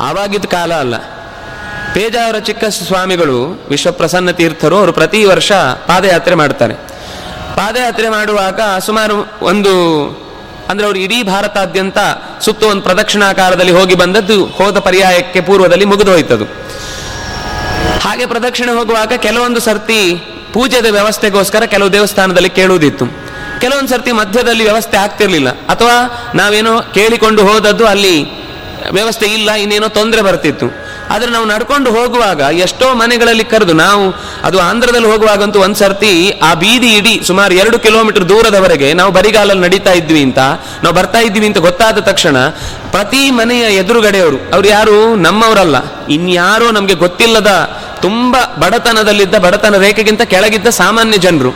[0.09, 0.97] ಆವಾಗಿದ್ದ ಕಾಲ ಅಲ್ಲ.
[1.95, 6.75] ಪೇಜಾವರ ಚಿಕ್ಕ ಸ್ವಾಮಿಗಳು ವಿಶ್ವಪ್ರಸನ್ನ ತೀರ್ಥರು, ಅವರು ಪ್ರತಿ ವರ್ಷ ಪಾದಯಾತ್ರೆ ಮಾಡ್ತಾರೆ.
[7.57, 9.75] ಪಾದಯಾತ್ರೆ ಮಾಡುವಾಗ ಸುಮಾರು ಒಂದು,
[10.69, 11.99] ಅಂದ್ರೆ ಅವರು ಇಡೀ ಭಾರತಾದ್ಯಂತ
[12.41, 16.45] ಸುತ್ತ ಒಂದು ಪ್ರದಕ್ಷಿಣಾಕಾರದಲ್ಲಿ ಹೋಗಿ ಬಂದದ್ದು, ಹೋದ ಪರ್ಯಾಯಕ್ಕೆ ಪೂರ್ವದಲ್ಲಿ ಮುಗಿದು ಹೋಯ್ತದ್ದು
[18.01, 20.15] ಹಾಗೆ ಪ್ರದಕ್ಷಿಣೆ ಹೋಗುವಾಗ ಕೆಲವೊಂದು ಸರ್ತಿ
[20.53, 23.07] ಪೂಜೆದ ವ್ಯವಸ್ಥೆಗೋಸ್ಕರ ಕೆಲವು ದೇವಸ್ಥಾನದಲ್ಲಿ ಕೇಳುವುದಿತ್ತು.
[23.61, 25.51] ಕೆಲವೊಂದು ಸರ್ತಿ ಮಧ್ಯದಲ್ಲಿ ವ್ಯವಸ್ಥೆ ಆಗ್ತಿರ್ಲಿಲ್ಲ.
[25.51, 28.17] ಅಥವಾ ನಾವೇನೋ ಕೇಳಿಕೊಂಡು ಹೋದದ್ದು ಅಲ್ಲಿ
[28.91, 30.90] ವ್ಯವಸ್ಥೆ ಇಲ್ಲ, ಇನ್ನೇನೋ ತೊಂದರೆ ಬರ್ತಿತ್ತು.
[31.11, 34.05] ಆದ್ರೆ ನಾವು ನಡ್ಕೊಂಡು ಹೋಗುವಾಗ ಎಷ್ಟೋ ಮನೆಗಳಲ್ಲಿ ಕರೆದು ನಾವು,
[34.45, 36.13] ಅದು ಆಂಧ್ರದಲ್ಲಿ ಹೋಗುವಾಗಂತೂ ಒಂದು ಸರ್ತಿ
[36.49, 40.39] ಆ ಬೀದಿ ಇಡೀ ಸುಮಾರು ಎರಡು ಕಿಲೋಮೀಟರ್ ದೂರದವರೆಗೆ ನಾವು ಬರಿಗಾಲಲ್ಲಿ ನಡೀತಾ ಇದ್ವಿ ಅಂತ,
[40.85, 42.37] ನಾವು ಬರ್ತಾ ಇದ್ವಿ ಅಂತ ಗೊತ್ತಾದ ತಕ್ಷಣ
[42.95, 45.17] ಪ್ರತಿ ಮನೆಯ ಎದುರುಗಡೆಯವರು, ಅವ್ರು ಯಾರು?
[45.17, 45.77] ನಮ್ಮವರಲ್ಲ.
[46.09, 47.53] ಇನ್ಯಾರೋ ನಮಗೆ ಗೊತ್ತಿಲ್ಲದ,
[48.03, 51.53] ತುಂಬ ಬಡತನದಲ್ಲಿದ್ದ, ಬಡತನ ರೇಖೆಗಿಂತ ಕೆಳಗಿದ್ದ ಸಾಮಾನ್ಯ ಜನರು.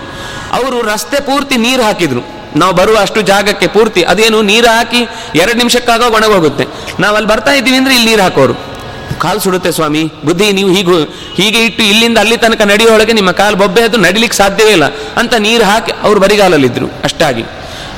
[0.52, 2.22] ಅವರು ರಸ್ತೆ ಪೂರ್ತಿ ನೀರು ಹಾಕಿದ್ರು.
[2.56, 5.00] ನಾವು ಬರುವ ಅಷ್ಟು ಜಾಗಕ್ಕೆ ಪೂರ್ತಿ, ಅದೇನು ನೀರು ಹಾಕಿ
[5.34, 6.64] ಎರಡು ನಿಮಿಷಕ್ಕಾಗ ಒಣಗೋಗುತ್ತೆ.
[7.00, 8.73] ನಾವು ಅಲ್ಲಿ ಬರ್ತಾ ಇದ್ದೀವಿ ಅಂದ್ರೆ ಇಲ್ಲಿ ನೀರು ಹಾಕೋರು.
[9.22, 10.02] ಕಾಲು ಸುಡುತ್ತೆ ಸ್ವಾಮಿ.
[10.26, 10.96] ಬುದ್ಧಿ, ನೀವು ಹೀಗೂ,
[11.38, 14.86] ಹೀಗೆ ಇಟ್ಟು ಇಲ್ಲಿಂದ ಅಲ್ಲಿ ತನಕ ನಡೆಯೋಳಗೆ ನಿಮ್ಮ ಕಾಲು ಬೊಬ್ಬೆ ಅದು ನಡಿಲಿಕ್ಕೆ ಸಾಧ್ಯವೇ ಇಲ್ಲ
[15.20, 17.44] ಅಂತ ನೀರು ಹಾಕಿ ಅವರು ಬರಿಗಾಲಲ್ಲಿದ್ದರು ಅಷ್ಟಾಗಿ.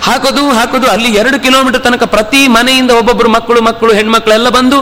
[0.07, 4.81] ಹಾಕೋದು ಹಾಕೋದು, ಅಲ್ಲಿ ಎರಡು ಕಿಲೋಮೀಟರ್ ತನಕ ಪ್ರತಿ ಮನೆಯಿಂದ ಒಬ್ಬೊಬ್ಬರು ಮಕ್ಕಳು ಮಕ್ಕಳು, ಹೆಣ್ಮಕ್ಳೆಲ್ಲ ಬಂದು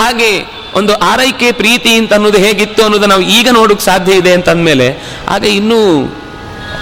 [0.00, 0.30] ಹಾಗೆ
[0.78, 4.88] ಒಂದು ಆರೈಕೆ ಪ್ರೀತಿ ಅಂತ ಅನ್ನೋದು ಹೇಗಿತ್ತು ಅನ್ನೋದು ನಾವು ಈಗ ನೋಡೋಕ್ಕೆ ಸಾಧ್ಯ ಇದೆ ಅಂತ ಅಂದಮೇಲೆ,
[5.34, 5.80] ಆಗ ಇನ್ನೂ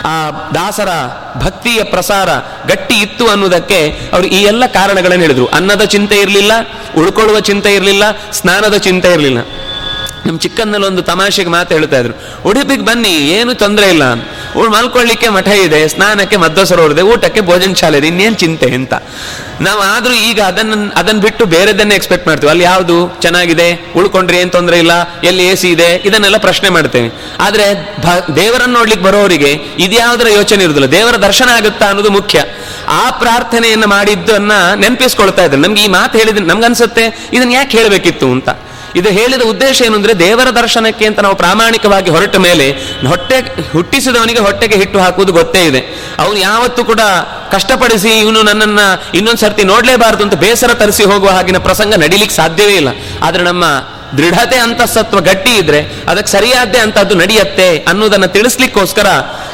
[0.05, 0.89] ಆ ದಾಸರ
[1.37, 2.29] ಭಕ್ತಿಯ ಪ್ರಸಾರ
[2.69, 5.47] ಗಟ್ಟಿ ಇತ್ತು ಅನ್ನುವುದಕ್ಕೆ ಅವರು ಈ ಎಲ್ಲ ಕಾರಣಗಳನ್ನು ಹೇಳಿದ್ರು.
[5.47, 6.53] ಅನ್ನದ ಚಿಂತೆ ಇರಲಿಲ್ಲ,
[6.97, 9.39] ಉಳ್ಕೊಳ್ಳುವ ಚಿಂತೆ ಇರಲಿಲ್ಲ, ಸ್ನಾನದ ಚಿಂತೆ ಇರಲಿಲ್ಲ.
[10.27, 12.15] ನಮ್ಮ ಚಿಕ್ಕಂದಲ್ಲಿ ಒಂದು ತಮಾಷೆಗೆ ಮಾತು ಹೇಳ್ತಾ ಇದ್ರು,
[12.49, 14.03] ಉಡುಪಿಗೆ ಬನ್ನಿ, ಏನು ತೊಂದರೆ ಇಲ್ಲ
[14.61, 18.95] ಉಳ್ ಮಲ್ಕೊಳ್ಳಿಕ್ಕೆ ಮಠ ಇದೆ, ಸ್ನಾನಕ್ಕೆ ಮದ್ದ ಸರೋವರ ಇದೆ ಊಟಕ್ಕೆ ಭೋಜನ ಶಾಲೆ ಇದೆ, ಇನ್ನೇನು ಚಿಂತೆ ಅಂತ.
[19.67, 22.51] ನಾವು ಈಗ ಅದನ್ನ ಅದನ್ನ ಬಿಟ್ಟು ಬೇರೆದನ್ನೇ ಎಕ್ಸ್ಪೆಕ್ಟ್ ಮಾಡ್ತೀವಿ.
[22.51, 27.09] ಅಲ್ಲಿ ಯಾವುದು ಚೆನ್ನಾಗಿದೆ, ಉಳ್ಕೊಂಡ್ರೆ ಏನು ತೊಂದರೆ ಇಲ್ಲ, ಎಲ್ಲಿ ಎ ಸಿ ಇದೆ, ಇದನ್ನೆಲ್ಲ ಪ್ರಶ್ನೆ ಮಾಡ್ತೇವೆ.
[27.41, 27.67] ಆದರೆ
[28.37, 29.53] ದೇವರನ್ನ ನೋಡ್ಲಿಕ್ಕೆ ಬರೋರಿಗೆ
[29.85, 30.89] ಇದ್ಯಾವುದರ ಯೋಚನೆ ಇರುದಿಲ್ಲ.
[30.91, 32.41] ದೇವರ ದರ್ಶನ ಆಗುತ್ತಾ ಅನ್ನೋದು ಮುಖ್ಯ.
[32.89, 35.63] ಆ ಪ್ರಾರ್ಥನೆಯನ್ನು ಮಾಡಿದ್ದನ್ನ ನೆನಪಿಸ್ಕೊಳ್ತಾ ಇದ್ದಾರೆ.
[35.63, 38.49] ನಮ್ಗೆ ಈ ಮಾತು ಹೇಳಿದ್ರೆ ನಮ್ಗನ್ಸುತ್ತೆ ಇದನ್ನ ಯಾಕೆ ಹೇಳಬೇಕಿತ್ತು ಅಂತ.
[38.95, 42.73] ಇದು ಹೇಳಿದ ಉದ್ದೇಶ ಏನು ದೇವರ ದರ್ಶನಕ್ಕೆ ಅಂತ ನಾವು ಪ್ರಾಮಾಣಿಕವಾಗಿ ಹೊರಟ ಮೇಲೆ
[43.07, 43.41] ಹೊಟ್ಟೆ
[43.73, 45.81] ಹುಟ್ಟಿಸಿದವನಿಗೆ ಹೊಟ್ಟೆಗೆ ಹಿಟ್ಟು ಹಾಕುವುದು ಗೊತ್ತೇ ಇದೆ.
[46.19, 47.01] ಅವನು ಯಾವತ್ತೂ ಕೂಡ
[47.51, 48.81] ಕಷ್ಟಪಡಿಸಿ ಇವನು ನನ್ನನ್ನ
[49.15, 52.89] ಇನ್ನೊಂದು ಸರ್ತಿ ನೋಡ್ಲೇಬಾರದು ಅಂತ ಬೇಸರ ತರಿಸಿ ಹೋಗುವ ಹಾಗಿನ ಪ್ರಸಂಗ ನಡಿಲಿಕ್ಕೆ ಸಾಧ್ಯವೇ ಇಲ್ಲ.
[53.23, 53.65] ಆದರೆ ನಮ್ಮ
[54.17, 59.07] ದೃಢತೆ ಅಂತಸತ್ವ ಗಟ್ಟಿ ಇದ್ರೆ ಅದಕ್ಕೆ ಸರಿಯಾದ್ದೇ ಅಂತದ್ದು ನಡೆಯತ್ತೆ ಅನ್ನೋದನ್ನ ತಿಳಿಸ್ಲಿಕ್ಕೋಸ್ಕರ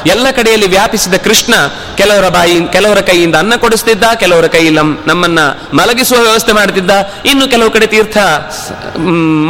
[0.07, 1.53] ಎಲ್ಲ ಕಡೆಯಲ್ಲಿ ವ್ಯಾಪಿಸಿದ ಕೃಷ್ಣ
[1.95, 5.39] ಕೆಲವರ ಬಾಯಿ, ಕೆಲವರ ಕೈಯಿಂದ ಅನ್ನ ಕೊಡಿಸ್ತಿದ್ದ, ಕೆಲವರ ಕೈಯಿಂದ ನಮ್ಮನ್ನ
[5.73, 6.91] ಮಲಗಿಸುವ ವ್ಯವಸ್ಥೆ ಮಾಡ್ತಿದ್ದ.
[7.25, 8.17] ಇನ್ನು ಕೆಲವು ಕಡೆ ತೀರ್ಥ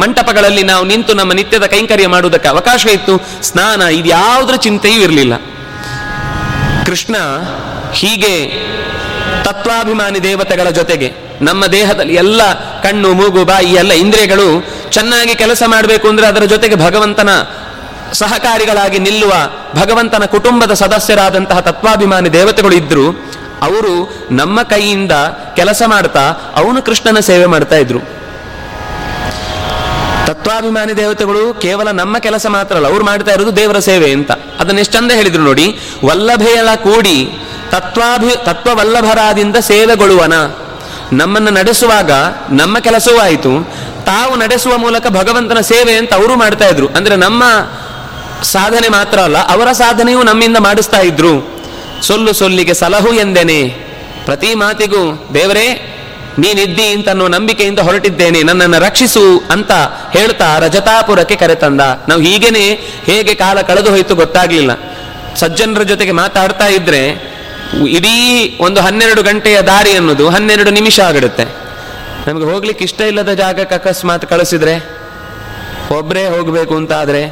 [0.02, 3.16] ಮಂಟಪಗಳಲ್ಲಿ ನಾವು ನಿಂತು ನಮ್ಮ ನಿತ್ಯದ ಕೈಂಕರ್ಯ ಮಾಡುವುದಕ್ಕೆ ಅವಕಾಶ ಇತ್ತು.
[3.42, 5.36] ಸ್ನಾನ, ಇದ್ಯಾವುದ್ರ ಚಿಂತೆಯೂ ಇರಲಿಲ್ಲ.
[6.86, 7.16] ಕೃಷ್ಣ
[7.92, 8.34] ಹೀಗೆ
[9.52, 16.26] ತತ್ವಾಭಿಮಾನಿ ದೇವತೆಗಳ ಜೊತೆಗೆ ನಮ್ಮ ದೇಹದಲ್ಲಿ ಎಲ್ಲ ಕಣ್ಣು, ಮೂಗು, ಬಾಯಿ, ಎಲ್ಲ ಇಂದ್ರಿಯಗಳು ಚೆನ್ನಾಗಿ ಕೆಲಸ ಮಾಡಬೇಕು ಅಂದ್ರೆ
[16.26, 17.28] ಅದರ ಜೊತೆಗೆ ಭಗವಂತನ
[18.12, 19.32] ಸಹಕಾರಿಗಳಾಗಿ ನಿಲ್ಲುವ,
[19.74, 23.30] ಭಗವಂತನ ಕುಟುಂಬದ ಸದಸ್ಯರಾದಂತಹ ತತ್ವಾಭಿಮಾನಿ ದೇವತೆಗಳು ಇದ್ರು,
[23.62, 25.12] ಅವರು ನಮ್ಮ ಕೈಯಿಂದ
[25.56, 28.19] ಕೆಲಸ ಮಾಡ್ತಾ ಅವನು ಕೃಷ್ಣನ ಸೇವೆ ಮಾಡ್ತಾ ಇದ್ರು.
[30.30, 34.30] ತತ್ವಾಭಿಮಾನಿ ದೇವತೆಗಳು ಕೇವಲ ನಮ್ಮ ಕೆಲಸ ಮಾತ್ರ ಅಲ್ಲ, ಅವ್ರು ಮಾಡ್ತಾ ಇರೋದು ದೇವರ ಸೇವೆ ಅಂತ.
[34.30, 35.66] ಅದನ್ನ ಎಷ್ಟು ಚಂದ ಹೇಳಿದ್ರು ನೋಡಿ,
[36.04, 37.18] ವಲ್ಲಭೆಯಳ ಕೂಡಿ
[37.70, 40.32] ತತ್ವಾಭಿ ತತ್ವವಲ್ಲಭರಾದಿಂದ ಸೇವೆಗೊಳ್ಳುವನ.
[41.12, 42.10] ನಮ್ಮನ್ನು ನಡೆಸುವಾಗ,
[42.50, 43.52] ನಮ್ಮ ಕೆಲಸವೂ ಆಯಿತು
[44.06, 46.86] ತಾವು ನಡೆಸುವ ಮೂಲಕ ಭಗವಂತನ ಸೇವೆ ಅಂತ ಅವರು ಮಾಡ್ತಾ ಇದ್ರು.
[46.86, 47.42] ಅಂದ್ರೆ ನಮ್ಮ
[48.42, 51.34] ಸಾಧನೆ ಮಾತ್ರ ಅಲ್ಲ, ಅವರ ಸಾಧನೆಯೂ ನಮ್ಮಿಂದ ಮಾಡಿಸ್ತಾ ಇದ್ರು.
[52.02, 53.60] ಸೊಲ್ಲು ಸೊಲ್ಲಿಗೆ ಸಲಹು ಎಂದೆನೆ.
[54.24, 55.02] ಪ್ರತಿ ಮಾತಿಗೂ,
[55.34, 55.96] ದೇವರೇ
[56.42, 59.24] ನೀನಿದ್ದಿ ಅಂತ ಅನ್ನೋ ನಂಬಿಕೆಯಿಂದ ಹೊರಟಿದ್ದೇನೆ, ನನ್ನನ್ನು ರಕ್ಷಿಸು
[59.54, 59.72] ಅಂತ
[60.16, 61.82] ಹೇಳ್ತಾ ರಜತಾಪುರಕ್ಕೆ ಕರೆತಂದ.
[62.08, 62.64] ನಾವು ಹೀಗೇನೆ
[63.08, 64.72] ಹೇಗೆ ಕಾಲ ಕಳೆದು ಹೋಯಿತು ಗೊತ್ತಾಗ್ಲಿಲ್ಲ.
[65.40, 67.02] ಸಜ್ಜನರ ಜೊತೆಗೆ ಮಾತಾಡ್ತಾ ಇದ್ರೆ
[67.96, 68.14] ಇಡೀ
[68.66, 71.44] ಒಂದು ಹನ್ನೆರಡು ಗಂಟೆಯ ದಾರಿ ಅನ್ನೋದು ಹನ್ನೆರಡು ನಿಮಿಷ ಆಗಿಡುತ್ತೆ.
[72.26, 74.74] ನಮಗೆ ಹೋಗ್ಲಿಕ್ಕೆ ಇಷ್ಟ ಇಲ್ಲದ ಜಾಗಕ್ಕೆ ಅಕಸ್ಮಾತ್ ಕಳಿಸಿದ್ರೆ
[75.98, 77.22] ಒಬ್ಬರೇ ಹೋಗಬೇಕು ಅಂತ ಆದರೆ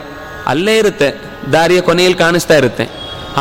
[0.53, 1.09] ಅಲ್ಲೇ ಇರುತ್ತೆ,
[1.55, 2.85] ದಾರಿಯ ಕೊನೆಯಲ್ಲಿ ಕಾಣಿಸ್ತಾ ಇರುತ್ತೆ.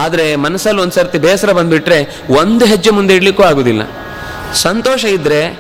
[0.04, 2.00] ಆದರೆ ಮನಸ್ಸಲ್ಲಿ ಒಂದ್ಸರ್ತಿ ಬೇಸರ ಬಂದ್ಬಿಟ್ರೆ
[2.42, 3.84] ಒಂದು ಹೆಜ್ಜೆ ಮುಂದೆ ಇಡ್ಲಿಕ್ಕೂ ಆಗುದಿಲ್ಲ.
[4.54, 5.60] ಸಂತೋಷ ಇದ್ರೆ,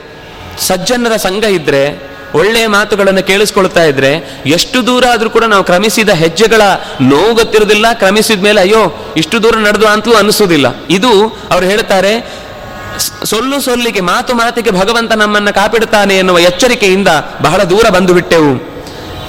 [0.59, 6.61] ಸಜ್ಜನರ ಸಂಘ ಇದ್ರೆ ಒಳ್ಳೆಯ ಮಾತುಗಳನ್ನು ಕೇಳಿಸ್ಕೊಳ್ತಾ ಇದ್ರೆ, ಎಷ್ಟು ದೂರ ಆದ್ರೂ ಕೂಡ ನಾವು ಕ್ರಮಿಸಿದ ಹೆಜ್ಜೆಗಳ
[7.01, 12.33] ನೋವು ಗೊತ್ತಿರೋದಿಲ್ಲ, ಕ್ರಮಿಸಿದ ಮೇಲೆ ಅಯ್ಯೋ, ಇಷ್ಟು ದೂರ ನಡೆದು ಅಂತಲೂ ಅನಿಸೋದಿಲ್ಲ ಇದು ಅವ್ರು ಹೇಳ್ತಾರೆ,
[13.23, 17.07] ಸೊಲ್ಲು ಸೊಲ್ಲಿಗೆ, ಮಾತು ಮಾತಿಗೆ ಭಗವಂತ ನಮ್ಮನ್ನು ಕಾಪಿಡುತ್ತಾನೆ ಎನ್ನುವ ಎಚ್ಚರಿಕೆಯಿಂದ
[17.41, 18.76] ಬಹಳ ದೂರ ಬಂದು ಬಿಟ್ಟೆವು.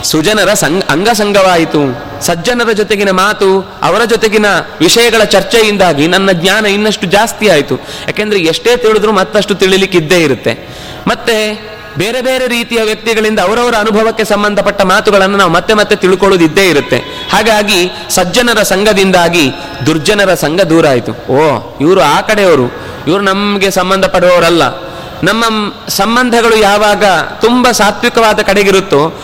[0.04, 2.08] ಸುಜನರ ಸಂಗ, ಅಂಗಸಂಗವಾಯಿತು.
[2.26, 4.46] ಸಜ್ಜನರ ಜೊತೆಗಿನ ಮಾತು, ಅವರ ಜೊತೆಗಿನ
[4.80, 7.74] ವಿಷಯಗಳ ಚರ್ಚೆಯಿಂದಾಗಿ ನನ್ನ ಜ್ಞಾನ ಇನ್ನಷ್ಟು ಜಾಸ್ತಿ ಆಯಿತು.
[7.76, 10.68] ಯಾಕೆಂದ್ರೆ ಎಷ್ಟೇ ತಿಳಿದ್ರೂ ಮತ್ತಷ್ಟು ತಿಳಿಲಿಕ್ಕಿದ್ದೇ ಇರುತ್ತೆ.
[11.06, 11.68] ಮತ್ತೆ
[11.98, 16.98] ಬೇರೆ ಬೇರೆ ರೀತಿಯ ವ್ಯಕ್ತಿಗಳಿಂದ ಅವರವರ ಅನುಭವಕ್ಕೆ ಸಂಬಂಧಪಟ್ಟ ಮಾತುಗಳನ್ನು ನಾವು ಮತ್ತೆ ಮತ್ತೆ ತಿಳ್ಕೊಳ್ಳೋದು ಇದ್ದೇ ಇರುತ್ತೆ.
[17.32, 19.52] ಹಾಗಾಗಿ ಸಜ್ಜನರ ಸಂಘದಿಂದಾಗಿ
[19.86, 21.12] ದುರ್ಜನರ ಸಂಘ ದೂರ ಆಯಿತು.
[21.32, 22.76] ಓ, ಇವರು ಆ ಕಡೆಯವರು.
[23.06, 24.88] ಇವರು ನಮಗೆ ಸಂಬಂಧಪಡುವವರಲ್ಲ.
[25.22, 25.44] ನಮ್ಮ
[25.88, 27.04] ಸಂಬಂಧಗಳು ಯಾವಾಗ
[27.40, 29.22] ತುಂಬಾ ಸಾತ್ವಿಕವಾದ ಕಡೆಗಿರುತ್ತೋ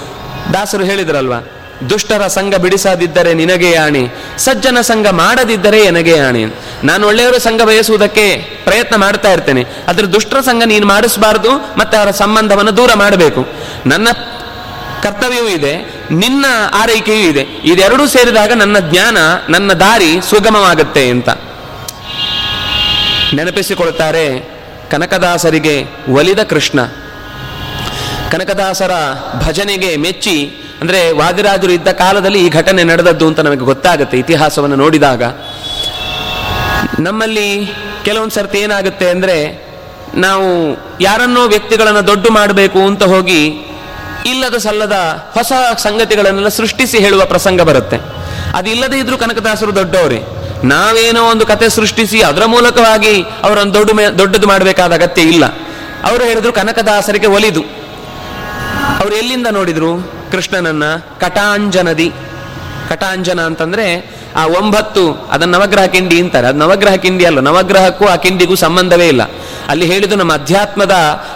[0.52, 1.42] ದಾಸರು ಹೇಳಿದ್ರಲ್ವಾ,
[1.90, 6.44] ದುಷ್ಟರ ಸಂಘ ಬಿಡಿಸದಿದ್ದರೆ ನಿನಗೆ ಯಾಣಿ, ಸಜ್ಜನ ಸಂಘ ಮಾಡದಿದ್ದರೆ ಎನಗೆ ಯಾಣಿ.
[6.84, 12.76] ನಾನು ಒಳ್ಳೆಯವರು ಸಂಘ ಬಯಸುವುದಕ್ಕೆ ಪ್ರಯತ್ನ ಮಾಡ್ತಾ ಇರ್ತೇನೆ, ಆದ್ರೆ ದುಷ್ಟರ ಸಂಘ ನೀನು ಮಾಡಿಸಬಾರದು, ಮತ್ತೆ ಅವರ ಸಂಬಂಧವನ್ನು
[12.76, 13.48] ದೂರ ಮಾಡಬೇಕು.
[13.86, 14.08] ನನ್ನ
[15.02, 15.74] ಕರ್ತವ್ಯವೂ ಇದೆ,
[16.10, 19.18] ನಿನ್ನ ಆರೈಕೆಯೂ ಇದೆ, ಇದೆರಡೂ ಸೇರಿದಾಗ ನನ್ನ ಜ್ಞಾನ,
[19.48, 21.28] ನನ್ನ ದಾರಿ ಸುಗಮವಾಗುತ್ತೆ ಅಂತ.
[23.32, 24.54] ನೆನಪಿಸಿಕೊಳ್ತಾರೆ
[24.90, 26.80] ಕನಕದಾಸರಿಗೆ ಒಲಿದ ಕೃಷ್ಣ.
[28.34, 28.92] ಕನಕದಾಸರ
[29.44, 30.36] ಭಜನೆಗೆ ಮೆಚ್ಚಿ,
[30.82, 35.22] ಅಂದರೆ ವಾದಿರಾಜರು ಇದ್ದ ಕಾಲದಲ್ಲಿ ಈ ಘಟನೆ ನಡೆದದ್ದು ಅಂತ ನಮಗೆ ಗೊತ್ತಾಗುತ್ತೆ ಇತಿಹಾಸವನ್ನು ನೋಡಿದಾಗ.
[37.06, 37.48] ನಮ್ಮಲ್ಲಿ
[38.06, 39.36] ಕೆಲವೊಂದು ಸರ್ತಿ ಏನಾಗುತ್ತೆ ಅಂದರೆ,
[40.24, 40.48] ನಾವು
[41.06, 43.40] ಯಾರನ್ನೋ ವ್ಯಕ್ತಿಗಳನ್ನು ದೊಡ್ಡ ಮಾಡಬೇಕು ಅಂತ ಹೋಗಿ,
[44.32, 44.96] ಇಲ್ಲದ ಸಲ್ಲದ
[45.36, 45.52] ಹೊಸ
[45.86, 47.98] ಸಂಗತಿಗಳನ್ನೆಲ್ಲ ಸೃಷ್ಟಿಸಿ ಹೇಳುವ ಪ್ರಸಂಗ ಬರುತ್ತೆ.
[48.58, 50.20] ಅದಿಲ್ಲದೆ ಇದ್ರೂ ಕನಕದಾಸರು ದೊಡ್ಡವರೇ.
[50.72, 53.14] ನಾವೇನೋ ಒಂದು ಕತೆ ಸೃಷ್ಟಿಸಿ ಅದರ ಮೂಲಕವಾಗಿ
[53.46, 55.44] ಅವರನ್ನು ದೊಡ್ಡ ದೊಡ್ಡದು ಮಾಡಬೇಕಾದ ಅಗತ್ಯ ಇಲ್ಲ.
[56.08, 57.62] ಅವರು ಹೇಳಿದ್ರು ಕನಕದಾಸರಿಗೆ ಒಲಿದು.
[59.04, 59.90] ಅವ್ರು ಎಲ್ಲಿಂದ ನೋಡಿದ್ರು?
[60.32, 60.84] ಕೃಷ್ಣನನ್ನ
[61.20, 62.12] ಕಟಾಂಜನದಿ.
[62.90, 63.86] ಕಟಾಂಜನ ಅಂತಂದ್ರೆ
[64.36, 66.46] ಆ ಒಂಬತ್ತು, ಅದನ್ನ ನವಗ್ರಹ ಕಿಂಡಿ ಅಂತಾರೆ.
[66.46, 69.22] ಅದು ನವಗ್ರಹ ಕಿಂಡಿ ಅಲ್ಲ, ನವಗ್ರಹಕ್ಕೂ ಆ ಕಿಂಡಿಗೂ ಸಂಬಂಧವೇ ಇಲ್ಲ.
[69.68, 70.94] ಅಲ್ಲಿ ಹೇಳಿದ್ದು ನಮ್ಮ ಅಧ್ಯಾತ್ಮದ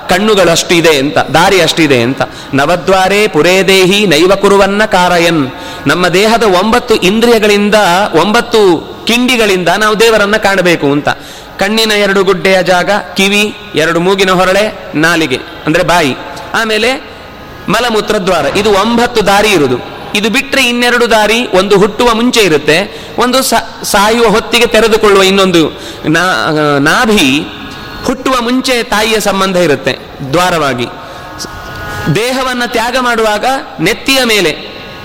[0.08, 2.22] ಕಣ್ಣುಗಳು ಅಷ್ಟಿದೆ ಅಂತ, ದಾರಿ ಅಷ್ಟಿದೆ ಅಂತ.
[2.54, 5.50] ನವದ್ವಾರೇ ಪುರೇ ದೇಹಿ ನೈವ ಕುರುವನ್ನ ಕಾರಯನ್.
[5.86, 7.74] ನಮ್ಮ ದೇಹದ ಒಂಬತ್ತು ಇಂದ್ರಿಯಗಳಿಂದ,
[8.20, 8.60] ಒಂಬತ್ತು
[9.06, 11.08] ಕಿಂಡಿಗಳಿಂದ ನಾವು ದೇವರನ್ನ ಕಾಣಬೇಕು ಅಂತ.
[11.58, 13.44] ಕಣ್ಣಿನ ಎರಡು ಗುಡ್ಡೆಯ ಜಾಗ, ಕಿವಿ,
[13.74, 14.64] ಎರಡು ಮೂಗಿನ ಹೊರಳೆ,
[14.94, 16.16] ನಾಲಿಗೆ, ಅಂದ್ರೆ ಬಾಯಿ.
[16.54, 17.17] ಆಮೇಲೆ
[17.72, 19.78] ಮಲಮೂತ್ರ ದ್ವಾರ ಇದು ಒಂಬತ್ತು ದಾರಿ ಇರುವುದು
[20.18, 22.76] ಇದು ಬಿಟ್ಟರೆ ಇನ್ನೆರಡು ದಾರಿ, ಒಂದು ಹುಟ್ಟುವ ಮುಂಚೆ ಇರುತ್ತೆ.
[23.22, 23.38] ಒಂದು
[23.92, 25.62] ಸಾಯುವ ಹೊತ್ತಿಗೆ ತೆರೆದುಕೊಳ್ಳುವ ಇನ್ನೊಂದು
[26.88, 27.28] ನಾಭಿ
[28.06, 29.94] ಹುಟ್ಟುವ ಮುಂಚೆ ತಾಯಿಯ ಸಂಬಂಧ ಇರುತ್ತೆ,
[30.32, 30.86] ದ್ವಾರವಾಗಿ.
[32.14, 33.46] ದೇಹವನ್ನು ತ್ಯಾಗ ಮಾಡುವಾಗ
[33.80, 34.52] ನೆತ್ತಿಯ ಮೇಲೆ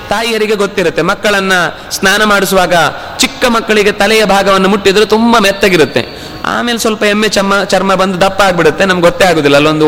[0.09, 1.01] ತಾಯಿಯರಿಗೆ ಗೊತ್ತಿರುತ್ತೆ.
[1.01, 1.53] ಮಕ್ಕಳನ್ನ
[1.91, 2.75] ಸ್ನಾನ ಮಾಡಿಸುವಾಗ
[3.19, 6.01] ಚಿಕ್ಕ ಮಕ್ಕಳಿಗೆ ತಲೆಯ ಭಾಗವನ್ನು ಮುಟ್ಟಿದ್ರೆ ತುಂಬಾ ಮೆತ್ತಗಿರುತ್ತೆ.
[6.45, 8.85] ಆಮೇಲೆ ಸ್ವಲ್ಪ ಎಮ್ಮೆ ಚರ್ಮ ಚರ್ಮ ಬಂದು ದಪ್ಪ ಆಗ್ಬಿಡುತ್ತೆ.
[8.85, 9.87] ನಮ್ಗೆ ಗೊತ್ತೇ ಆಗೋದಿಲ್ಲ ಅಲ್ಲೊಂದು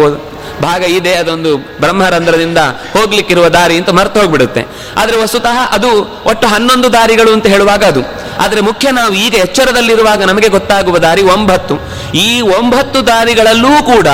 [0.62, 2.58] ಭಾಗ ಇದೆ, ಅದೊಂದು ಬ್ರಹ್ಮರಂಧ್ರದಿಂದ
[2.94, 4.62] ಹೋಗ್ಲಿಕ್ಕಿರುವ ದಾರಿ ಅಂತ ಮರ್ತು ಹೋಗ್ಬಿಡುತ್ತೆ.
[4.98, 5.90] ಆದ್ರೆ ವಸ್ತುತಃ ಅದು
[6.26, 8.02] ಒಟ್ಟು ಹನ್ನೊಂದು ದಾರಿಗಳು ಅಂತ ಹೇಳುವಾಗ ಅದು.
[8.40, 11.76] ಆದ್ರೆ ಮುಖ್ಯ ನಾವು ಈಗ ಎಚ್ಚರದಲ್ಲಿರುವಾಗ ನಮಗೆ ಗೊತ್ತಾಗುವ ದಾರಿ ಒಂಬತ್ತು.
[12.14, 14.08] ಈ ಒಂಬತ್ತು ದಾರಿಗಳಲ್ಲೂ ಕೂಡ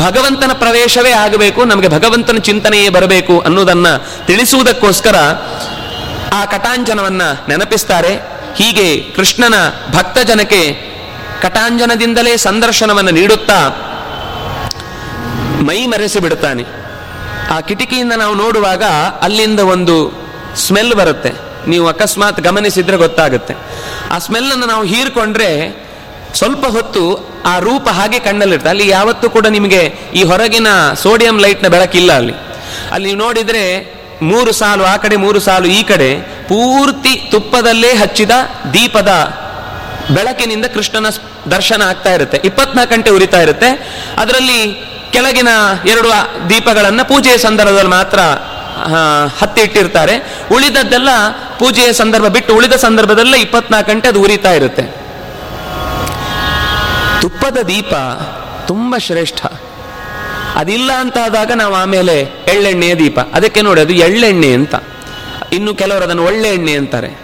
[0.00, 3.86] ಭಗವಂತನ ಪ್ರವೇಶವೇ ಆಗಬೇಕು, ನಮಗೆ ಭಗವಂತನ ಚಿಂತನೆಯೇ ಬರಬೇಕು ಅನ್ನೋದನ್ನ
[4.26, 5.16] ತಿಳಿಸುವುದಕ್ಕೋಸ್ಕರ
[6.34, 8.12] ಆ ಕಟಾಂಜನವನ್ನ ನೆನಪಿಸ್ತಾರೆ.
[8.56, 9.54] ಹೀಗೆ ಕೃಷ್ಣನ
[9.96, 10.62] ಭಕ್ತ ಜನಕ್ಕೆ
[11.42, 13.60] ಕಟಾಂಜನದಿಂದಲೇ ಸಂದರ್ಶನವನ್ನು ನೀಡುತ್ತಾ
[15.66, 16.64] ಮೈ ಮರೆಸಿ ಬಿಡುತ್ತಾನೆ.
[17.50, 18.84] ಆ ಕಿಟಕಿಯಿಂದ ನಾವು ನೋಡುವಾಗ
[19.22, 19.96] ಅಲ್ಲಿಂದ ಒಂದು
[20.56, 21.32] ಸ್ಮೆಲ್ ಬರುತ್ತೆ.
[21.68, 23.54] ನೀವು ಅಕಸ್ಮಾತ್ ಗಮನಿಸಿದ್ರೆ ಗೊತ್ತಾಗುತ್ತೆ.
[24.10, 25.50] ಆ ಸ್ಮೆಲ್ಲನ್ನು ನಾವು ಹೀರ್ಕೊಂಡ್ರೆ
[26.34, 27.02] ಸ್ವಲ್ಪ ಹೊತ್ತು
[27.46, 28.70] ಆ ರೂಪ ಹಾಗೆ ಕಣ್ಣಲ್ಲಿರುತ್ತೆ.
[28.70, 29.82] ಅಲ್ಲಿ ಯಾವತ್ತೂ ಕೂಡ ನಿಮಗೆ
[30.14, 30.66] ಈ ಹೊರಗಿನ
[31.02, 32.34] ಸೋಡಿಯಂ ಲೈಟ್ನ ಬೆಳಕಿಲ್ಲ ಅಲ್ಲಿ.
[32.92, 33.64] ಅಲ್ಲಿ ನೋಡಿದ್ರೆ
[34.22, 38.30] ಮೂರು ಸಾಲು, ಆ ಕಡೆ ಮೂರು ಸಾಲು, ಈ ಕಡೆ ಪೂರ್ತಿ ತುಪ್ಪದಲ್ಲೇ ಹಚ್ಚಿದ
[38.74, 39.12] ದೀಪದ
[40.14, 41.06] ಬೆಳಕಿನಿಂದ ಕೃಷ್ಣನ
[41.50, 42.40] ದರ್ಶನ ಆಗ್ತಾ ಇರುತ್ತೆ.
[42.44, 43.70] ಇಪ್ಪತ್ನಾಲ್ಕು ಗಂಟೆ ಉರಿತಾ ಇರುತ್ತೆ.
[44.18, 44.60] ಅದರಲ್ಲಿ
[45.12, 45.48] ಕೆಳಗಿನ
[45.86, 46.08] ಎರಡು
[46.48, 48.18] ದೀಪಗಳನ್ನು ಪೂಜೆಯ ಸಂದರ್ಭದಲ್ಲಿ ಮಾತ್ರ
[49.38, 50.14] ಹತ್ತಿ ಇಟ್ಟಿರ್ತಾರೆ
[50.52, 51.08] ಉಳಿದದ್ದೆಲ್ಲ
[51.58, 54.82] ಪೂಜೆಯ ಸಂದರ್ಭ ಬಿಟ್ಟು ಉಳಿದ ಸಂದರ್ಭದಲ್ಲೇ ಇಪ್ಪತ್ನಾಲ್ಕು ಗಂಟೆ ಅದು ಉರಿತಾ ಇರುತ್ತೆ.
[57.20, 57.94] ತುಪ್ಪದ ದೀಪ
[58.66, 59.46] ತುಂಬ ಶ್ರೇಷ್ಠ.
[60.54, 63.20] ಅದಿಲ್ಲ ಅಂತ ಆದಾಗ ನಾವು ಆಮೇಲೆ ಎಳ್ಳೆಣ್ಣೆಯ ದೀಪ.
[63.20, 64.74] ಅದಕ್ಕೆ ನೋಡಿ, ಅದು ಎಳ್ಳೆಣ್ಣೆ ಅಂತ.
[65.52, 67.20] ಇನ್ನು ಕೆಲವರು ಅದನ್ನು ಒಳ್ಳೆ ಎಣ್ಣೆ ಅಂತಾರೆ.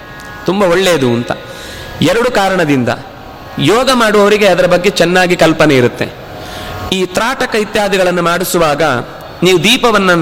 [0.47, 1.33] ತುಂಬ ಒಳ್ಳೆಯದು ಅಂತ.
[2.03, 2.89] ಎರಡು ಕಾರಣದಿಂದ
[3.59, 6.28] ಯೋಗ ಮಾಡುವವರಿಗೆ ಅದರ ಬಗ್ಗೆ ಚೆನ್ನಾಗಿ ಕಲ್ಪನೆ ಇರುತ್ತೆ.
[6.95, 8.83] ಈ ತ್ರಾಟಕ ಇತ್ಯಾದಿಗಳನ್ನು ಮಾಡಿಸುವಾಗ
[9.43, 10.15] ನೀವು ದೀಪವನ್ನು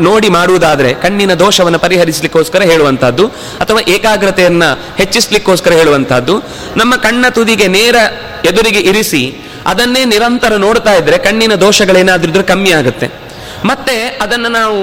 [0.00, 3.24] ನೋಡಿ ಮಾಡುವುದಾದರೆ ಕಣ್ಣಿನ ದೋಷವನ್ನು ಪರಿಹರಿಸಲಿಕ್ಕೋಸ್ಕರ ಹೇಳುವಂಥದ್ದು
[3.60, 6.34] ಅಥವಾ ಏಕಾಗ್ರತೆಯನ್ನು ಹೆಚ್ಚಿಸಲಿಕ್ಕೋಸ್ಕರ ಹೇಳುವಂಥದ್ದು
[6.76, 7.96] ನಮ್ಮ ಕಣ್ಣ ತುದಿಗೆ ನೇರ
[8.44, 9.22] ಎದುರಿಗೆ ಇರಿಸಿ
[9.66, 13.06] ಅದನ್ನೇ ನಿರಂತರ ನೋಡ್ತಾ ಇದ್ರೆ ಕಣ್ಣಿನ ದೋಷಗಳೇನಾದ್ರೂ ಕಮ್ಮಿ ಆಗುತ್ತೆ.
[13.64, 14.78] ಮತ್ತೆ ಅದನ್ನು ನಾವು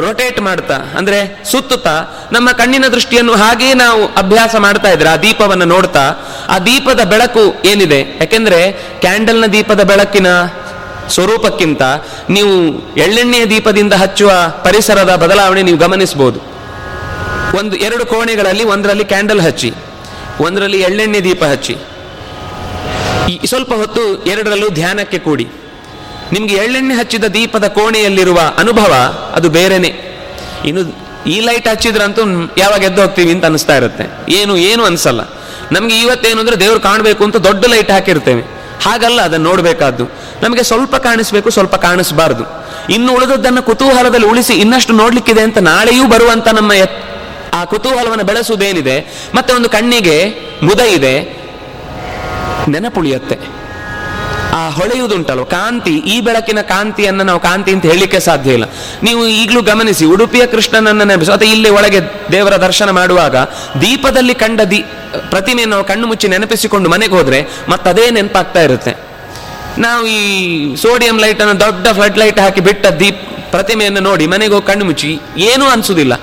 [0.00, 6.04] ರೊಟೇಟ್ ಮಾಡ್ತಾ, ಅಂದ್ರೆ ಸುತ್ತುತ್ತಾ, ನಮ್ಮ ಕಣ್ಣಿನ ದೃಷ್ಟಿಯನ್ನು ಹಾಗೆಯೇ ನಾವು ಅಭ್ಯಾಸ ಮಾಡ್ತಾ ಇದ್ರೆ, ಆ ದೀಪವನ್ನು ನೋಡ್ತಾ,
[6.48, 8.00] ಆ ದೀಪದ ಬೆಳಕು ಏನಿದೆ?
[8.00, 10.26] ಯಾಕೆಂದರೆ ಕ್ಯಾಂಡಲ್ನ ದೀಪದ ಬೆಳಕಿನ
[11.08, 11.82] ಸ್ವರೂಪಕ್ಕಿಂತ
[12.30, 12.54] ನೀವು
[12.96, 14.32] ಎಳ್ಳೆಣ್ಣೆಯ ದೀಪದಿಂದ ಹಚ್ಚುವ
[14.64, 16.40] ಪರಿಸರದ ಬದಲಾವಣೆ ನೀವು ಗಮನಿಸಬಹುದು
[17.58, 19.74] ಒಂದು, ಎರಡು ಕೋಣೆಗಳಲ್ಲಿ ಒಂದರಲ್ಲಿ ಕ್ಯಾಂಡಲ್ ಹಚ್ಚಿ,
[20.40, 21.76] ಒಂದರಲ್ಲಿ ಎಳ್ಳೆಣ್ಣೆ ದೀಪ ಹಚ್ಚಿ.
[23.46, 25.46] ಸ್ವಲ್ಪ ಹೊತ್ತು ಎರಡರಲ್ಲೂ ಧ್ಯಾನಕ್ಕೆ ಕೂಡಿ.
[26.32, 28.92] ನಿಮಗೆ ಎಳ್ಳೆಣ್ಣೆ ಹಚ್ಚಿದ ದೀಪದ ಕೋಣೆಯಲ್ಲಿರುವ ಅನುಭವ
[29.34, 29.90] ಅದು ಬೇರೆನೆ.
[30.68, 30.82] ಇನ್ನು
[31.34, 32.22] ಈ ಲೈಟ್ ಹಚ್ಚಿದ್ರಂತೂ
[32.58, 34.04] ಯಾವಾಗ ಎದ್ದು ಹೋಗ್ತೀವಿ ಅಂತ ಅನಿಸ್ತಾ ಇರುತ್ತೆ.
[34.38, 35.22] ಏನು ಏನು ಅನ್ಸಲ್ಲ.
[35.72, 38.42] ನಮಗೆ ಇವತ್ತೇನು ಅಂದರೆ ದೇವ್ರು ಕಾಣಬೇಕು ಅಂತ ದೊಡ್ಡ ಲೈಟ್ ಹಾಕಿರ್ತೇವೆ.
[38.84, 40.04] ಹಾಗಲ್ಲ, ಅದನ್ನು ನೋಡಬೇಕಾದ್ದು.
[40.42, 42.44] ನಮಗೆ ಸ್ವಲ್ಪ ಕಾಣಿಸ್ಬೇಕು, ಸ್ವಲ್ಪ ಕಾಣಿಸಬಾರ್ದು.
[42.94, 46.72] ಇನ್ನು ಉಳಿದದ್ದನ್ನು ಕುತೂಹಲದಲ್ಲಿ ಉಳಿಸಿ ಇನ್ನಷ್ಟು ನೋಡ್ಲಿಕ್ಕಿದೆ ಅಂತ ನಾಳೆಯೂ ಬರುವಂತ ನಮ್ಮ
[47.54, 48.96] ಆ ಕುತೂಹಲವನ್ನು ಬೆಳೆಸುವುದೇನಿದೆ,
[49.34, 50.16] ಮತ್ತೆ ಒಂದು ಕಣ್ಣಿಗೆ
[50.62, 51.14] ಮುದ ಇದೆ,
[52.68, 53.36] ನೆನಪುಳಿಯತ್ತೆ.
[54.56, 55.44] ಆ ಹೊಳೆಯುವುದುಂಟಲ್ವ?
[55.44, 58.66] ಕಾಂತಿ, ಈ ಬೆಳಕಿನ ಕಾಂತಿಯನ್ನು ನಾವು ಕಾಂತಿ ಅಂತ ಹೇಳಲಿಕ್ಕೆ ಸಾಧ್ಯ ಇಲ್ಲ.
[59.02, 61.32] ನೀವು ಈಗಲೂ ಗಮನಿಸಿ, ಉಡುಪಿಯ ಕೃಷ್ಣನನ್ನು ನೆನಪಿಸಿ.
[61.32, 62.00] ಅಥವಾ ಇಲ್ಲಿ ಒಳಗೆ
[62.32, 63.36] ದೇವರ ದರ್ಶನ ಮಾಡುವಾಗ
[63.80, 64.80] ದೀಪದಲ್ಲಿ ಕಂಡ ದೀ
[65.30, 68.94] ಪ್ರತಿಮೆಯನ್ನು ನಾವು ಕಣ್ಣು ಮುಚ್ಚಿ ನೆನಪಿಸಿಕೊಂಡು ಮನೆಗೆ ಹೋದರೆ ಮತ್ತದೇ ನೆನಪಾಗ್ತಾ ಇರುತ್ತೆ.
[69.78, 70.20] ನಾವು ಈ
[70.76, 75.64] ಸೋಡಿಯಂ ಲೈಟನ್ನು ದೊಡ್ಡ ಫ್ಲಡ್ ಲೈಟ್ ಹಾಕಿ ಬಿಟ್ಟ ದೀಪ್ ಪ್ರತಿಮೆಯನ್ನು ನೋಡಿ ಮನೆಗೆ ಹೋಗಿ ಕಣ್ಣು ಮುಚ್ಚಿ ಏನೂ
[75.64, 76.14] ಅನ್ಸುದಿಲ್ಲ.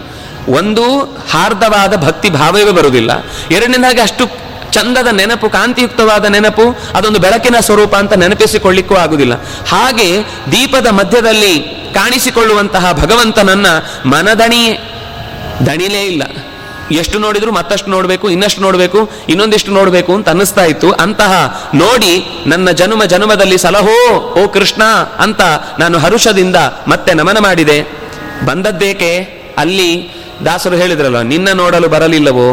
[0.60, 0.86] ಒಂದು
[1.32, 3.12] ಹಾರ್ದವಾದ ಭಕ್ತಿ ಭಾವವೇ ಬರುವುದಿಲ್ಲ.
[3.52, 4.43] ಎರಡನೇದಾಗಿ ಅಷ್ಟು
[4.74, 9.36] ಚಂದದ ನೆನಪು, ಕಾಂತಿಯುಕ್ತವಾದ ನೆನಪು, ಅದೊಂದು ಬೆಳಕಿನ ಸ್ವರೂಪ ಅಂತ ನೆನಪಿಸಿಕೊಳ್ಳಿಕ್ಕೂ ಆಗುದಿಲ್ಲ.
[9.70, 10.10] ಹಾಗೆ
[10.52, 11.54] ದೀಪದ ಮಧ್ಯದಲ್ಲಿ
[11.94, 13.68] ಕಾಣಿಸಿಕೊಳ್ಳುವಂತಹ ಭಗವಂತನನ್ನ
[14.06, 14.74] ಮನದಣಿಯೇ
[15.66, 16.24] ದಣಿಲೇ ಇಲ್ಲ.
[16.92, 19.00] ಎಷ್ಟು ನೋಡಿದ್ರು ಮತ್ತಷ್ಟು ನೋಡಬೇಕು, ಇನ್ನಷ್ಟು ನೋಡಬೇಕು,
[19.30, 20.88] ಇನ್ನೊಂದಿಷ್ಟು ನೋಡಬೇಕು ಅಂತ ಅನ್ನಿಸ್ತಾ ಇತ್ತು.
[21.04, 21.34] ಅಂತಹ
[21.76, 22.14] ನೋಡಿ
[22.46, 23.98] ನನ್ನ ಜನುಮ ಜನುಮದಲ್ಲಿ ಸಲಹೋ,
[24.40, 24.84] ಓ ಕೃಷ್ಣ
[25.20, 25.42] ಅಂತ
[25.80, 26.58] ನಾನು ಹರುಷದಿಂದ
[26.88, 27.78] ಮತ್ತೆ ನಮನ ಮಾಡಿದೆ.
[28.46, 29.12] ಬಂದದ್ದೇಕೆ?
[29.58, 29.90] ಅಲ್ಲಿ
[30.46, 32.50] ದಾಸರು ಹೇಳಿದ್ರಲ್ಲ, ನಿನ್ನ ನೋಡಲು ಬರಲಿಲ್ಲವೋ?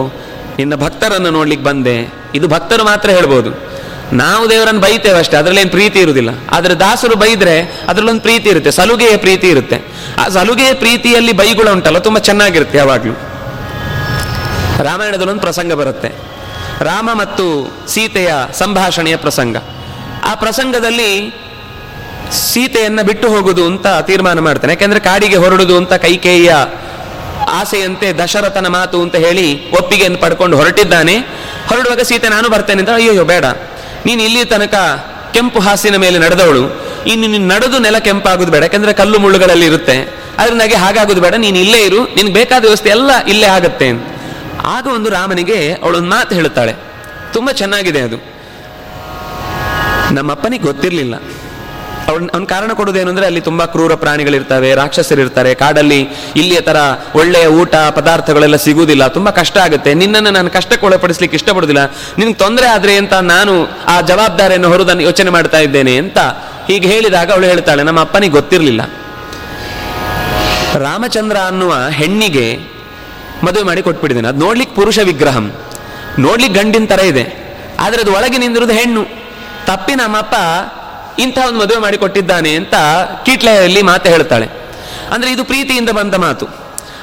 [0.59, 2.15] ನಿನ್ನ ಭಕ್ತರನ್ನು ನೋಡ್ಲಿಕ್ಕೆ ಬಂದೆ.
[2.35, 3.51] ಇದು ಭಕ್ತರು ಮಾತ್ರ ಹೇಳ್ಬೋದು.
[4.13, 9.49] ನಾವು ದೇವರನ್ನು ಬೈತೇವೆ ಅಷ್ಟೇ, ಅದರಲ್ಲೇನು ಪ್ರೀತಿ ಇರುವುದಿಲ್ಲ ಆದರೆ ದಾಸರು ಬೈದ್ರೆ ಅದರಲ್ಲೊಂದು ಪ್ರೀತಿ ಇರುತ್ತೆ, ಸಲುಗೆಯ ಪ್ರೀತಿ
[9.49, 9.83] ಇರುತ್ತೆ.
[10.19, 13.13] ಆ ಸಲುಗೆಯ ಪ್ರೀತಿಯಲ್ಲಿ ಬೈಗುಳ ಉಂಟಲ್ಲ, ತುಂಬ ಚೆನ್ನಾಗಿರುತ್ತೆ ಯಾವಾಗಲೂ.
[14.85, 16.09] ರಾಮಾಯಣದಲ್ಲೊಂದು ಪ್ರಸಂಗ ಬರುತ್ತೆ.
[16.81, 19.57] ರಾಮ ಮತ್ತು ಸೀತೆಯ ಸಂಭಾಷಣೆಯ ಪ್ರಸಂಗ.
[20.25, 21.35] ಆ ಪ್ರಸಂಗದಲ್ಲಿ
[22.33, 24.73] ಸೀತೆಯನ್ನ ಬಿಟ್ಟು ಹೋಗುದು ಅಂತ ತೀರ್ಮಾನ ಮಾಡ್ತಾನೆ.
[24.73, 26.55] ಯಾಕೆಂದ್ರೆ ಕಾಡಿಗೆ ಹೊರಡುದು ಅಂತ ಕೈಕೇಯಿಯ
[27.51, 31.17] ಆಸೆಯಂತೆ ದಶರಥನ ಮಾತು ಅಂತ ಹೇಳಿ ಒಪ್ಪಿಗೆಯನ್ನು ಪಡ್ಕೊಂಡು ಹೊರಟಿದ್ದಾನೆ.
[31.69, 33.45] ಹೊರಡುವಾಗ ಸೀತೆ, ನಾನು ಬರ್ತೇನೆ ಅಂತ ಅಯ್ಯೋ ಬೇಡ.
[34.07, 34.75] ನೀನು ಇಲ್ಲಿ ತನಕ
[35.35, 36.91] ಕೆಂಪು ಹಾಸಿನ ಮೇಲೆ ನಡೆದವಳು.
[37.07, 38.63] ಇನ್ನು ನೀನು ನಡೆದು ನೆಲ ಕೆಂಪಾಗುದು ಬೇಡ.
[38.63, 40.15] ಯಾಕಂದ್ರೆ ಕಲ್ಲು ಮುಳ್ಳುಗಳಲ್ಲಿ ಇರುತ್ತೆ.
[40.39, 41.35] ಅದರಿಂದಾಗಿ ಹಾಗಾಗುದು ಬೇಡ.
[41.35, 42.05] ನೀನು ಇಲ್ಲೇ ಇರು.
[42.05, 43.91] ನಿನ್ಗೆ ಬೇಕಾದ ವ್ಯವಸ್ಥೆ ಎಲ್ಲ ಇಲ್ಲೇ ಆಗತ್ತೆ.
[44.65, 46.75] ಆಗ ಒಂದು ರಾಮನಿಗೆ ಅವಳೊಂದು ಮಾತು ಹೇಳುತ್ತಾಳೆ.
[47.33, 48.17] ತುಂಬಾ ಚೆನ್ನಾಗಿದೆ ಅದು.
[50.15, 51.15] ನಮ್ಮಪ್ಪನಿಗೆ ಗೊತ್ತಿರಲಿಲ್ಲ.
[52.09, 55.55] ಅವನ್ ಕಾರಣ ಕೊಡೋದೇನು ಅಂದ್ರೆ ಅಲ್ಲಿ ತುಂಬಾ ಕ್ರೂರ ಪ್ರಾಣಿಗಳಿರ್ತವೆ, ರಾಕ್ಷಸರಿರ್ತಾರೆ.
[55.55, 56.77] ಕಾಡಲ್ಲಿ ಇಲ್ಲಿಯ ಥರ
[57.15, 59.07] ಒಳ್ಳೆಯ ಊಟ, ಪದಾರ್ಥಗಳೆಲ್ಲ ಸಿಗುವುದಿಲ್ಲ.
[59.07, 59.95] ತುಂಬಾ ಕಷ್ಟ ಆಗುತ್ತೆ.
[59.95, 61.85] ನಿನ್ನನ್ನು ನಾನು ಕಷ್ಟಕ್ಕೆ ಒಳಪಡಿಸ್ಲಿಕ್ಕೆ ಇಷ್ಟಪಡುದಿಲ್ಲ
[62.19, 66.19] ನಿನ್ಗೆ ತೊಂದರೆ ಆದ್ರೆ ಅಂತ ನಾನು ಆ ಜವಾಬ್ದಾರಿಯನ್ನು ಹೊರದನ್ನು ಯೋಚನೆ ಮಾಡ್ತಾ ಇದ್ದೇನೆ ಅಂತ
[66.69, 68.83] ಹೀಗೆ ಹೇಳಿದಾಗ ಅವಳು ಹೇಳ್ತಾಳೆ, ನಮ್ಮ ಅಪ್ಪನಿಗೆ ಗೊತ್ತಿರಲಿಲ್ಲ.
[70.75, 72.59] ರಾಮಚಂದ್ರ ಅನ್ನುವ ಹೆಣ್ಣಿಗೆ
[73.45, 74.29] ಮದುವೆ ಮಾಡಿ ಕೊಟ್ಬಿಟ್ಟಿದ್ದೇನೆ.
[74.29, 75.53] ಅದು ನೋಡ್ಲಿಕ್ಕೆ ಪುರುಷ ವಿಗ್ರಹಂ.
[76.19, 77.25] ನೋಡ್ಲಿಕ್ಕೆ ಗಂಡಿನ ತರ ಇದೆ.
[77.81, 79.05] ಆದ್ರೆ ಅದು ಒಳಗೆ ನಿಂದಿರುವುದು ಹೆಣ್ಣು.
[79.67, 80.35] ತಪ್ಪಿ ನಮ್ಮಪ್ಪ
[81.21, 82.75] ಇಂಥ ಒಂದು ಮದುವೆ ಮಾಡಿಕೊಟ್ಟಿದ್ದಾನೆ ಅಂತ
[83.27, 84.49] ಕೀಟ್ಲೆಯಲ್ಲಿ ಮಾತು ಹೇಳ್ತಾಳೆ.
[85.13, 86.47] ಅಂದ್ರೆ ಇದು ಪ್ರೀತಿಯಿಂದ ಬಂದ ಮಾತು.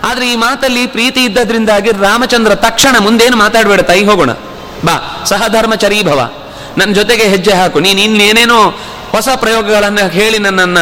[0.03, 4.31] ಆದ್ರೆ ಈ ಮಾತಲ್ಲಿ ಪ್ರೀತಿ ಇದ್ದದ್ರಿಂದಾಗಿ ರಾಮಚಂದ್ರ ತಕ್ಷಣ ಮುಂದೇನು ಮಾತಾಡಬೇಡ ತಾಯಿ ಹೋಗೋಣ.
[4.85, 6.31] ಬಾ ಸಹಧರ್ಮಚರೀ ಭವ.
[6.77, 7.79] ನನ್ನ ಜೊತೆಗೆ ಹೆಜ್ಜೆ ಹಾಕು.
[7.79, 8.79] ನೀನು ಇನ್ನೇನೇನೋ
[9.11, 10.77] ಹೊಸ ಪ್ರಯೋಗಗಳನ್ನು ಹೇಳಿ ನನ್ನನ್ನ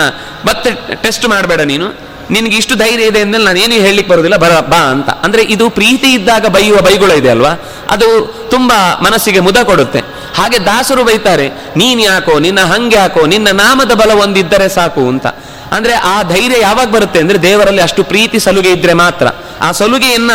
[0.46, 2.15] ಮತ್ತೆ ಟೆಸ್ಟ್ ಮಾಡಬೇಡ ನೀನು.
[2.32, 5.10] ನಿನ್ಗೆ ಇಷ್ಟು ಧೈರ್ಯ ಇದೆ ಅಂದ್ಮೇಲೆ ನಾನು ಏನು ಹೇಳಲಿಕ್ಕೆ ಬರೋದಿಲ್ಲ, ಬರ, ಬಾ ಅಂತ.
[5.10, 7.50] ಅಂದ್ರೆ ಇದು ಪ್ರೀತಿ ಇದ್ದಾಗ ಬೈಯುವ ಬೈಗುಳ ಇದೆ ಅಲ್ವಾ?
[7.90, 10.00] ಅದು ತುಂಬಾ ಮನಸ್ಸಿಗೆ ಮುದ ಕೊಡುತ್ತೆ.
[10.36, 15.28] ಹಾಗೆ ದಾಸರು ಬೈತಾರೆ, ನೀನ್ ಯಾಕೋ, ನಿನ್ನ ಹಂಗೆ ಯಾಕೋ ನಿನ್ನ ನಾಮದ ಬಲ ಒಂದಿದ್ದರೆ ಸಾಕು ಅಂತ.
[15.72, 19.28] ಅಂದ್ರೆ ಆ ಧೈರ್ಯ ಯಾವಾಗ ಬರುತ್ತೆ ಅಂದ್ರೆ ದೇವರಲ್ಲಿ ಅಷ್ಟು ಪ್ರೀತಿ ಸಲುಗೆ ಇದ್ರೆ ಮಾತ್ರ.
[19.62, 20.32] ಆ ಸಲುಗೆಯನ್ನ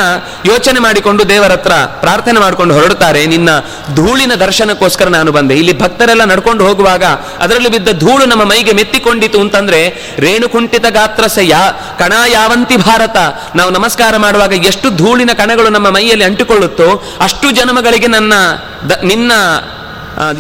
[0.46, 3.48] ಯೋಚನೆ ಮಾಡಿಕೊಂಡು ದೇವರ ಹತ್ರ ಪ್ರಾರ್ಥನೆ ಮಾಡಿಕೊಂಡು ಹೊರಡುತ್ತಾರೆ ನಿನ್ನ
[3.94, 5.54] ಧೂಳಿನ ದರ್ಶನಕ್ಕೋಸ್ಕರ ನಾನು ಬಂದೆ.
[5.54, 7.04] ಇಲ್ಲಿ ಭಕ್ತರೆಲ್ಲ ನಡ್ಕೊಂಡು ಹೋಗುವಾಗ
[7.40, 13.16] ಅದರಲ್ಲಿ ಬಿದ್ದ ಧೂಳು ನಮ್ಮ ಮೈಗೆ ಮೆತ್ತಿಕೊಂಡಿತು ಅಂತಂದ್ರೆ ರೇಣುಕುಂಠಿತ ಗಾತ್ರಸ ಯಾ ಕಣ ಯಾವಂತಿ ಭಾರತ.
[13.56, 18.32] ನಾವು ನಮಸ್ಕಾರ ಮಾಡುವಾಗ ಎಷ್ಟು ಧೂಳಿನ ಕಣಗಳು ನಮ್ಮ ಮೈಯಲ್ಲಿ ಅಂಟಿಕೊಳ್ಳುತ್ತೋ ಅಷ್ಟು ಜನ್ಮಗಳಿಗೆ ನನ್ನ
[19.04, 19.32] ನಿನ್ನ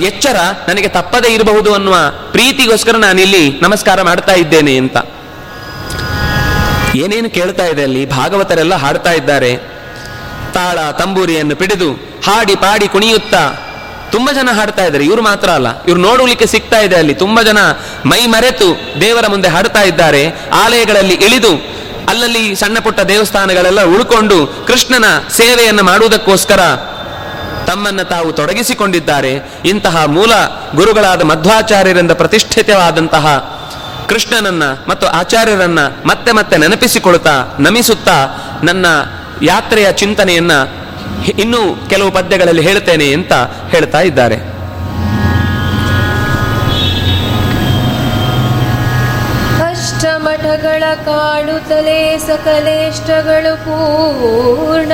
[0.02, 0.36] ಎಚ್ಚರ
[0.68, 1.94] ನನಗೆ ತಪ್ಪದೇ ಇರಬಹುದು ಅನ್ನುವ
[2.32, 4.96] ಪ್ರೀತಿಗೋಸ್ಕರ ನಾನಿಲ್ಲಿ ನಮಸ್ಕಾರ ಮಾಡ್ತಾ ಇದ್ದೇನೆ ಅಂತ.
[6.94, 8.06] ಏನೇನು ಕೇಳ್ತಾ ಇದೆ ಅಲ್ಲಿ?
[8.06, 9.56] ಭಾಗವತರೆಲ್ಲ ಹಾಡ್ತಾ ಇದ್ದಾರೆ.
[10.54, 11.92] ತಾಳ, ತಂಬೂರಿಯನ್ನು ಪಿಡಿದು
[12.26, 13.66] ಹಾಡಿ ಪಾಡಿ ಕುಣಿಯುತ್ತಾ
[14.12, 15.04] ತುಂಬಾ ಜನ ಹಾಡ್ತಾ ಇದ್ದಾರೆ.
[15.04, 17.14] ಇವರು ಮಾತ್ರ ಅಲ್ಲ, ಇವ್ರು ನೋಡಲಿಕ್ಕೆ ಸಿಗ್ತಾ ಇದೆ ಅಲ್ಲಿ.
[17.14, 17.58] ತುಂಬಾ ಜನ
[18.04, 20.28] ಮೈ ಮರೆತು ದೇವರ ಮುಂದೆ ಹಾಡ್ತಾ ಇದ್ದಾರೆ.
[20.52, 25.04] ಆಲಯಗಳಲ್ಲಿ ಇಳಿದು ಅಲ್ಲಲ್ಲಿ ಸಣ್ಣ ಪುಟ್ಟ ದೇವಸ್ಥಾನಗಳೆಲ್ಲ ಉಳ್ಕೊಂಡು ಕೃಷ್ಣನ
[25.36, 26.60] ಸೇವೆಯನ್ನು ಮಾಡುವುದಕ್ಕೋಸ್ಕರ
[27.70, 29.32] ತಮ್ಮನ್ನ ತಾವು ತೊಡಗಿಸಿಕೊಂಡಿದ್ದಾರೆ.
[29.64, 30.32] ಇಂತಹ ಮೂಲ
[30.74, 33.26] ಗುರುಗಳಾದ ಮಧ್ವಾಚಾರ್ಯರಿಂದ ಪ್ರತಿಷ್ಠಿತವಾದಂತಹ
[34.08, 38.18] ಕೃಷ್ಣನನ್ನ ಮತ್ತು ಆಚಾರ್ಯರನ್ನ ಮತ್ತೆ ಮತ್ತೆ ನೆನಪಿಸಿಕೊಳ್ತಾ, ನಮಿಸುತ್ತಾ
[38.62, 38.86] ನನ್ನ
[39.42, 40.52] ಯಾತ್ರೆಯ ಚಿಂತನೆಯನ್ನ
[41.38, 41.58] ಇನ್ನೂ
[41.88, 43.32] ಕೆಲವು ಪದ್ಯಗಳಲ್ಲಿ ಹೇಳ್ತೇನೆ ಅಂತ
[43.68, 44.60] ಹೇಳ್ತಾ ಇದ್ದಾರೆ.
[50.16, 54.90] ಮಠಗಳ ಕಾಡುತ್ತಲೇ ಸಕಲೇಷ್ಟಗಳು ಪೂರ್ಣವಾದವು.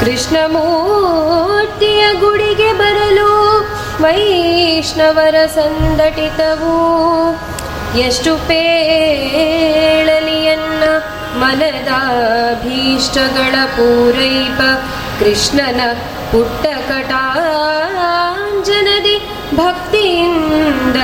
[0.00, 3.60] ಕೃಷ್ಣಮೂರ್ತಿಯ ಗುಡಿಗೆ ಬರಲು
[4.02, 6.76] ವೈಷ್ಣವರ ಸಂದಟಿತವು.
[7.98, 10.82] ಎಷ್ಟು ಪೇಳಲಿಯನ್ನ
[11.38, 11.88] ಮನದ
[12.62, 14.60] ಭೀಷ್ಟಗಳ ಪೂರೈಪ
[15.18, 15.80] ಕೃಷ್ಣನ
[16.32, 20.96] ಪುಟ್ಟ ಕಟಾಂಜನದಿ ಭಕ್ತಿಯಿಂದ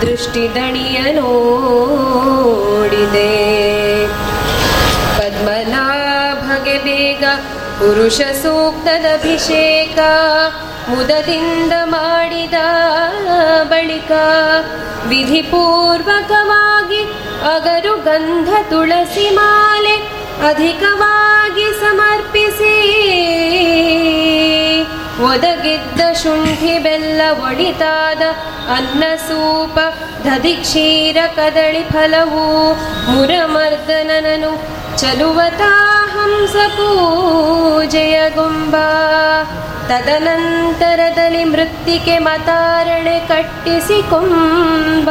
[0.00, 3.30] ದೃಷ್ಟಿದಣಿಯ ನೋಡಿದೆ.
[5.18, 7.24] ಪದ್ಮನಾಭಗೆ ಬೇಗ
[7.82, 9.98] ಪುರುಷ ಸೂಕ್ತದಭಿಷೇಕ
[10.88, 12.54] ಮುದದಿಂದ ಮಾಡಿದ
[13.62, 14.12] ಬಳಿಕ
[15.06, 17.02] ವಿಧಿಪೂರ್ವಕವಾಗಿ
[17.54, 19.96] ಅಗರು ಗಂಧ ತುಳಸಿ ಮಾಲೆ
[20.48, 22.74] ಅಧಿಕವಾಗಿ ಸಮರ್ಪಿಸಿ
[25.24, 28.22] ಒದಗಿದ್ದ ಶುಂಠಿ ಬೆಲ್ಲ ಒಡಿತಾದ
[28.76, 29.76] ಅನ್ನ ಸೂಪ
[30.26, 32.44] ದಧಿ ಕ್ಷೀರ, ಕದಳಿ ಫಲವು
[33.12, 34.52] ಮುರಮರ್ದನನನು
[34.98, 35.72] ಚಲುವತಾ
[36.22, 38.74] ಹಂಸ ಪೂಜೆಯ ಗುಂಬ.
[39.88, 45.08] ತದನಂತರದಲ್ಲಿ ಮೃತ್ತಿಕೆ ಮತಾರಣೆ ಕಟ್ಟಿಸಿಕೊಂಬ.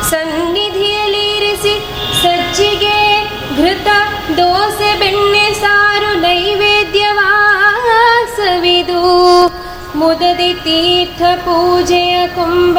[0.10, 1.74] ಸನ್ನಿಧಿಯಲ್ಲಿರಿಸಿ
[2.22, 3.00] ಸಜ್ಜಿಗೆ
[3.58, 3.88] ಘೃತ
[4.38, 7.02] ದೋಸೆ ಬೆಣ್ಣೆ ಸಾರು ನೈವೇದ್ಯವಾಸವಿದು.
[10.00, 12.78] ಮುದದಿ ತೀರ್ಥ ಪೂಜೆಯ ಕುಂಭ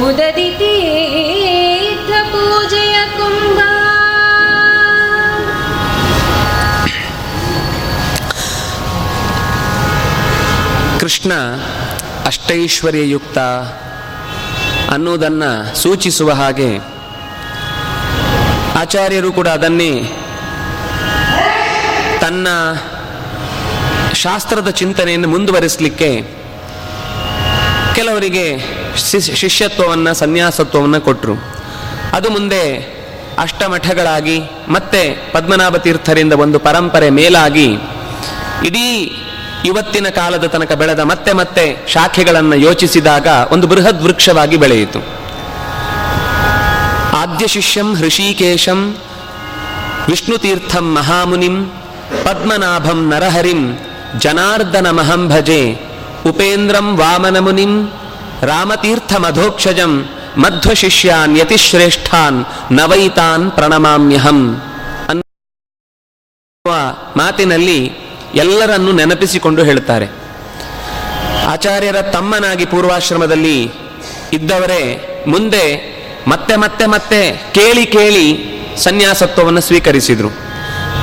[0.00, 3.58] ಮುದದಿ ತೀರ್ಥ ಪೂಜೆಯ ಕುಂಭ
[11.00, 11.32] ಕೃಷ್ಣ
[12.28, 13.38] ಅಷ್ಟೈಶ್ವರ್ಯಯುಕ್ತ
[14.90, 16.78] ಅನ್ನುವುದನ್ನು ಸೂಚಿಸುವ ಹಾಗೆ
[18.74, 20.02] ಆಚಾರ್ಯರು ಕೂಡ ಅದನ್ನೇ
[22.20, 22.48] ತನ್ನ
[24.14, 26.22] ಶಾಸ್ತ್ರದ ಚಿಂತನೆಯನ್ನು ಮುಂದುವರಿಸಲಿಕ್ಕೆ
[27.94, 28.44] ಕೆಲವರಿಗೆ
[29.34, 31.34] ಶಿಷ್ಯತ್ವವನ್ನು, ಸನ್ಯಾಸತ್ವವನ್ನು ಕೊಟ್ಟರು
[32.12, 32.62] ಅದು ಮುಂದೆ
[33.38, 37.66] ಅಷ್ಟಮಠಗಳಾಗಿ ಮತ್ತೆ ಪದ್ಮನಾಭ ತೀರ್ಥರಿಂದ ಒಂದು ಪರಂಪರೆ ಮೇಲಾಗಿ
[38.64, 39.17] ಇಡೀ
[39.64, 45.00] ಇವತ್ತಿನ ಕಾಲದ ತನಕ ಬೆಳೆದ ಮತ್ತೆ ಮತ್ತೆ ಶಾಖೆಗಳನ್ನು ಯೋಚಿಸಿದಾಗ ಒಂದು ಬೃಹದ್ ವೃಕ್ಷವಾಗಿ ಬೆಳೆಯಿತು.
[47.22, 48.80] ಆದ್ಯ ಶಿಷ್ಯಂ ಹೃಷಿಕೇಶಂ,
[50.08, 51.56] ವಿಷ್ಣುತೀರ್ಥಂ ಮಹಾಮುನಿಂ,
[52.24, 53.62] ಪದ್ಮನಾಭಂ ನರಹರಿಂ
[54.18, 55.62] ಜನಾರ್ದನ ಮಹಂ ಭಜೆ,
[56.26, 57.72] ಉಪೇಂದ್ರಂ ವಾಮನಮುನಿಂ
[58.42, 59.92] ರಾಮತೀರ್ಥ ಮಧೋಕ್ಷಜಂ
[60.38, 62.38] ಮಧ್ವಶಿಷ್ಯಾನ್ ಯತಿಶ್ರೇಷ್ಠಾನ್,
[62.70, 64.40] ನವೈತಾನ್ ಪ್ರಣಮಾಮ್ಯಹಂ
[65.10, 66.74] ಅನ್ನುವ
[67.16, 67.80] ಮಾತಿನಲ್ಲಿ
[68.34, 70.06] ಎಲ್ಲರನ್ನೂ ನೆನಪಿಸಿಕೊಂಡು ಹೇಳುತ್ತಾರೆ.
[71.46, 73.72] ಆಚಾರ್ಯರ ತಮ್ಮನಾಗಿ ಪೂರ್ವಾಶ್ರಮದಲ್ಲಿ
[74.32, 74.82] ಇದ್ದವರೇ,
[75.26, 78.26] ಮುಂದೆ ಮತ್ತೆ ಮತ್ತೆ ಮತ್ತೆ ಕೇಳಿ ಕೇಳಿ
[78.76, 80.28] ಸನ್ಯಾಸತ್ವವನ್ನು ಸ್ವೀಕರಿಸಿದರು.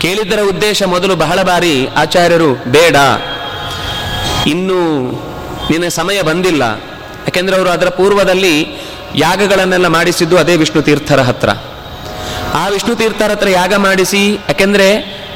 [0.01, 2.95] ಕೇಳಿದ್ದರ ಉದ್ದೇಶ ಮೊದಲು ಬಹಳ ಬಾರಿ ಆಚಾರ್ಯರು, ಬೇಡ,
[4.47, 5.11] ಇನ್ನೂ
[5.71, 6.63] ನಿನ್ನ ಸಮಯ ಬಂದಿಲ್ಲ.
[7.25, 8.77] ಯಾಕೆಂದ್ರೆ ಅವರು ಅದರ ಪೂರ್ವದಲ್ಲಿ
[9.15, 11.49] ಯಾಗಗಳನ್ನೆಲ್ಲ ಮಾಡಿಸಿದ್ದು ಅದೇ ವಿಷ್ಣು ತೀರ್ಥರ ಹತ್ರ.
[12.53, 14.87] ಆ ವಿಷ್ಣು ತೀರ್ಥರ ಹತ್ರ ಯಾಗ ಮಾಡಿಸಿ, ಯಾಕೆಂದ್ರೆ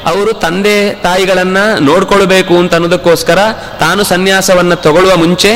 [0.06, 3.38] ಅವರು ತಂದೆ ತಾಯಿಗಳನ್ನು ನೋಡ್ಕೊಳ್ಬೇಕು ಅಂತ ಅನ್ನೋದಕ್ಕೋಸ್ಕರ
[3.80, 5.52] ತಾನು ಸನ್ಯಾಸವನ್ನು ತಗೊಳ್ಳುವ ಮುಂಚೆ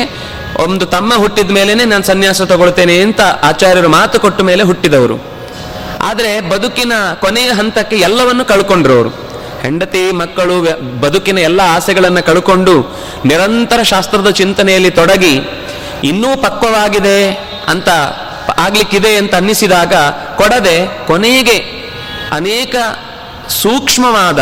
[0.63, 5.17] ಒಂದು ತಮ್ಮ ಹುಟ್ಟಿದ ಮೇಲೇನೆ ನಾನು ಸನ್ಯಾಸ ತಗೊಳ್ತೇನೆ ಅಂತ ಆಚಾರ್ಯರು ಮಾತು ಕೊಟ್ಟ ಮೇಲೆ ಹುಟ್ಟಿದವರು.
[6.01, 9.09] ಆದರೆ ಬದುಕಿನ ಕೊನೆಯ ಹಂತಕ್ಕೆ ಎಲ್ಲವನ್ನು ಕಳ್ಕೊಂಡ್ರು ಅವರು.
[9.61, 10.61] ಹೆಂಡತಿ, ಮಕ್ಕಳು
[10.99, 15.35] ಬದುಕಿನ ಎಲ್ಲ ಆಸೆಗಳನ್ನು ಕಳ್ಕೊಂಡು ನಿರಂತರ ಶಾಸ್ತ್ರದ ಚಿಂತನೆಯಲ್ಲಿ ತೊಡಗಿ
[16.03, 17.33] ಇನ್ನೂ ಪಕ್ವವಾಗಿದೆ
[17.67, 17.89] ಅಂತ
[18.57, 19.93] ಆಗ್ಲಿಕ್ಕಿದೆ ಅಂತ ಅನ್ನಿಸಿದಾಗ
[20.35, 21.57] ಕೊಡದೆ ಕೊನೆಗೆ
[22.31, 22.75] ಅನೇಕ
[23.49, 24.39] ಸೂಕ್ಷ್ಮವಾದ,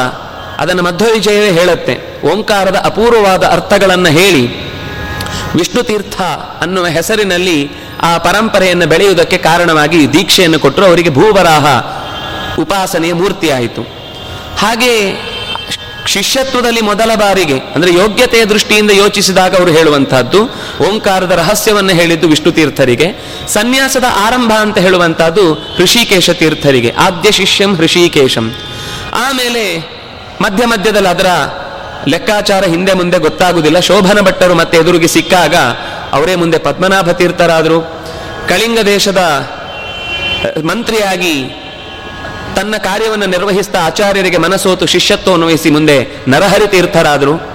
[0.59, 1.95] ಅದನ್ನು ಮಧ್ವವಿಜಯವೇ ಹೇಳುತ್ತೆ.
[2.27, 4.43] ಓಂಕಾರದ ಅಪೂರ್ವವಾದ ಅರ್ಥಗಳನ್ನು ಹೇಳಿ,
[5.55, 6.21] ವಿಷ್ಣು ತೀರ್ಥ
[6.61, 10.85] ಅನ್ನುವ ಹೆಸರಿನಲ್ಲಿ ಆ ಪರಂಪರೆಯನ್ನು ಬೆಳೆಯುವುದಕ್ಕೆ ಕಾರಣವಾಗಿ ದೀಕ್ಷೆಯನ್ನು ಕೊಟ್ಟರು.
[10.85, 11.65] ಅವರಿಗೆ ಭೂವರಾಹ
[12.61, 13.81] ಉಪಾಸನೆಯ ಮೂರ್ತಿಯಾಯಿತು.
[14.57, 14.93] ಹಾಗೆ
[16.07, 20.39] ಶಿಷ್ಯತ್ವದಲ್ಲಿ ಮೊದಲ ಬಾರಿಗೆ, ಅಂದ್ರೆ ಯೋಗ್ಯತೆಯ ದೃಷ್ಟಿಯಿಂದ ಯೋಚಿಸಿದಾಗ ಅವರು ಹೇಳುವಂತಹದ್ದು
[20.89, 23.07] ಓಂಕಾರದ ರಹಸ್ಯವನ್ನು ಹೇಳಿದ್ದು ವಿಷ್ಣು ತೀರ್ಥರಿಗೆ,
[23.47, 26.93] ಸನ್ಯಾಸದ ಆರಂಭ ಅಂತ ಹೇಳುವಂತಹದ್ದು ಹೃಷಿಕೇಶ ತೀರ್ಥರಿಗೆ.
[26.97, 28.55] ಆದ್ಯ ಶಿಷ್ಯಂ ಹೃಷಿಕೇಶಂ
[29.13, 29.79] ಆಮೇಲೆ
[30.41, 31.27] ಮಧ್ಯ ಮಧ್ಯದಲ್ಲಿ ಅದರ
[32.07, 35.55] ಲೆಕ್ಕಾಚಾರ ಹಿಂದೆ ಮುಂದೆ ಗೊತ್ತಾಗುವುದಿಲ್ಲ ಶೋಭನ ಭಟ್ಟರು ಮತ್ತೆ ಎದುರಿಗೆ ಸಿಕ್ಕಾಗ
[36.13, 37.81] ಅವರೇ ಮುಂದೆ ಪದ್ಮನಾಭ ತೀರ್ಥರಾದರು.
[38.49, 39.17] ಕಳಿಂಗ ದೇಶದ
[40.63, 41.49] ಮಂತ್ರಿಯಾಗಿ
[42.55, 47.53] ತನ್ನ ಕಾರ್ಯವನ್ನು ನಿರ್ವಹಿಸಿದ ಆಚಾರ್ಯರಿಗೆ ಮನಸೋತು ಶಿಷ್ಯತ್ವವನ್ನು ವಹಿಸಿ ಮುಂದೆ ನರಹರಿ ತೀರ್ಥರಾದರು.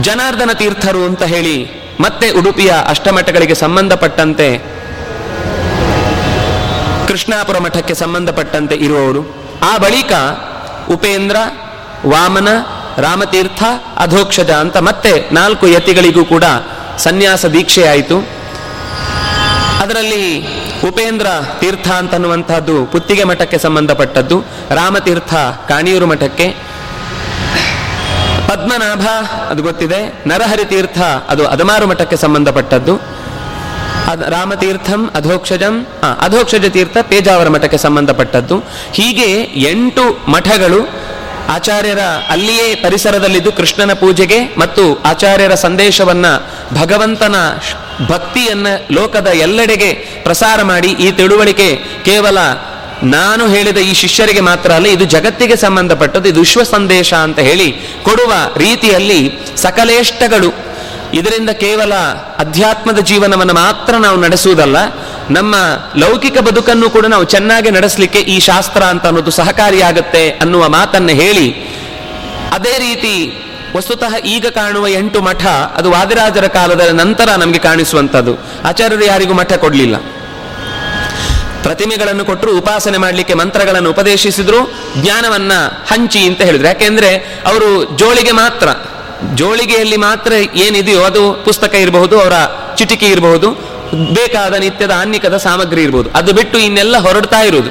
[0.00, 4.58] ಜನಾರ್ದನ ತೀರ್ಥರು ಅಂತ ಹೇಳಿ ಮತ್ತೆ ಉಡುಪಿಯ ಅಷ್ಟಮಠಗಳಿಗೆ ಸಂಬಂಧಪಟ್ಟಂತೆ,
[7.08, 9.43] ಕೃಷ್ಣಾಪುರ ಮಠಕ್ಕೆ ಸಂಬಂಧಪಟ್ಟಂತೆ ಇರುವವರು.
[9.70, 10.12] ಆ ಬಳಿಕ
[10.92, 11.36] ಉಪೇಂದ್ರ,
[12.12, 12.48] ವಾಮನ,
[13.02, 13.62] ರಾಮತೀರ್ಥ
[13.96, 16.44] ಅಧೋಕ್ಷಜ ಅಂತ ಮತ್ತೆ ನಾಲ್ಕು ಯತಿಗಳಿಗೂ ಕೂಡ
[16.98, 18.18] ಸನ್ಯಾಸ ದೀಕ್ಷೆ ಆಯಿತು
[19.82, 20.24] ಅದರಲ್ಲಿ
[20.88, 21.26] ಉಪೇಂದ್ರ
[21.60, 24.36] ತೀರ್ಥ ಅಂತನ್ನುವಂತಹದ್ದು ಪುತ್ತಿಗೆ ಮಠಕ್ಕೆ ಸಂಬಂಧಪಟ್ಟದ್ದು,
[24.74, 25.34] ರಾಮತೀರ್ಥ
[25.68, 26.46] ಕಾಣಿಯೂರು ಮಠಕ್ಕೆ.
[28.48, 29.04] ಪದ್ಮನಾಭ,
[29.50, 30.98] ಅದು ಗೊತ್ತಿದೆ ನರಹರಿ ತೀರ್ಥ
[31.28, 32.94] ಅದು ಅದಮಾರು ಮಠಕ್ಕೆ ಸಂಬಂಧಪಟ್ಟದ್ದು.
[34.34, 35.74] ರಾಮತೀರ್ಥಂ ಅಧೋಕ್ಷಜಂ
[36.26, 38.56] ಅಧೋಕ್ಷಜ ತೀರ್ಥ ಪೇಜಾವರ ಮಠಕ್ಕೆ ಸಂಬಂಧಪಟ್ಟದ್ದು.
[38.92, 39.28] ಹೀಗೆ
[39.70, 40.80] ಎಂಟು ಮಠಗಳು
[41.48, 46.26] ಆಚಾರ್ಯರ ಅಲ್ಲಿಯೇ ಪರಿಸರದಲ್ಲಿದ್ದು ಕೃಷ್ಣನ ಪೂಜೆಗೆ ಮತ್ತು ಆಚಾರ್ಯರ ಸಂದೇಶವನ್ನ
[46.72, 47.36] ಭಗವಂತನ
[48.10, 49.90] ಭಕ್ತಿಯನ್ನ ಲೋಕದ ಎಲ್ಲೆಡೆಗೆ
[50.24, 51.68] ಪ್ರಸಾರ ಮಾಡಿ ಈ ತಿಳುವಳಿಕೆ
[52.04, 52.38] ಕೇವಲ
[53.02, 57.68] ನಾನು ಹೇಳಿದ ಈ ಶಿಷ್ಯರಿಗೆ ಮಾತ್ರ ಅಲ್ಲ, ಇದು ಜಗತ್ತಿಗೆ ಸಂಬಂಧಪಟ್ಟದ್ದು, ಇದು ವಿಶ್ವ ಸಂದೇಶ ಅಂತ ಹೇಳಿ
[58.02, 59.20] ಕೊಡುವ ರೀತಿಯಲ್ಲಿ
[59.56, 60.50] ಸಕಲೇಷ್ಟಗಳು
[61.14, 61.94] ಇದರಿಂದ ಕೇವಲ
[62.38, 64.76] ಅಧ್ಯಾತ್ಮದ ಜೀವನವನ್ನು ಮಾತ್ರ ನಾವು ನಡೆಸುವುದಲ್ಲ,
[65.30, 65.54] ನಮ್ಮ
[65.96, 71.52] ಲೌಕಿಕ ಬದುಕನ್ನು ಕೂಡ ನಾವು ಚೆನ್ನಾಗಿ ನಡೆಸಲಿಕ್ಕೆ ಈ ಶಾಸ್ತ್ರ ಅಂತ ಅನ್ನೋದು ಸಹಕಾರಿಯಾಗತ್ತೆ ಅನ್ನುವ ಮಾತನ್ನು ಹೇಳಿ,
[72.52, 73.40] ಅದೇ ರೀತಿ
[73.76, 78.38] ವಸ್ತುತಃ ಈಗ ಕಾಣುವ ಎಂಟು ಮಠ, ಅದು ವಾದಿರಾಜರ ಕಾಲದ ನಂತರ ನಮಗೆ ಕಾಣಿಸುವಂಥದ್ದು.
[78.64, 79.96] ಆಚಾರ್ಯರು ಯಾರಿಗೂ ಮಠ ಕೊಡಲಿಲ್ಲ.
[81.62, 85.52] ಪ್ರತಿಮೆಗಳನ್ನು ಕೊಟ್ಟರು, ಉಪಾಸನೆ ಮಾಡಲಿಕ್ಕೆ ಮಂತ್ರಗಳನ್ನು ಉಪದೇಶಿಸಿದ್ರು, ಜ್ಞಾನವನ್ನ
[85.88, 86.68] ಹಂಚಿ ಅಂತ ಹೇಳಿದ್ರು.
[86.68, 88.68] ಯಾಕೆಂದ್ರೆ, ಅವರು ಜೋಳಿಗೆ ಮಾತ್ರ.
[89.36, 92.32] ಜೋಳಿಗೆಯಲ್ಲಿ ಮಾತ್ರ ಏನಿದೆಯೋ ಅದು ಪುಸ್ತಕ ಇರಬಹುದು, ಅವರ
[92.74, 93.50] ಚಿಟಿಕೆ ಇರಬಹುದು,
[94.14, 96.10] ಬೇಕಾದ ನಿತ್ಯದ ಆನ್ನಿಕದ ಸಾಮಗ್ರಿ ಇರಬಹುದು.
[96.10, 97.70] ಅದು ಬಿಟ್ಟು ಇನ್ನೆಲ್ಲ ಹೊರಡ್ತಾ ಇರುವುದು.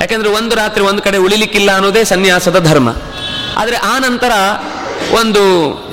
[0.00, 2.88] ಯಾಕೆಂದ್ರೆ ಒಂದು ರಾತ್ರಿ ಒಂದು ಕಡೆ ಉಳಿಲಿಕ್ಕಿಲ್ಲ ಅನ್ನೋದೇ ಸನ್ಯಾಸದ ಧರ್ಮ.
[3.56, 4.32] ಆದರೆ ಆ ನಂತರ
[5.12, 5.42] ಒಂದು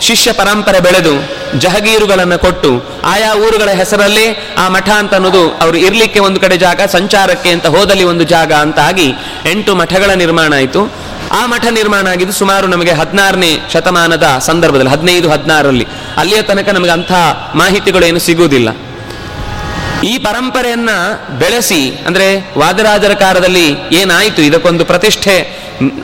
[0.01, 1.13] ಶಿಷ್ಯ ಪರಂಪರೆ ಬೆಳೆದು
[1.59, 7.49] ಜಹಗೀರುಗಳನ್ನು ಕೊಟ್ಟು ಆಯಾ ಊರುಗಳ ಹೆಸರಲ್ಲೇ ಆ ಮಠ ಅಂತ ಅನ್ನೋದು ಅವರು ಇರ್ಲಿಕ್ಕೆ ಒಂದು ಕಡೆ ಜಾಗ, ಸಂಚಾರಕ್ಕೆ
[7.51, 9.13] ಅಂತ ಹೋದಲ್ಲಿ ಒಂದು ಜಾಗ ಅಂತ ಆಗಿ
[9.45, 11.03] ಎಂಟು ಮಠಗಳ ನಿರ್ಮಾಣ ಆಯಿತು.
[11.33, 15.85] ಆ ಮಠ ನಿರ್ಮಾಣ ಆಗಿದ್ದು ಸುಮಾರು ನಮಗೆ ಹದಿನಾರನೇ ಶತಮಾನದ ಸಂದರ್ಭದಲ್ಲಿ, ಹದಿನೈದು, ಹದಿನಾರರಲ್ಲಿ.
[16.17, 17.11] ಅಲ್ಲಿಯ ತನಕ ನಮಗೆ ಅಂಥ
[17.55, 18.69] ಮಾಹಿತಿಗಳು ಏನು ಸಿಗುವುದಿಲ್ಲ.
[20.03, 20.89] ಈ ಪರಂಪರೆಯನ್ನ
[21.39, 22.27] ಬೆಳೆಸಿ, ಅಂದ್ರೆ
[22.57, 25.35] ವಾದರಾಜರ ಕಾಲದಲ್ಲಿ ಏನಾಯಿತು, ಇದಕ್ಕೊಂದು ಪ್ರತಿಷ್ಠೆ,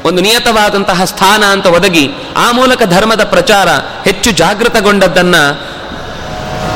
[0.06, 2.06] ಒಂದು ನಿಯತವಾದಂತಹ ಸ್ಥಾನ ಅಂತ ಒದಗಿ,
[2.36, 3.70] ಆ ಮೂಲಕ ಧರ್ಮದ ಪ್ರಚಾರ
[4.06, 5.36] ಹೆಚ್ಚು ಜಾಗೃತಗೊಂಡದ್ದನ್ನ,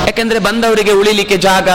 [0.06, 1.70] ಯಾಕೆಂದ್ರೆ ಬಂದವರಿಗೆ ಉಳಿಲಿಕ್ಕೆ ಜಾಗ,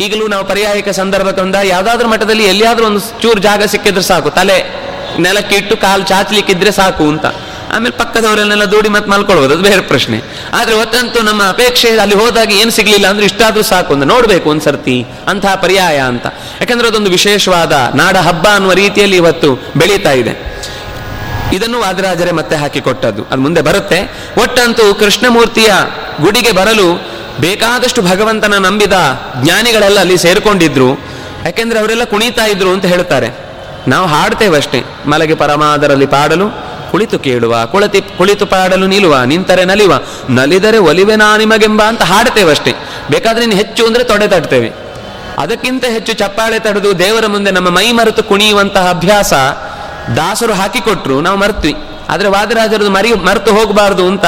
[0.00, 4.84] ಈಗಲೂ ನಾವು ಪರ್ಯಾಯಕ ಸಂದರ್ಭ ತಂದ ಯಾವುದಾದ್ರೂ ಮಠದಲ್ಲಿ ಎಲ್ಲಿಯಾದ್ರೂ ಒಂದು ಚೂರು ಜಾಗ ಸಿಕ್ಕಿದ್ರೆ ಸಾಕು, ತಲೆ
[5.20, 7.26] ನೆಲಕ್ಕೆ ಇಟ್ಟು ಕಾಲು ಚಾಚಲಿಕ್ಕಿದ್ರೆ ಸಾಕು ಅಂತ.
[7.72, 10.20] ಆಮೇಲೆ ಪಕ್ಕದವರನ್ನೆಲ್ಲ ದೂಡಿ ಮತ್ತೆ ಮಲ್ಕೊಳ್ಬೋದು, ಅದು ಬೇರೆ ಪ್ರಶ್ನೆ.
[10.54, 14.04] ಆದ್ರೆ ಒತ್ತಂತೂ ನಮ್ಮ ಅಪೇಕ್ಷೆ ಅಲ್ಲಿ ಹೋದಾಗ ಏನು ಸಿಗ್ಲಿಲ್ಲ ಅಂದ್ರೆ ಇಷ್ಟಾದರೂ ಸಾಕು ಅಂತ.
[14.04, 16.26] ನೋಡ್ಬೇಕು ಒಂದ್ಸರ್ತಿ ಅಂತಹ ಪರ್ಯಾಯ ಅಂತ.
[16.60, 20.54] ಯಾಕಂದ್ರೆ ಅದೊಂದು ವಿಶೇಷವಾದ ನಾಡ ಹಬ್ಬ ಅನ್ನುವ ರೀತಿಯಲ್ಲಿ ಇವತ್ತು ಬೆಳೀತಾ ಇದೆ.
[21.52, 23.98] ಇದನ್ನು ವಾದರಾಜರೇ ಮತ್ತೆ ಹಾಕಿಕೊಟ್ಟದ್ದು ಅದು ಮುಂದೆ ಬರುತ್ತೆ.
[24.42, 25.72] ಒಟ್ಟಂತೂ ಕೃಷ್ಣಮೂರ್ತಿಯ
[26.20, 27.06] ಗುಡಿಗೆ ಬರಲು
[27.40, 28.92] ಬೇಕಾದಷ್ಟು ಭಗವಂತನ ನಂಬಿದ
[29.42, 31.00] ಜ್ಞಾನಿಗಳೆಲ್ಲ ಅಲ್ಲಿ ಸೇರಿಕೊಂಡಿದ್ರು.
[31.44, 33.53] ಯಾಕೆಂದ್ರೆ ಅವರೆಲ್ಲ ಕುಣಿತಾ ಇದ್ರು ಅಂತ ಹೇಳ್ತಾರೆ.
[33.92, 34.80] ನಾವು ಹಾಡ್ತೇವಷ್ಟೇ
[35.12, 36.46] ಮಲಗೆ ಪರಮಾದರಲ್ಲಿ ಪಾಡಲು,
[36.90, 39.92] ಕುಳಿತು ಕೇಳುವ, ಕುಳಿತಿ, ಕುಳಿತು ಪಾಡಲು ನಿಲ್ಲುವ ನಿಂತರೆ ನಲಿವ,
[40.38, 42.72] ನಲಿದರೆ ಒಲಿವೆ ನಾ ನಿಮಗೆಂಬ ಅಂತ ಹಾಡ್ತೇವಷ್ಟೇ
[43.10, 44.70] ಬೇಕಾದ್ರೆ ಇನ್ನು ಹೆಚ್ಚು ಅಂದರೆ ತೊಡೆ ತಡ್ತೇವೆ
[45.42, 49.32] ಅದಕ್ಕಿಂತ ಹೆಚ್ಚು ಚಪ್ಪಾಳೆ ತಡೆದು ದೇವರ ಮುಂದೆ ನಮ್ಮ ಮೈ ಮರೆತು ಕುಣಿಯುವಂತಹ ಅಭ್ಯಾಸ
[50.18, 51.74] ದಾಸರು ಹಾಕಿಕೊಟ್ರು, ನಾವು ಮರ್ತ್ವಿ.
[52.08, 54.24] ಆದ್ರೆ ವಾದರಾಜರದು ಮರಿ ಮರೆತು ಹೋಗಬಾರದು ಅಂತ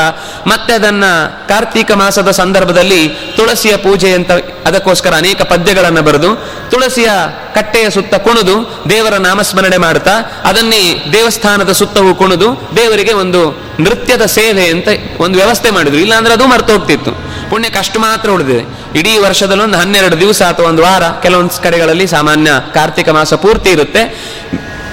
[0.46, 1.04] ಮತ್ತೆ ಅದನ್ನ
[1.48, 4.30] ಕಾರ್ತೀಕ ಮಾಸದ ಸಂದರ್ಭದಲ್ಲಿ ತುಳಸಿಯ ಪೂಜೆ ಅಂತ
[4.66, 6.36] ಅದಕ್ಕೋಸ್ಕರ ಅನೇಕ ಪದ್ಯಗಳನ್ನು ಬರೆದು
[6.70, 7.08] ತುಳಸಿಯ
[7.54, 10.10] ಕಟ್ಟೆಯ ಸುತ್ತ ಕುಣಿದು ದೇವರ ನಾಮಸ್ಮರಣೆ ಮಾಡ್ತಾ
[10.44, 16.00] ಅದನ್ನೇ ದೇವಸ್ಥಾನದ ಸುತ್ತವೂ ಕುಣಿದು ದೇವರಿಗೆ ಒಂದು ನೃತ್ಯದ ಸೇವೆ ಅಂತ ಒಂದು ವ್ಯವಸ್ಥೆ ಮಾಡಿದ್ರು.
[16.00, 17.12] ಇಲ್ಲಾಂದ್ರೆ ಅದು ಮರೆತು ಹೋಗ್ತಿತ್ತು.
[17.50, 18.98] ಪುಣ್ಯಕ್ಕೆ ಅಷ್ಟು ಮಾತ್ರ ಉಳಿದಿದೆ.
[18.98, 24.02] ಇಡೀ ವರ್ಷದಲ್ಲಿ ಒಂದು ಹನ್ನೆರಡು ದಿವಸ ಅಥವಾ ಒಂದು ವಾರ ಕೆಲವೊಂದು ಕಡೆಗಳಲ್ಲಿ ಸಾಮಾನ್ಯ ಕಾರ್ತಿಕ ಮಾಸ ಪೂರ್ತಿ ಇರುತ್ತೆ.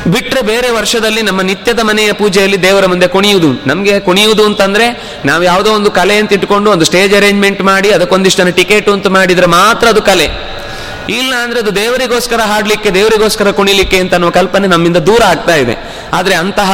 [0.08, 3.64] ಬಿಟ್ರೆ ಬೇರೆ ವರ್ಷದಲ್ಲಿ ನಮ್ಮ ನಿತ್ಯದ ಮನೆಯ ಪೂಜೆಯಲ್ಲಿ ದೇವರ ಮುಂದೆ ಕುಣಿಯುವುದು.
[3.68, 8.89] ನಮಗೆ ಕುಣಿಯುವುದು ಅಂತಂದ್ರೆ ನಾವು ಯಾವುದೋ ಒಂದು ಕಲೆ ಅಂತ ಇಟ್ಕೊಂಡು ಒಂದು ಸ್ಟೇಜ್ ಅರೇಂಜ್ಮೆಂಟ್ ಮಾಡಿ ಅದಕ್ಕೊಂದಿಷ್ಟು ಟಿಕೆಟ್
[8.89, 10.54] ಅಂತ ಮಾಡಿದ್ರೆ ಮಾತ್ರ ಅದು ಕಲೆ.
[11.10, 15.93] ಇಲ್ಲ ಅಂದ್ರೆ ಅದು ದೇವರಿಗೋಸ್ಕರ ಹಾಡಲಿಕ್ಕೆ, ದೇವರಿಗೋಸ್ಕರ ಕುಣಿಲಿಕ್ಕೆ ಅಂತ ಅನ್ನೋ ಕಲ್ಪನೆ ನಮ್ಮಿಂದ ದೂರ ಆಗ್ತಾ ಇದೆ.
[16.14, 16.72] ಆದ್ರೆ ಅಂತಹ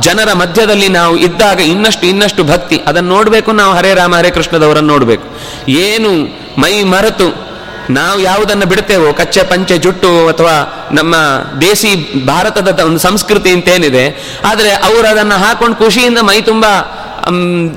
[0.00, 2.80] ಜನರ ಮಧ್ಯದಲ್ಲಿ ನಾವು ಇದ್ದಾಗ ಇನ್ನಷ್ಟು ಇನ್ನಷ್ಟು ಭಕ್ತಿ.
[2.86, 5.24] ಅದನ್ನು ನೋಡಬೇಕು ನಾವು ಹರೇ ರಾಮ ಹರೇ ಕೃಷ್ಣದವರನ್ನು ನೋಡಬೇಕು.
[5.68, 6.12] ಏನು
[6.60, 7.47] ಮೈ ಮರೆತು
[7.90, 11.14] ನಾವು ಯಾವುದನ್ನು ಬಿಡ್ತೇವೋ ಕಚ್ಚೆ ಪಂಚೆ ಜುಟ್ಟು ಅಥವಾ ನಮ್ಮ
[11.60, 16.64] ದೇಸಿ ಭಾರತದ ಒಂದು ಸಂಸ್ಕೃತಿ ಅಂತ ಏನಿದೆ ಆದರೆ ಅವರು ಅದನ್ನು ಹಾಕೊಂಡು ಖುಷಿಯಿಂದ ಮೈ ತುಂಬ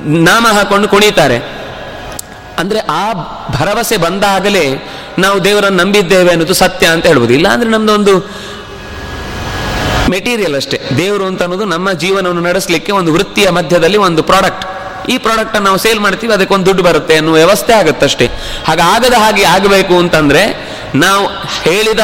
[0.06, 1.38] ನಾಮ ಹಾಕೊಂಡು ಕುಣಿತಾರೆ.
[2.58, 3.14] ಅಂದರೆ ಆ
[3.60, 4.90] ಭರವಸೆ ಬಂದಾಗಲೇ
[5.20, 7.34] ನಾವು ದೇವರನ್ನು ನಂಬಿದ್ದೇವೆ ಅನ್ನೋದು ಸತ್ಯ ಅಂತ ಹೇಳ್ಬೋದು.
[7.34, 8.32] ಇಲ್ಲ ಅಂದ್ರೆ ನಮ್ದೊಂದು
[10.10, 10.82] ಮೆಟೀರಿಯಲ್ ಅಷ್ಟೇ.
[10.98, 14.81] ದೇವರು ಅಂತ ಅನ್ನೋದು ನಮ್ಮ ಜೀವನವನ್ನು ನಡೆಸಲಿಕ್ಕೆ ಒಂದು ವೃತ್ತಿಯ ಮಧ್ಯದಲ್ಲಿ ಒಂದು ಪ್ರಾಡಕ್ಟ್.
[15.10, 18.28] ಈ ಪ್ರಾಡಕ್ಟ್ ನಾವು ಸೇಲ್ ಮಾಡ್ತೀವಿ, ಅದಕ್ಕೊಂದು ದುಡ್ಡು ಬರುತ್ತೆ ಅನ್ನೋ ವ್ಯವಸ್ಥೆ ಆಗುತ್ತಷ್ಟೇ.
[18.68, 21.28] ಹಾಗಾಗದ ಹಾಗೆ ಆಗಬೇಕು ಅಂತಂದ್ರೆ, ನಾವು
[21.62, 22.00] ಹೇಳಿದ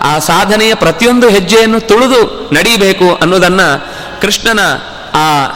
[0.00, 3.86] ಆ ಸಾಧನೆಯ ಪ್ರತಿಯೊಂದು ಹೆಜ್ಜೆಯನ್ನು ತುಳಿದು ನಡೀಬೇಕು ಅನ್ನೋದನ್ನು
[4.20, 4.60] ಕೃಷ್ಣನ
[5.14, 5.46] ಆ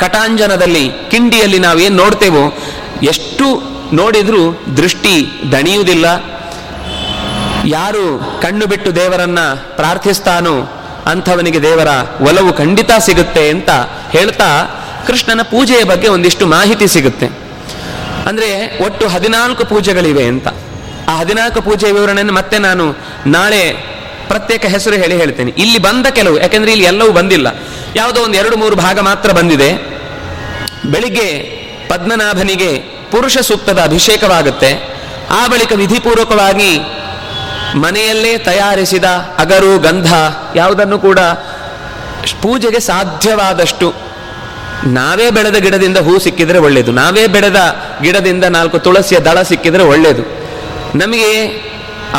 [0.00, 2.58] ಕಟಾಂಜನದಲ್ಲಿ, ಕಿಂಡಿಯಲ್ಲಿ ನಾವೇನು ನೋಡ್ತೇವೋ,
[3.02, 6.06] ಎಷ್ಟು ನೋಡಿದರೂ ದೃಷ್ಟಿ ದಣಿಯುವುದಿಲ್ಲ.
[7.66, 10.72] ಯಾರು ಕಣ್ಣು ಬಿಟ್ಟು ದೇವರನ್ನ ಪ್ರಾರ್ಥಿಸ್ತಾನೋ
[11.06, 11.88] ಅಂಥವನಿಗೆ ದೇವರ
[12.20, 13.70] ಒಲವು ಖಂಡಿತ ಸಿಗುತ್ತೆ ಅಂತ
[14.10, 14.70] ಹೇಳ್ತಾ
[15.06, 17.26] ಕೃಷ್ಣನ ಪೂಜೆಯ ಬಗ್ಗೆ ಒಂದಿಷ್ಟು ಮಾಹಿತಿ ಸಿಗುತ್ತೆ.
[18.26, 20.48] ಅಂದ್ರೆ ಒಟ್ಟು ಹದಿನಾಲ್ಕು ಪೂಜೆಗಳಿವೆ ಅಂತ.
[21.08, 22.96] ಆ ಹದಿನಾಲ್ಕು ಪೂಜೆಯ ವಿವರಣೆಯನ್ನು ಮತ್ತೆ ನಾನು
[23.26, 23.72] ನಾಳೆ
[24.28, 25.50] ಪ್ರತ್ಯೇಕ ಹೆಸರು ಹೇಳಿ ಹೇಳ್ತೇನೆ.
[25.50, 27.46] ಇಲ್ಲಿ ಬಂದ ಕೆಲವು, ಯಾಕೆಂದ್ರೆ ಇಲ್ಲಿ ಎಲ್ಲವೂ ಬಂದಿಲ್ಲ.
[27.96, 29.74] ಯಾವುದೋ ಒಂದು ಎರಡು ಮೂರು ಭಾಗ ಮಾತ್ರ ಬಂದಿದೆ.
[30.84, 31.42] ಬೆಳಿಗ್ಗೆ
[31.88, 32.78] ಪದ್ಮನಾಭನಿಗೆ
[33.10, 34.94] ಪುರುಷ ಸೂಕ್ತದ ಅಭಿಷೇಕವಾಗುತ್ತೆ.
[35.30, 36.78] ಆ ಬಳಿಕ ವಿಧಿಪೂರ್ವಕವಾಗಿ
[37.74, 39.04] ಮನೆಯಲ್ಲೇ ತಯಾರಿಸಿದ
[39.38, 40.12] ಅಗರು, ಗಂಧ
[40.56, 41.18] ಯಾವುದನ್ನು ಕೂಡ
[42.42, 44.03] ಪೂಜೆಗೆ ಸಾಧ್ಯವಾದಷ್ಟು
[44.96, 47.60] ನಾವೇ ಬೆಳೆದ ಗಿಡದಿಂದ ಹೂ ಸಿಕ್ಕಿದ್ರೆ ಒಳ್ಳೆಯದು ನಾವೇ ಬೆಳೆದ
[48.02, 50.24] ಗಿಡದಿಂದ ನಾಲ್ಕು ತುಳಸಿಯ ದಳ ಸಿಕ್ಕಿದ್ರೆ ಒಳ್ಳೆಯದು
[50.98, 51.30] ನಮಗೆ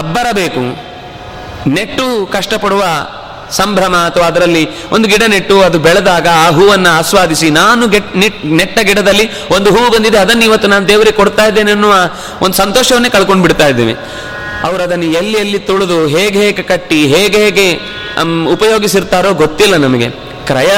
[0.02, 0.64] ಅಬ್ಬರ ಬೇಕು.
[1.76, 2.84] ನೆಟ್ಟು ಕಷ್ಟಪಡುವ
[3.52, 7.86] ಸಂಭ್ರಮ ಅಥವಾ ಅದರಲ್ಲಿ ಒಂದು ಗಿಡ ನೆಟ್ಟು ಅದು ಬೆಳೆದಾಗ ಆ ಹೂವನ್ನು ಆಸ್ವಾದಿಸಿ, ನಾನು
[8.60, 11.96] ನೆಟ್ಟ ಗಿಡದಲ್ಲಿ ಒಂದು ಹೂ ಬಂದಿದೆ, ಅದನ್ನು ಇವತ್ತು ನಾನು ದೇವರಿಗೆ ಕೊಡ್ತಾ ಇದ್ದೇನೆ ಅನ್ನುವ
[12.42, 13.94] ಒಂದು ಸಂತೋಷವನ್ನೇ ಕಳ್ಕೊಂಡು ಬಿಡ್ತಾ ಇದ್ದೇವೆ.
[14.64, 17.68] ಅವರು ಅದನ್ನು ಎಲ್ಲಿ ಎಲ್ಲಿ ತುಳಿದು ಹೇಗೆ ಹೇಗೆ ಕಟ್ಟಿ, ಹೇಗೆ ಹೇಗೆ
[18.54, 20.10] ಉಪಯೋಗಿಸಿರ್ತಾರೋ ಗೊತ್ತಿಲ್ಲ ನಮಗೆ.
[20.48, 20.72] ಕ್ರಯ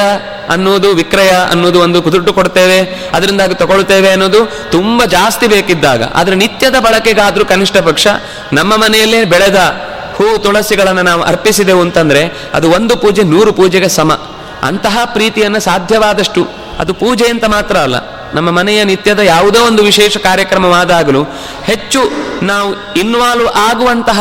[0.49, 2.79] ಅನ್ನೋದು ವಿಕ್ರಯ ಅನ್ನೋದು ಒಂದು ಕುದುಟ್ಟು ಕೊಡ್ತೇವೆ,
[3.13, 4.41] ಅದರಿಂದಾಗಿ ತಗೊಳ್ತೇವೆ ಅನ್ನೋದು
[4.71, 6.03] ತುಂಬಾ ಜಾಸ್ತಿ ಬೇಕಿದ್ದಾಗ.
[6.13, 8.07] ಆದರೆ ನಿತ್ಯದ ಬಳಕೆಗಾದರೂ ಕನಿಷ್ಠ ಪಕ್ಷ
[8.53, 9.61] ನಮ್ಮ ಮನೆಯಲ್ಲೇ ಬೆಳೆದ
[10.17, 12.21] ಹೂ ತುಳಸಿಗಳನ್ನು ನಾವು ಅರ್ಪಿಸಿದೆವು ಅಂತಂದ್ರೆ
[12.53, 14.11] ಅದು ಒಂದು ಪೂಜೆ ನೂರು ಪೂಜೆಗೆ ಸಮ.
[14.63, 16.43] ಅಂತಹ ಪ್ರೀತಿಯನ್ನು ಸಾಧ್ಯವಾದಷ್ಟು.
[16.79, 17.97] ಅದು ಪೂಜೆ ಅಂತ ಮಾತ್ರ ಅಲ್ಲ,
[18.33, 21.21] ನಮ್ಮ ಮನೆಯ ನಿತ್ಯದ ಯಾವುದೋ ಒಂದು ವಿಶೇಷ ಕಾರ್ಯಕ್ರಮವಾದಾಗಲೂ
[21.63, 22.01] ಹೆಚ್ಚು
[22.45, 24.19] ನಾವು ಇನ್ವಾಲ್ವ್ ಆಗುವಂತಹ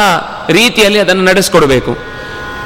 [0.49, 2.16] ರೀತಿಯಲ್ಲಿ ಅದನ್ನು ನಡೆಸ್ಕೊಡ್ಬೇಕು.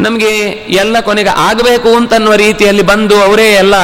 [0.00, 0.38] ನಮಗೆ
[0.68, 3.74] ಎಲ್ಲ ಕೊನೆಗೆ ಆಗಬೇಕು ಅಂತನ್ನುವ ರೀತಿಯಲ್ಲಿ ಬಂದು ಅವರೇ ಎಲ್ಲ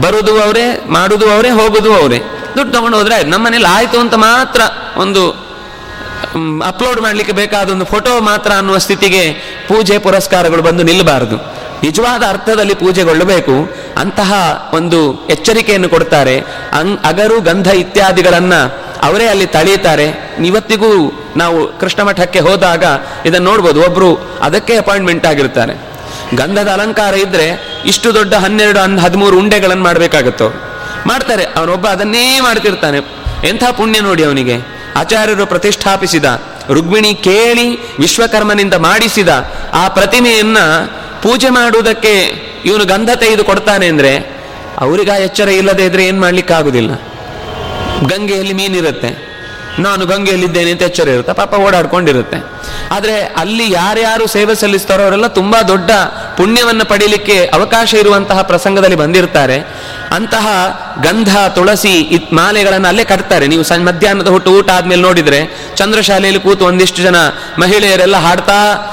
[0.00, 2.20] ಬರುದು ಅವರೇ, ಮಾಡುದು ಅವರೇ, ಹೋಗುದು ಅವರೇ.
[2.56, 4.60] ದುಡ್ಡು ತಗೊಂಡು ಹೋದ್ರೆ ನಮ್ಮ ಮನೇಲಿ ಆಯ್ತು ಅಂತ ಮಾತ್ರ
[4.96, 5.30] ಒಂದು
[6.66, 9.32] ಅಪ್ಲೋಡ್ ಮಾಡಲಿಕ್ಕೆ ಬೇಕಾದ ಒಂದು ಫೋಟೋ ಮಾತ್ರ ಅನ್ನುವ ಸ್ಥಿತಿಗೆ
[9.68, 11.36] ಪೂಜೆ ಪುರಸ್ಕಾರಗಳು ಬಂದು ನಿಲ್ಲಬಾರದು.
[11.82, 13.72] ನಿಜವಾದ ಅರ್ಥದಲ್ಲಿ ಪೂಜೆಗೊಳ್ಳಬೇಕು.
[13.96, 14.32] ಅಂತಹ
[14.74, 16.40] ಒಂದು ಎಚ್ಚರಿಕೆಯನ್ನು ಕೊಡ್ತಾರೆ.
[17.04, 18.52] ಅಗರು, ಗಂಧ ಇತ್ಯಾದಿಗಳನ್ನ
[19.04, 22.84] ಅವರೇ ಅಲ್ಲಿ ತಳೀತಾರೆ ಇವತ್ತಿಗೂ ನಾವು ಕೃಷ್ಣ ಮಠಕ್ಕೆ ಹೋದಾಗ
[23.26, 23.82] ಇದನ್ನು ನೋಡ್ಬೋದು.
[23.82, 25.72] ಒಬ್ಬರು ಅದಕ್ಕೆ ಅಪಾಯಿಂಟ್ಮೆಂಟ್ ಆಗಿರ್ತಾರೆ.
[26.36, 30.48] ಗಂಧದ ಅಲಂಕಾರ ಇದ್ದರೆ ಇಷ್ಟು ದೊಡ್ಡ ಹನ್ನೆರಡು, ಹನ್, ಹದಿಮೂರು ಉಂಡೆಗಳನ್ನು ಮಾಡಬೇಕಾಗುತ್ತೋ.
[31.06, 31.44] ಮಾಡ್ತಾರೆ.
[31.44, 32.98] ಅವನೊಬ್ಬ ಅದನ್ನೇ ಮಾಡ್ತಿರ್ತಾನೆ.
[33.48, 34.56] ಎಂಥ ಪುಣ್ಯ ನೋಡಿ ಅವನಿಗೆ.
[34.96, 36.24] ಆಚಾರ್ಯರು ಪ್ರತಿಷ್ಠಾಪಿಸಿದ
[36.70, 39.28] ರುಗ್ಮಿಣಿ ಕೇಳಿ ವಿಶ್ವಕರ್ಮನಿಂದ ಮಾಡಿಸಿದ
[39.72, 40.58] ಆ ಪ್ರತಿಮೆಯನ್ನ
[41.22, 42.20] ಪೂಜೆ ಮಾಡುವುದಕ್ಕೆ
[42.64, 44.18] ಇವನು ಗಂಧ ತೆಗೆದು ಕೊಡ್ತಾನೆ ಅಂದ್ರೆ,
[44.78, 46.90] ಅವರಿಗೆ ಎಚ್ಚರ ಇಲ್ಲದೆ ಇದ್ರೆ ಏನು ಮಾಡ್ಲಿಕ್ಕಾಗುದಿಲ್ಲ.
[48.02, 49.34] ಗಂಗೆಯಲ್ಲಿ ಮೀನಿರುತ್ತೆ.
[49.78, 52.42] ನಾನು ಗಂಗೆಯಲ್ಲಿದ್ದೇನೆ ಅಂತ ಎಚ್ಚರ ಇರುತ್ತೆ ಪಾಪ ಓಡಾಡ್ಕೊಂಡಿರುತ್ತೆ.
[52.90, 55.90] ಆದರೆ ಅಲ್ಲಿ ಯಾರ್ಯಾರು ಸೇವೆ ಸಲ್ಲಿಸ್ತಾರೋ ಅವರೆಲ್ಲ ತುಂಬಾ ದೊಡ್ಡ
[56.36, 59.58] ಪುಣ್ಯವನ್ನು ಪಡೀಲಿಕ್ಕೆ ಅವಕಾಶ ಇರುವಂತಹ ಪ್ರಸಂಗದಲ್ಲಿ ಬಂದಿರ್ತಾರೆ.
[60.10, 60.48] ಅಂತಹ
[61.02, 63.46] ಗಂಧ, ತುಳಸಿ ಇತ್ ಮಾಲೆಗಳನ್ನು ಅಲ್ಲೇ ಕಟ್ತಾರೆ.
[63.46, 67.16] ನೀವು ಸಣ್ಣ ಮಧ್ಯಾಹ್ನದ ಹುಟ್ಟು ಊಟ ಆದ್ಮೇಲೆ ನೋಡಿದ್ರೆ ಚಂದ್ರಶಾಲೆಯಲ್ಲಿ ಕೂತು ಒಂದಿಷ್ಟು ಜನ
[67.58, 68.90] ಮಹಿಳೆಯರೆಲ್ಲ ಹಾಡ್ತಾ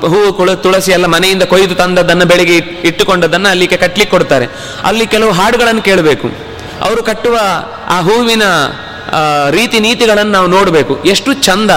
[0.00, 4.48] ಹೂ, ಕುಳ, ತುಳಸಿ ಎಲ್ಲ ಮನೆಯಿಂದ ಕೊಯ್ದು ತಂದದ್ದನ್ನು ಬೆಳಿಗ್ಗೆ ಇಟ್- ಇಟ್ಟುಕೊಂಡದ್ದನ್ನು ಅಲ್ಲಿಗೆ ಕಟ್ಲಿಕ್ಕೆ ಕೊಡ್ತಾರೆ.
[4.84, 6.51] ಅಲ್ಲಿ ಕೆಲವು ಹಾಡುಗಳನ್ನು ಕೇಳಬೇಕು.
[6.82, 7.38] ಅವರು ಕಟ್ಟುವ
[7.88, 8.42] ಆ ಹೂವಿನ
[9.50, 11.02] ರೀತಿ ನೀತಿಗಳನ್ನು ನಾವು ನೋಡಬೇಕು.
[11.04, 11.70] ಎಷ್ಟು ಚಂದ.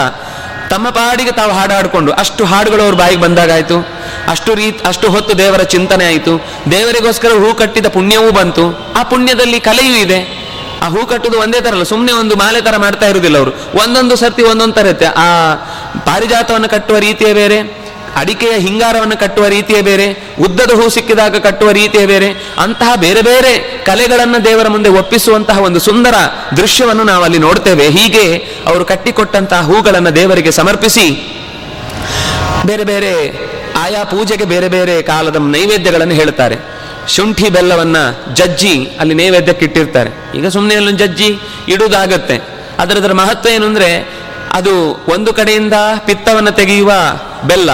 [0.69, 3.87] ತಮ್ಮ ಪಾಡಿಗೆ ತಾವು ಹಾಡಾಡಿಕೊಂಡು ಅಷ್ಟು ಹಾಡುಗಳು ಅವ್ರ ಬಾಯಿಗೆ ಬಂದಾಗಾಯಿತು.
[4.27, 6.45] ಅಷ್ಟು ರೀತಿ, ಅಷ್ಟು ಹೊತ್ತು ದೇವರ ಚಿಂತನೆ ಆಯಿತು.
[6.71, 8.93] ದೇವರಿಗೋಸ್ಕರ ಹೂ ಕಟ್ಟಿದ ಪುಣ್ಯವೂ ಬಂತು.
[8.95, 10.45] ಆ ಪುಣ್ಯದಲ್ಲಿ ಕಲೆಯೂ ಇದೆ.
[10.81, 13.51] ಆ ಹೂ ಕಟ್ಟುದು ಒಂದೇ ತರ ಅಲ್ಲ ಸುಮ್ಮನೆ ಒಂದು ಮಾಲೆ ತರ ಮಾಡ್ತಾ ಇರುವುದಿಲ್ಲ ಅವರು.
[13.83, 15.05] ಒಂದೊಂದು ಸರ್ತಿ ಒಂದೊಂದು ತರ ಇರುತ್ತೆ.
[15.05, 15.55] ಆ
[16.05, 17.84] ಪಾರಿಜಾತವನ್ನು ಕಟ್ಟುವ ರೀತಿಯೇ ಬೇರೆ.
[18.15, 24.45] ಅಡಿಕೆಯ ಹಿಂಗಾರವನ್ನು ಕಟ್ಟುವ ರೀತಿಯೇ ಬೇರೆ, ಉದ್ದದ ಹೂ ಸಿಕ್ಕಿದಾಗ ಕಟ್ಟುವ ರೀತಿಯೇ ಬೇರೆ, ಅಂತಹ ಬೇರೆ ಬೇರೆ ಕಲೆಗಳನ್ನು
[24.45, 26.13] ದೇವರ ಮುಂದೆ ಒಪ್ಪಿಸುವಂತಹ ಒಂದು ಸುಂದರ
[26.57, 27.89] ದೃಶ್ಯವನ್ನು ನಾವು ಅಲ್ಲಿ ನೋಡ್ತೇವೆ.
[27.89, 28.37] ಹೀಗೆ
[28.67, 31.07] ಅವರು ಕಟ್ಟಿಕೊಟ್ಟಂತಹ ಹೂಗಳನ್ನು ದೇವರಿಗೆ ಸಮರ್ಪಿಸಿ
[32.65, 33.11] ಬೇರೆ ಬೇರೆ
[33.77, 36.57] ಆಯಾ ಪೂಜೆಗೆ ಬೇರೆ ಬೇರೆ ಕಾಲದ ನೈವೇದ್ಯಗಳನ್ನು ಹೇಳ್ತಾರೆ
[37.07, 37.97] ಶುಂಠಿ ಬೆಲ್ಲವನ್ನ
[38.33, 42.37] ಜಜ್ಜಿ ಅಲ್ಲಿ ನೈವೇದ್ಯಕ್ಕೆ ಇಟ್ಟಿರ್ತಾರೆ ಈಗ ಸುಮ್ಮನೆ ಅಲ್ಲೊಂದು ಜಜ್ಜಿ ಇಡುವುದಾಗತ್ತೆ.
[42.79, 43.89] ಅದರದರ ಮಹತ್ವ ಏನು ಅಂದ್ರೆ
[44.51, 45.73] ಅದು ಒಂದು ಕಡೆಯಿಂದ
[46.05, 46.91] ಪಿತ್ತವನ್ನು ತೆಗೆಯುವ
[47.43, 47.69] ಬೆಲ್ಲ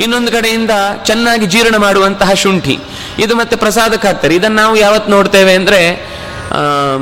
[0.00, 0.70] ಇನ್ನೊಂದು ಕಡೆಯಿಂದ
[1.04, 2.78] ಚೆನ್ನಾಗಿ ಜೀರ್ಣ ಮಾಡುವಂತಹ ಶುಂಠಿ.
[3.18, 4.34] ಇದು ಮತ್ತೆ ಪ್ರಸಾದಕ್ಕೆ ಹಾಕ್ತಾರೆ.
[4.34, 5.80] ಇದನ್ನು ನಾವು ಯಾವತ್ತು ನೋಡ್ತೇವೆ ಅಂದ್ರೆ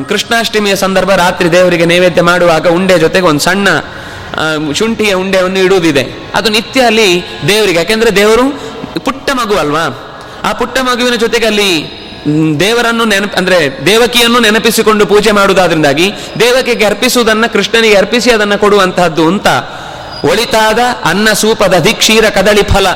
[0.08, 3.68] ಕೃಷ್ಣಾಷ್ಟಮಿಯ ಸಂದರ್ಭ ರಾತ್ರಿ ದೇವರಿಗೆ ನೈವೇದ್ಯ ಮಾಡುವಾಗ ಉಂಡೆ ಜೊತೆಗೆ ಒಂದು ಸಣ್ಣ
[4.72, 6.04] ಶುಂಠಿಯ ಉಂಡೆಯನ್ನು ಇಡುವುದಿದೆ.
[6.34, 7.78] ಅದು ನಿತ್ಯ ಅಲ್ಲಿ ದೇವರಿಗೆ.
[7.78, 8.44] ಯಾಕೆಂದ್ರೆ ದೇವರು
[9.04, 9.84] ಪುಟ್ಟ ಮಗು ಅಲ್ವಾ?
[10.44, 12.00] ಆ ಪುಟ್ಟ ಮಗುವಿನ ಜೊತೆಗೆ ಅಲ್ಲಿ
[12.60, 19.48] ದೇವರನ್ನು ನೆನಪು, ಅಂದ್ರೆ ದೇವಕಿಯನ್ನು ನೆನಪಿಸಿಕೊಂಡು ಪೂಜೆ ಮಾಡುವುದಾದ್ರಿಂದಾಗಿ ದೇವಕಿಗೆ ಅರ್ಪಿಸುವುದನ್ನ ಕೃಷ್ಣನಿಗೆ ಅರ್ಪಿಸಿ ಅದನ್ನ ಕೊಡುವಂತಹದ್ದು ಅಂತ
[20.24, 22.90] ಒಳಿತಾದ ಅನ್ನ ಸೂಪದ ಧಿಕ್ಷೀರ ಕದಳಿ ಫಲ.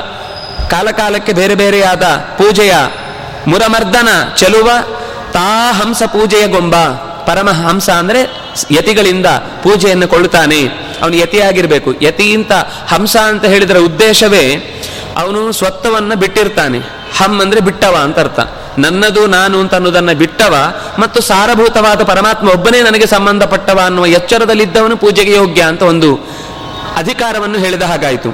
[0.69, 2.03] ಕಾಲಕಾಲಕ್ಕೆ ಬೇರೆ ಬೇರೆಯಾದ
[2.37, 2.73] ಪೂಜೆಯ
[3.47, 4.07] ಮುರಮರ್ದನ
[4.37, 4.71] ಚೆಲುವ,
[5.31, 6.75] ತಾ ಹಂಸ ಪೂಜೆಯ ಗೊಂಬ.
[7.25, 8.37] ಪರಮಹಂಸ ಅಂದ್ರೆ
[8.71, 9.25] ಯತಿಗಳಿಂದ
[9.63, 10.65] ಪೂಜೆಯನ್ನು ಕೊಳ್ಳುತ್ತಾನೆ.
[11.01, 11.93] ಅವನು ಯತಿಯಾಗಿರಬೇಕು.
[12.01, 12.51] ಯತಿಯಿಂದ
[12.87, 14.53] ಹಂಸ ಅಂತ ಹೇಳಿದರ ಉದ್ದೇಶವೇ
[15.17, 16.79] ಅವನು ಸ್ವತ್ತವನ್ನು ಬಿಟ್ಟಿರ್ತಾನೆ.
[17.17, 18.39] ಹಮ್ ಅಂದ್ರೆ ಬಿಟ್ಟವ ಅಂತ ಅರ್ಥ.
[18.77, 25.61] ನನ್ನದು ನಾನು ಅಂತ ಅನ್ನೋದನ್ನ ಬಿಟ್ಟವ ಮತ್ತು ಸಾರಭೂತವಾದ ಪರಮಾತ್ಮ ಒಬ್ಬನೇ ನನಗೆ ಸಂಬಂಧಪಟ್ಟವ ಅನ್ನುವ ಎಚ್ಚರದಲ್ಲಿದ್ದವನು ಪೂಜೆಗೆ ಯೋಗ್ಯ
[25.61, 26.19] ಅಂತ ಒಂದು
[26.95, 28.31] ಅಧಿಕಾರವನ್ನು ಹೇಳಿದ ಹಾಗಾಯಿತು.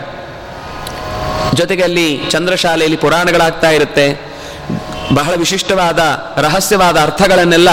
[1.54, 4.32] ಜೊತೆಗೆ ಅಲ್ಲಿ ಚಂದ್ರಶಾಲೆಯಲ್ಲಿ ಪುರಾಣಗಳಾಗ್ತಾ ಇರುತ್ತೆ.
[5.14, 6.00] ಬಹಳ ವಿಶಿಷ್ಟವಾದ,
[6.38, 7.70] ರಹಸ್ಯವಾದ ಅರ್ಥಗಳನ್ನೆಲ್ಲ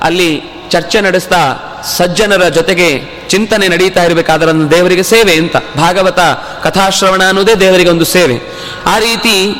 [0.00, 1.40] ಅಲ್ಲಿ ಚರ್ಚೆ ನಡೆಸ್ತಾ
[1.96, 2.88] ಸಜ್ಜನರ ಜೊತೆಗೆ
[3.28, 5.56] ಚಿಂತನೆ ನಡೀತಾ ಇರಬೇಕಾದ್ರೆ ದೇವರಿಗೆ ಸೇವೆ ಅಂತ.
[5.76, 6.20] ಭಾಗವತ
[6.62, 8.36] ಕಥಾಶ್ರವಣ ಅನ್ನೋದೇ ದೇವರಿಗೆ ಒಂದು ಸೇವೆ.
[8.86, 9.54] ಆ ರೀತಿ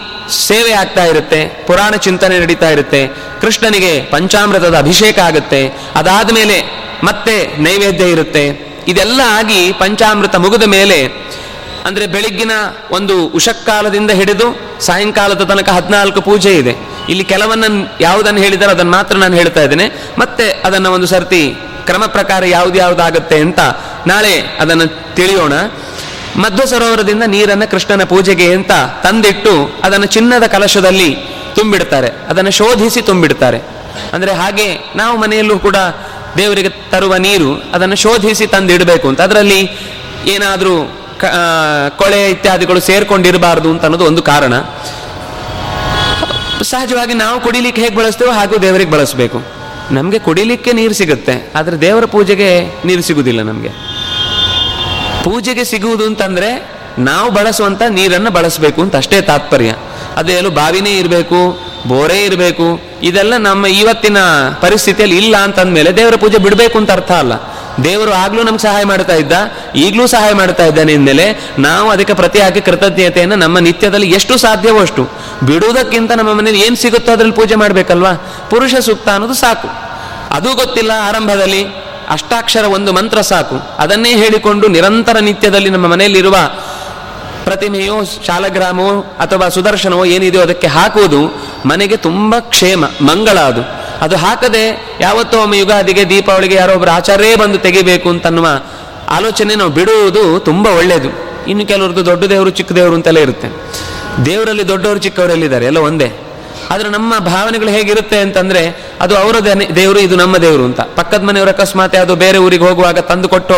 [0.47, 3.07] ಸೇವೆ ಆಗ್ತಾ ಇರುತ್ತೆ, ಪುರಾಣ ಚಿಂತನೆ ನಡೀತಾ ಇರುತ್ತೆ.
[3.41, 5.69] ಕೃಷ್ಣನಿಗೆ ಪಂಚಾಮೃತದ ಅಭಿಷೇಕ ಆಗುತ್ತೆ.
[5.95, 6.59] ಅದಾದ ಮೇಲೆ
[7.05, 8.72] ಮತ್ತೆ ನೈವೇದ್ಯ ಇರುತ್ತೆ.
[8.89, 11.05] ಇದೆಲ್ಲ ಆಗಿ ಪಂಚಾಮೃತ ಮುಗಿದ ಮೇಲೆ,
[11.85, 12.51] ಅಂದ್ರೆ ಬೆಳಿಗ್ಗಿನ
[12.91, 16.75] ಒಂದು ಉಷಕ್ಕಾಲದಿಂದ ಹಿಡಿದು ಸಾಯಂಕಾಲದ ತನಕ ಹದಿನಾಲ್ಕು ಪೂಜೆ ಇದೆ.
[17.09, 19.89] ಇಲ್ಲಿ ಕೆಲವನ್ನ ಯಾವುದನ್ನು ಹೇಳಿದಾರೋ ಅದನ್ನು ಮಾತ್ರ ನಾನು ಹೇಳ್ತಾ ಇದ್ದೇನೆ.
[20.19, 21.57] ಮತ್ತೆ ಅದನ್ನ ಒಂದು ಸರ್ತಿ
[21.87, 23.61] ಕ್ರಮ ಪ್ರಕಾರ ಯಾವ್ದು ಯಾವುದಾಗುತ್ತೆ ಅಂತ
[24.07, 25.53] ನಾಳೆ ಅದನ್ನು ತಿಳಿಯೋಣ.
[26.37, 28.71] ಮಧ್ವ ಸರೋವರದಿಂದ ನೀರನ್ನ ಕೃಷ್ಣನ ಪೂಜೆಗೆ ಅಂತ
[29.03, 31.17] ತಂದಿಟ್ಟು ಅದನ್ನು ಚಿನ್ನದ ಕಲಶದಲ್ಲಿ
[31.55, 32.09] ತುಂಬಿಡ್ತಾರೆ.
[32.29, 33.59] ಅದನ್ನು ಶೋಧಿಸಿ ತುಂಬಿಡ್ತಾರೆ.
[34.13, 35.77] ಅಂದ್ರೆ ಹಾಗೆ ನಾವು ಮನೆಯಲ್ಲೂ ಕೂಡ
[36.39, 39.21] ದೇವರಿಗೆ ತರುವ ನೀರು ಅದನ್ನು ಶೋಧಿಸಿ ತಂದಿಡಬೇಕು ಅಂತ.
[39.29, 39.61] ಅದರಲ್ಲಿ
[40.35, 40.75] ಏನಾದರೂ
[42.01, 44.55] ಕೊಳೆ ಇತ್ಯಾದಿಗಳು ಸೇರ್ಕೊಂಡಿರಬಾರ್ದು ಅಂತ ಅನ್ನೋದು ಒಂದು ಕಾರಣ.
[46.71, 49.39] ಸಹಜವಾಗಿ ನಾವು ಕುಡಿಲಿಕ್ಕೆ ಹೇಗೆ ಬಳಸ್ತೇವೋ ಹಾಗೂ ದೇವರಿಗೆ ಬಳಸಬೇಕು.
[49.97, 52.51] ನಮಗೆ ಕುಡಿಲಿಕ್ಕೆ ನೀರು ಸಿಗುತ್ತೆ, ಆದರೆ ದೇವರ ಪೂಜೆಗೆ
[52.89, 53.71] ನೀರು ಸಿಗುವುದಿಲ್ಲ ನಮಗೆ.
[55.25, 56.51] ಪೂಜೆಗೆ ಸಿಗುವುದು ಅಂತಂದರೆ
[57.09, 59.71] ನಾವು ಬಳಸುವಂಥ ನೀರನ್ನು ಬಳಸಬೇಕು ಅಂತ ಅಷ್ಟೇ ತಾತ್ಪರ್ಯ.
[60.21, 61.41] ಅದೇನು ಬಾವಿನೇ ಇರಬೇಕು
[61.87, 62.81] ಬೋರೇ ಇರಬೇಕು.
[63.03, 64.19] ಇದೆಲ್ಲ ನಮ್ಮ ಇವತ್ತಿನ
[64.61, 67.33] ಪರಿಸ್ಥಿತಿಯಲ್ಲಿ ಇಲ್ಲ ಅಂತಂದ್ಮೇಲೆ ದೇವರ ಪೂಜೆ ಬಿಡಬೇಕು ಅಂತ ಅರ್ಥ ಅಲ್ಲ.
[67.85, 69.33] ದೇವರು ಆಗ್ಲೂ ನಮ್ಗೆ ಸಹಾಯ ಮಾಡ್ತಾ ಇದ್ದ,
[69.75, 75.09] ಈಗಲೂ ಸಹಾಯ ಮಾಡ್ತಾ ಇದ್ದಾನೆ ಅಂದಮೇಲೆ ನಾವು ಅದಕ್ಕೆ ಪ್ರತಿಯಾಗಿ ಕೃತಜ್ಞತೆಯನ್ನು ನಮ್ಮ ನಿತ್ಯದಲ್ಲಿ ಎಷ್ಟು ಸಾಧ್ಯವೋ ಅಷ್ಟು.
[75.43, 78.13] ಬಿಡುವುದಕ್ಕಿಂತ ನಮ್ಮ ಮನೆಯಲ್ಲಿ ಏನು ಸಿಗುತ್ತೋ ಅದ್ರಲ್ಲಿ ಪೂಜೆ ಮಾಡಬೇಕಲ್ವಾ?
[78.51, 79.69] ಪುರುಷ ಸೂಕ್ತ ಅನ್ನೋದು ಸಾಕು.
[80.31, 81.65] ಅದು ಗೊತ್ತಿಲ್ಲ ಆರಂಭದಲ್ಲಿ,
[82.09, 83.77] ಅಷ್ಟಾಕ್ಷರ ಒಂದು ಮಂತ್ರ ಸಾಕು.
[83.79, 86.37] ಅದನ್ನೇ ಹೇಳಿಕೊಂಡು ನಿರಂತರ ನಿತ್ಯದಲ್ಲಿ ನಮ್ಮ ಮನೆಯಲ್ಲಿರುವ
[87.45, 91.37] ಪ್ರತಿಮೆಯೋ ಶಾಲಗ್ರಾಮೋ ಅಥವಾ ಸುದರ್ಶನವೋ ಏನಿದೆಯೋ ಅದಕ್ಕೆ ಹಾಕುವುದು
[91.67, 93.63] ಮನೆಗೆ ತುಂಬ ಕ್ಷೇಮ, ಮಂಗಳ ಅದು.
[94.01, 98.47] ಅದು ಹಾಕದೆ ಯಾವತ್ತೋ ಒಮ್ಮೆ ಯುಗಾದಿಗೆ, ದೀಪಾವಳಿಗೆ ಯಾರೋ ಒಬ್ಬರು ಆಚಾರ್ಯೇ ಬಂದು ತೆಗಿಬೇಕು ಅಂತನ್ನುವ
[99.09, 101.09] ಆಲೋಚನೆ ನಾವು ಬಿಡುವುದು ತುಂಬ ಒಳ್ಳೆಯದು.
[101.49, 103.49] ಇನ್ನು ಕೆಲವ್ರದ್ದು ದೊಡ್ಡ ದೇವರು, ಚಿಕ್ಕ ದೇವರು ಅಂತೆಲ್ಲ ಇರುತ್ತೆ.
[104.25, 106.13] ದೇವರಲ್ಲಿ ದೊಡ್ಡವರು ಚಿಕ್ಕವರೆಲ್ಲಿದ್ದಾರೆ ಎಲ್ಲ ಒಂದೇ.
[106.73, 108.63] ಆದ್ರೆ ನಮ್ಮ ಭಾವನೆಗಳು ಹೇಗಿರುತ್ತೆ ಅಂತಂದ್ರೆ
[109.01, 109.37] ಅದು ಅವರ
[109.77, 110.81] ದೇವರು, ಇದು ನಮ್ಮ ದೇವರು ಅಂತ.
[110.81, 113.55] ಪಕ್ಕದ ಮನೆಯವರು ಅಕಸ್ಮಾತ್ ಅದು ಬೇರೆ ಊರಿಗೆ ಹೋಗುವಾಗ ತಂದು ಕೊಟ್ಟು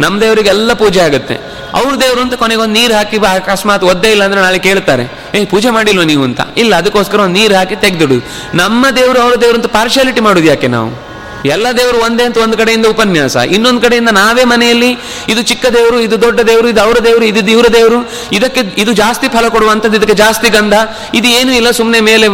[0.00, 1.36] ನಮ್ಮ ದೇವರಿಗೆ ಎಲ್ಲ ಪೂಜೆ ಆಗುತ್ತೆ.
[1.74, 6.02] ಅವ್ರ ದೇವರು ಅಂತ ಕೊನೆಗೊಂದು ನೀರು ಹಾಕಿ ಅಕಸ್ಮಾತ್ ಒದ್ದೆ ಇಲ್ಲ ಅಂದ್ರೆ ನಾಳೆ ಕೇಳ್ತಾರೆ, ಏ, ಪೂಜೆ ಮಾಡಿಲ್ವ
[6.02, 6.24] ನೀವು?
[6.24, 6.40] ಅಂತ.
[6.56, 8.24] ಇಲ್ಲ, ಅದಕ್ಕೋಸ್ಕರ ಒಂದು ನೀರು ಹಾಕಿ ತೆಗೆದಿಡುದು.
[8.54, 11.11] ನಮ್ಮ ದೇವರು ಅವ್ರ ದೇವರು ಅಂತ ಪಾರ್ಶಾಲಿಟಿ ಮಾಡೋದು ಯಾಕೆ ನಾವು?
[11.44, 13.36] ಎಲ್ಲ ದೇವರು ಒಂದೇ ಅಂತ ಒಂದು ಕಡೆಯಿಂದ ಉಪನ್ಯಾಸ.
[13.36, 17.64] ಇನ್ನೊಂದು ಕಡೆಯಿಂದ ನಾವೇ ಮನೆಯಲ್ಲಿ ಇದು ಚಿಕ್ಕ ದೇವರು, ಇದು ದೊಡ್ಡ ದೇವರು, ಇದು ಅವರ ದೇವರು, ಇದು ಇವರ
[17.74, 20.74] ದೇವರು, ಇದಕ್ಕೆ ಇದು ಜಾಸ್ತಿ ಫಲ ಕೊಡುವಂಥದ್ದು, ಇದಕ್ಕೆ ಜಾಸ್ತಿ ಗಂಧ,
[21.14, 22.28] ಇದು ಏನೂ ಇಲ್ಲ ಸುಮ್ಮನೆ ಮೇಲೆ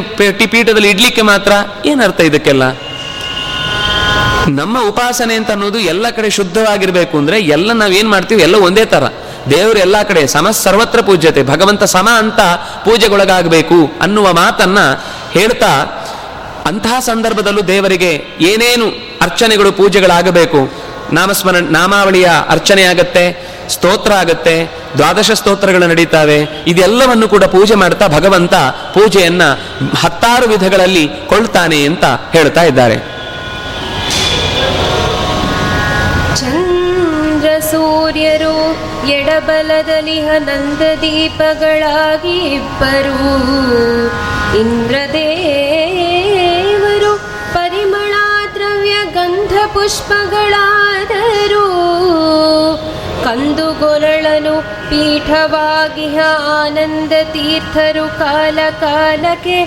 [0.47, 1.53] ಪೀಠದಲ್ಲಿ ಇಡ್ಲಿಕ್ಕೆ ಮಾತ್ರ.
[1.87, 2.63] ಏನರ್ಥ ಇದಕ್ಕೆಲ್ಲ?
[4.49, 8.43] ನಮ್ಮ ಉಪಾಸನೆ ಅಂತ ಅನ್ನೋದು ಎಲ್ಲ ಕಡೆ ಶುದ್ಧವಾಗಿರಬೇಕು ಅಂದ್ರೆ ಎಲ್ಲ ನಾವೇನ್ ಮಾಡ್ತೀವಿ?
[8.43, 9.05] ಎಲ್ಲ ಒಂದೇ ತರ.
[9.51, 12.41] ದೇವರು ಎಲ್ಲ ಕಡೆ ಸಮ ಸರ್ವತ್ರ ಪೂಜ್ಯತೆ, ಭಗವಂತ ಸಮ ಅಂತ
[12.85, 14.79] ಪೂಜೆಗೊಳಗಾಗಬೇಕು ಅನ್ನುವ ಮಾತನ್ನ
[15.31, 15.98] ಹೇಳ್ತಾ
[16.67, 18.87] ಅಂತಹ ಸಂದರ್ಭದಲ್ಲೂ ದೇವರಿಗೆ ಏನೇನು
[19.21, 20.89] ಅರ್ಚನೆಗಳು, ಪೂಜೆಗಳಾಗಬೇಕು?
[21.13, 26.65] ನಾಮಸ್ಮರಣ, ನಾಮಾವಳಿಯ ಅರ್ಚನೆ ಆಗತ್ತೆ, ಸ್ತೋತ್ರ ಆಗತ್ತೆ, ದ್ವಾದಶ ಸ್ತೋತ್ರಗಳು ನಡೀತಾವೆ.
[26.67, 28.55] ಇದೆಲ್ಲವನ್ನು ಕೂಡ ಪೂಜೆ ಮಾಡ್ತಾ ಭಗವಂತ
[28.95, 29.43] ಪೂಜೆಯನ್ನ
[29.97, 32.97] ಹತ್ತಾರು ವಿಧಗಳಲ್ಲಿ ಕೊಳ್ತಾನೆ ಅಂತ ಹೇಳ್ತಾ ಇದ್ದಾರೆ.
[36.37, 38.57] ಚಂದ್ರ ಸೂರ್ಯರು
[39.09, 43.19] ಎಡಬಲದಲ್ಲಿ ಹನಂದ ದೀಪಗಳಾಗಿ ಇಬ್ಬರು
[44.59, 45.58] ಇಂದ್ರದೇವರು
[49.75, 51.67] ಪುಷ್ಪಗಳಾದರು
[53.25, 54.55] ಕಂದುಗೊರಳನು
[54.91, 59.59] ಪೀಠವಾಗಿ ಆನಂದ ತೀರ್ಥರು ಕಾಲ ಕಾಲಕ್ಕೆ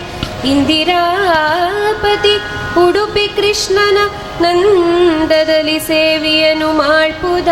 [0.47, 2.35] ಇಂದಿರಾಪತಿ
[2.79, 3.97] ಉಡುಪಿ ಕೃಷ್ಣನ
[4.41, 7.47] ನಂದದಲ್ಲಿ ಸೇವೆಯನ್ನು ಮಾಡ್ಪುದ?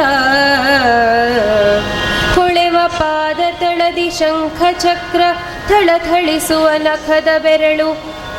[2.35, 5.21] ಹೊಳೆವ ಪಾದ ತಳದಿ ಶಂಖ ಚಕ್ರ
[5.67, 7.89] ಥಳಥಳಿಸುವ ನಖದ ಬೆರಳು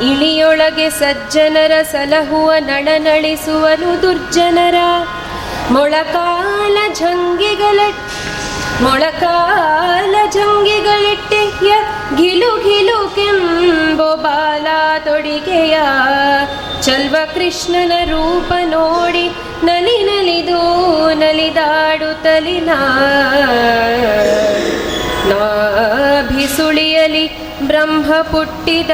[0.03, 4.75] ಇಳಿಯೊಳಗೆ ಸಜ್ಜನರ ಸಲಹುವ ನಳನಳಿಸುವನು ದುರ್ಜನರ.
[5.71, 7.81] ಮೊಳಕಾಲ ಜಂಗಿಗಳ
[8.81, 11.73] ಮೊಳಕಾಲ ಜಂಗಿಗಳಿಟ್ಟೆಯ
[12.17, 14.67] ಗಿಲು ಗಿಲು ಕೆಂಬೋ ಬಾಲ
[15.05, 15.79] ತೊಡಿಗೆಯ.
[16.83, 19.31] ಚಲ್ವ ಕೃಷ್ಣನ ರೂಪ ನೋಡಿ
[19.65, 20.61] ನಲಿ ನಲಿದು
[21.15, 22.71] ನಲಿದಾಡುತ್ತಲಿನ
[25.31, 27.30] ನಾಭಿಸುಳಿಯಲಿ
[27.71, 28.91] ಬ್ರಹ್ಮ ಪುಟ್ಟಿದ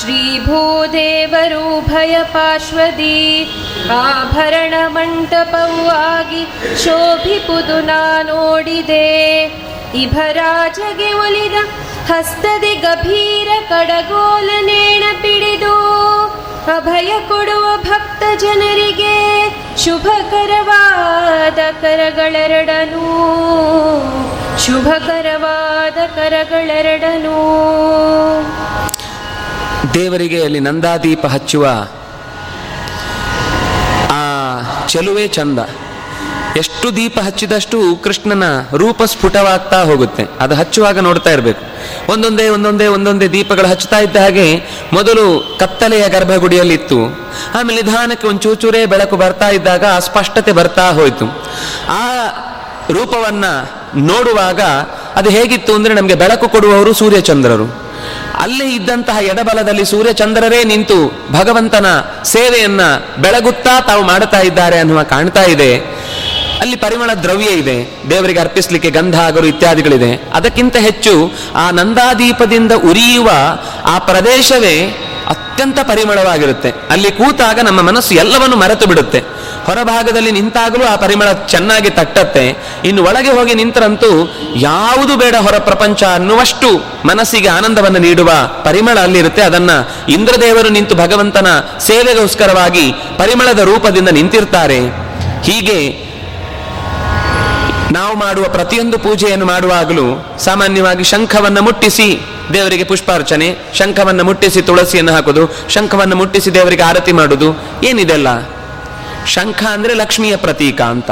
[0.00, 3.18] ಶ್ರೀ ಭೂದೇವರು ಭಯ ಪಾರ್ಶ್ವದಿ
[3.92, 6.42] ಆಭರಣ ಮಂಟಪವಾಗಿ
[6.84, 7.78] ಶೋಭಿಪುದು
[8.22, 9.06] ನೋಡಿದೆ.
[9.94, 11.56] ಇಭರಾಜಗೆ ಒಲಿದ
[12.10, 15.76] ಹಸ್ತದಿ ಗಭೀರ ಕಡಗೋಲ ನೇಣ ಬಿಡಿದು
[16.76, 19.16] ಅಭಯ ಕೊಡುವ ಭಕ್ತ ಜನರಿಗೆ
[19.84, 23.06] ಶುಭಕರವಾದ ಕರಗಳೆರಡನೂ.
[24.66, 27.38] ಶುಭಕರವಾದ ಕರಗಳೆರಡನೂ
[29.94, 31.66] ದೇವರಿಗೆ ಅಲ್ಲಿ ನಂದಾದೀಪ ಹಚ್ಚುವ
[34.10, 34.22] ಆ
[34.88, 35.58] ಚಲುವೆ ಚಂದ.
[36.56, 38.44] ಎಷ್ಟು ದೀಪ ಹಚ್ಚಿದಷ್ಟು ಕೃಷ್ಣನ
[38.76, 40.24] ರೂಪ ಸ್ಫುಟವಾಗ್ತಾ ಹೋಗುತ್ತೆ.
[40.40, 41.64] ಅದು ಹಚ್ಚುವಾಗ ನೋಡ್ತಾ ಇರಬೇಕು.
[42.12, 44.46] ಒಂದೊಂದೇ ಒಂದೊಂದೇ ಒಂದೊಂದೇ ದೀಪಗಳು ಹಚ್ಚುತ್ತಾ ಇದ್ದ ಹಾಗೆ
[44.92, 46.98] ಮೊದಲು ಕತ್ತಲೆಯ ಗರ್ಭಗುಡಿಯಲ್ಲಿತ್ತು.
[47.58, 51.26] ಆಮೇಲೆ ನಿಧಾನಕ್ಕೆ ಒಂದು ಚೂಚೂರೇ ಬೆಳಕು ಬರ್ತಾ ಇದ್ದಾಗ ಆ ಸ್ಪಷ್ಟತೆ ಬರ್ತಾ ಹೋಯಿತು.
[51.88, 52.04] ಆ
[52.90, 53.44] ರೂಪವನ್ನ
[53.96, 54.60] ನೋಡುವಾಗ
[55.16, 57.82] ಅದು ಹೇಗಿತ್ತು ಅಂದರೆ ನಮಗೆ ಬೆಳಕು ಕೊಡುವವರು ಸೂರ್ಯಚಂದ್ರರು.
[58.38, 61.86] ಅಲ್ಲಿ ಇದ್ದಂತಹ ಎಡಬಲದಲ್ಲಿ ಸೂರ್ಯಚಂದ್ರರೇ ನಿಂತು ಭಗವಂತನ
[62.24, 62.80] ಸೇವೆಯನ್ನ
[63.18, 65.76] ಬೆಳಗುತ್ತಾ ತಾವು ಮಾಡುತ್ತಾ ಇದ್ದಾರೆ ಅನ್ನುವ ಕಾಣ್ತಾ ಇದೆ.
[66.60, 68.00] ಅಲ್ಲಿ ಪರಿಮಳ ದ್ರವ್ಯ ಇದೆ.
[68.10, 70.30] ದೇವರಿಗೆ ಅರ್ಪಿಸಲಿಕ್ಕೆ ಗಂಧ ಆಗರು ಇತ್ಯಾದಿಗಳಿದೆ.
[70.34, 73.30] ಅದಕ್ಕಿಂತ ಹೆಚ್ಚು ಆ ನಂದಾದೀಪದಿಂದ ಉರಿಯುವ
[73.84, 76.72] ಆ ಪ್ರದೇಶವೇ ಅತ್ಯಂತ ಪರಿಮಳವಾಗಿರುತ್ತೆ.
[76.90, 79.41] ಅಲ್ಲಿ ಕೂತಾಗ ನಮ್ಮ ಮನಸ್ಸು ಎಲ್ಲವನ್ನು ಮರೆತು ಬಿಡುತ್ತೆ.
[79.66, 82.44] ಹೊರಭಾಗದಲ್ಲಿ ನಿಂತಾಗಲೂ ಆ ಪರಿಮಳ ಚೆನ್ನಾಗಿ ತಟ್ಟತ್ತೆ.
[82.84, 86.68] ಇನ್ನು ಒಳಗೆ ಹೋಗಿ ನಿಂತರಂತೂ ಯಾವುದು ಬೇಡ ಹೊರ ಪ್ರಪಂಚ ಅನ್ನುವಷ್ಟು
[87.04, 88.30] ಮನಸ್ಸಿಗೆ ಆನಂದವನ್ನು ನೀಡುವ
[88.64, 89.42] ಪರಿಮಳ ಅಲ್ಲಿರುತ್ತೆ.
[89.42, 89.70] ಅದನ್ನ
[90.08, 91.46] ಇಂದ್ರದೇವರು ನಿಂತು ಭಗವಂತನ
[91.80, 94.80] ಸೇವೆಗೋಸ್ಕರವಾಗಿ ಪರಿಮಳದ ರೂಪದಿಂದ ನಿಂತಿರ್ತಾರೆ.
[95.42, 96.12] ಹೀಗೆ
[97.92, 102.20] ನಾವು ಮಾಡುವ ಪ್ರತಿಯೊಂದು ಪೂಜೆಯನ್ನು ಮಾಡುವಾಗಲೂ ಸಾಮಾನ್ಯವಾಗಿ ಶಂಖವನ್ನು ಮುಟ್ಟಿಸಿ
[102.52, 107.48] ದೇವರಿಗೆ ಪುಷ್ಪಾರ್ಚನೆ, ಶಂಖವನ್ನು ಮುಟ್ಟಿಸಿ ತುಳಸಿಯನ್ನು ಹಾಕೋದು, ಶಂಖವನ್ನು ಮುಟ್ಟಿಸಿ ದೇವರಿಗೆ ಆರತಿ ಮಾಡುವುದು
[107.82, 108.28] ಏನಿದೆಲ್ಲ?
[109.26, 111.10] ಶಂಖ ಅಂದ್ರೆ ಲಕ್ಷ್ಮಿಯ ಪ್ರತೀಕ ಅಂತ.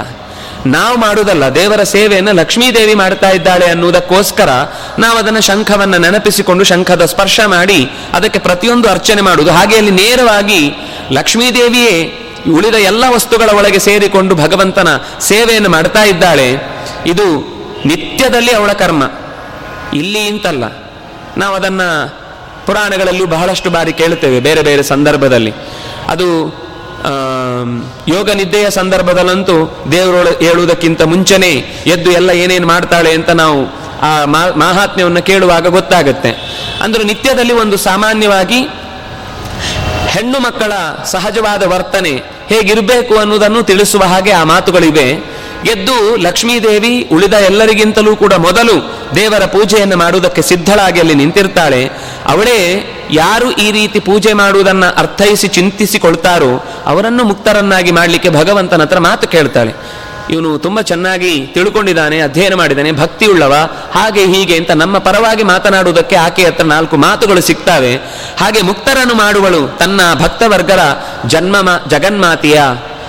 [0.67, 4.49] ನಾವು ಮಾಡುವುದಲ್ಲ ದೇವರ ಸೇವೆಯನ್ನು ಲಕ್ಷ್ಮೀದೇವಿ ಮಾಡ್ತಾ ಇದ್ದಾಳೆ ಅನ್ನುವುದಕ್ಕೋಸ್ಕರ
[4.99, 9.53] ನಾವು ಅದನ್ನು ಶಂಖವನ್ನು ನೆನಪಿಸಿಕೊಂಡು ಶಂಖದ ಸ್ಪರ್ಶ ಮಾಡಿ ಅದಕ್ಕೆ ಪ್ರತಿಯೊಂದು ಅರ್ಚನೆ ಮಾಡುವುದು.
[9.53, 10.73] ಹಾಗೆ ಅಲ್ಲಿ ನೇರವಾಗಿ
[11.13, 12.17] ಲಕ್ಷ್ಮೀದೇವಿಯೇ
[12.55, 14.89] ಉಳಿದ ಎಲ್ಲ ವಸ್ತುಗಳ ಒಳಗೆ ಸೇರಿಕೊಂಡು ಭಗವಂತನ
[15.21, 16.57] ಸೇವೆಯನ್ನು ಮಾಡ್ತಾ ಇದ್ದಾಳೆ.
[17.07, 17.39] ಇದು
[17.87, 19.11] ನಿತ್ಯದಲ್ಲಿ ಅವಳ ಕರ್ಮ.
[19.95, 20.65] ಇಲ್ಲಿ ಇಂತಲ್ಲ.
[21.37, 21.81] ನಾವು ಅದನ್ನ
[22.67, 25.55] ಪುರಾಣಗಳಲ್ಲಿ ಬಹಳಷ್ಟು ಬಾರಿ ಕೇಳುತ್ತೇವೆ, ಬೇರೆ ಬೇರೆ ಸಂದರ್ಭದಲ್ಲಿ.
[26.09, 26.61] ಅದು
[28.09, 31.51] ಯೋಗ ನಿದ್ದೆಯ ಸಂದರ್ಭದಲ್ಲಂತೂ ದೇವರೊಳ ಹೇಳುವುದಕ್ಕಿಂತ ಮುಂಚೆನೆ
[31.87, 34.25] ಎದ್ದು ಎಲ್ಲ ಏನೇನು ಮಾಡ್ತಾಳೆ ಅಂತ ನಾವು ಆ
[34.57, 36.31] ಮಾಹಾತ್ಮ್ಯವನ್ನು ಕೇಳುವಾಗ ಗೊತ್ತಾಗುತ್ತೆ.
[36.83, 38.63] ಅಂದ್ರೆ ನಿತ್ಯದಲ್ಲಿ ಒಂದು ಸಾಮಾನ್ಯವಾಗಿ
[40.09, 40.73] ಹೆಣ್ಣು ಮಕ್ಕಳ
[41.05, 42.11] ಸಹಜವಾದ ವರ್ತನೆ
[42.49, 45.31] ಹೇಗಿರಬೇಕು ಅನ್ನೋದನ್ನು ತಿಳಿಸುವ ಹಾಗೆ ಆ ಮಾತುಗಳಿವೆ.
[45.65, 51.85] ಎದ್ದು ಲಕ್ಷ್ಮೀದೇವಿ ಉಳಿದ ಎಲ್ಲರಿಗಿಂತಲೂ ಕೂಡ ಮೊದಲು ದೇವರ ಪೂಜೆಯನ್ನು ಮಾಡುವುದಕ್ಕೆ ಸಿದ್ಧಳಾಗಿ ಅಲ್ಲಿ ನಿಂತಿರ್ತಾಳೆ.
[52.27, 52.59] ಅವಳೇ
[53.11, 60.01] ಯಾರು ಈ ರೀತಿ ಪೂಜೆ ಮಾಡುವುದನ್ನ ಅರ್ಥೈಸಿ ಚಿಂತಿಸಿಕೊಳ್ತಾರೋ ಅವರನ್ನು ಮುಕ್ತರನ್ನಾಗಿ ಮಾಡಲಿಕ್ಕೆ ಭಗವಂತನ ಹತ್ರ ಮಾತು ಕೇಳ್ತಾಳೆ.
[60.31, 63.55] ಇವನು ತುಂಬಾ ಚೆನ್ನಾಗಿ ತಿಳ್ಕೊಂಡಿದ್ದಾನೆ, ಅಧ್ಯಯನ ಮಾಡಿದ್ದಾನೆ ಭಕ್ತಿ ಉಳ್ಳವ
[63.95, 67.97] ಹಾಗೆ ಹೀಗೆ ಅಂತ ನಮ್ಮ ಪರವಾಗಿ ಮಾತನಾಡುವುದಕ್ಕೆ ಆಕೆ ಹತ್ರ ನಾಲ್ಕು ಮಾತುಗಳು ಸಿಗ್ತಾವೆ.
[68.41, 70.79] ಹಾಗೆ ಮುಕ್ತರನ್ನು ಮಾಡುವಳು ತನ್ನ ಭಕ್ತವರ್ಗರ
[71.27, 72.61] ಜನ್ಮ ಜಗನ್ಮಾತೆಯ.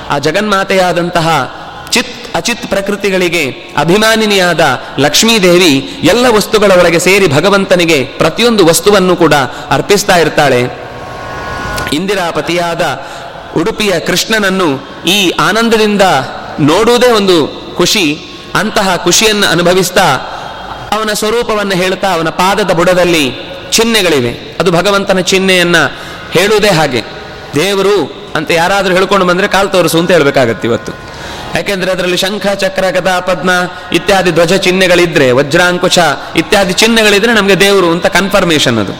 [0.09, 1.57] ಆ ಜಗನ್ಮಾತೆಯಾದಂತಹ
[1.91, 9.33] ಚಿತ್ ಅಚಿತ್ ಪ್ರಕೃತಿಗಳಿಗೆ ಅಭಿಮಾನಿನಿಯಾದ ಲಕ್ಷ್ಮೀದೇವಿ ಎಲ್ಲ ವಸ್ತುಗಳ ಒಳಗೆ ಸೇರಿ ಭಗವಂತನಿಗೆ ಪ್ರತಿಯೊಂದು ವಸ್ತುವನ್ನು ಕೂಡ
[9.69, 10.81] ಅರ್ಪಿಸ್ತಾ ಇರ್ತಾಳೆ.
[11.93, 13.05] ಇಂದಿರಾಪತಿಯಾದ
[13.57, 16.01] ಉಡುಪಿಯ ಕೃಷ್ಣನನ್ನು ಈ ಆನಂದದಿಂದ
[16.59, 18.25] ನೋಡುವುದೇ ಒಂದು ಖುಷಿ.
[18.55, 20.03] ಅಂತಹ ಖುಷಿಯನ್ನು ಅನುಭವಿಸ್ತಾ
[20.91, 23.31] ಅವನ ಸ್ವರೂಪವನ್ನು ಹೇಳ್ತಾ ಅವನ ಪಾದದ ಬುಡದಲ್ಲಿ
[23.71, 24.57] ಚಿಹ್ನೆಗಳಿವೆ.
[24.59, 25.75] ಅದು ಭಗವಂತನ ಚಿಹ್ನೆಯನ್ನ
[26.31, 27.01] ಹೇಳುವುದೇ ಹಾಗೆ.
[27.55, 30.91] ದೇವರು ಅಂತ ಯಾರಾದರೂ ಹೇಳ್ಕೊಂಡು ಬಂದ್ರೆ ಕಾಲು ತೋರಿಸು ಅಂತ ಹೇಳ್ಬೇಕಾಗತ್ತೆ ಇವತ್ತು.
[31.55, 33.49] ಯಾಕೆಂದ್ರೆ ಅದರಲ್ಲಿ ಶಂಖ, ಚಕ್ರ, ಗದಾ, ಪದ್ಮ
[33.93, 35.99] ಇತ್ಯಾದಿ ಧ್ವಜ ಚಿಹ್ನೆಗಳಿದ್ರೆ, ವಜ್ರಾಂಕುಶ
[36.35, 38.93] ಇತ್ಯಾದಿ ಚಿಹ್ನೆಗಳಿದ್ರೆ ನಮಗೆ ದೇವರು ಅಂತ ಕನ್ಫರ್ಮೇಶನ್ ಅದು.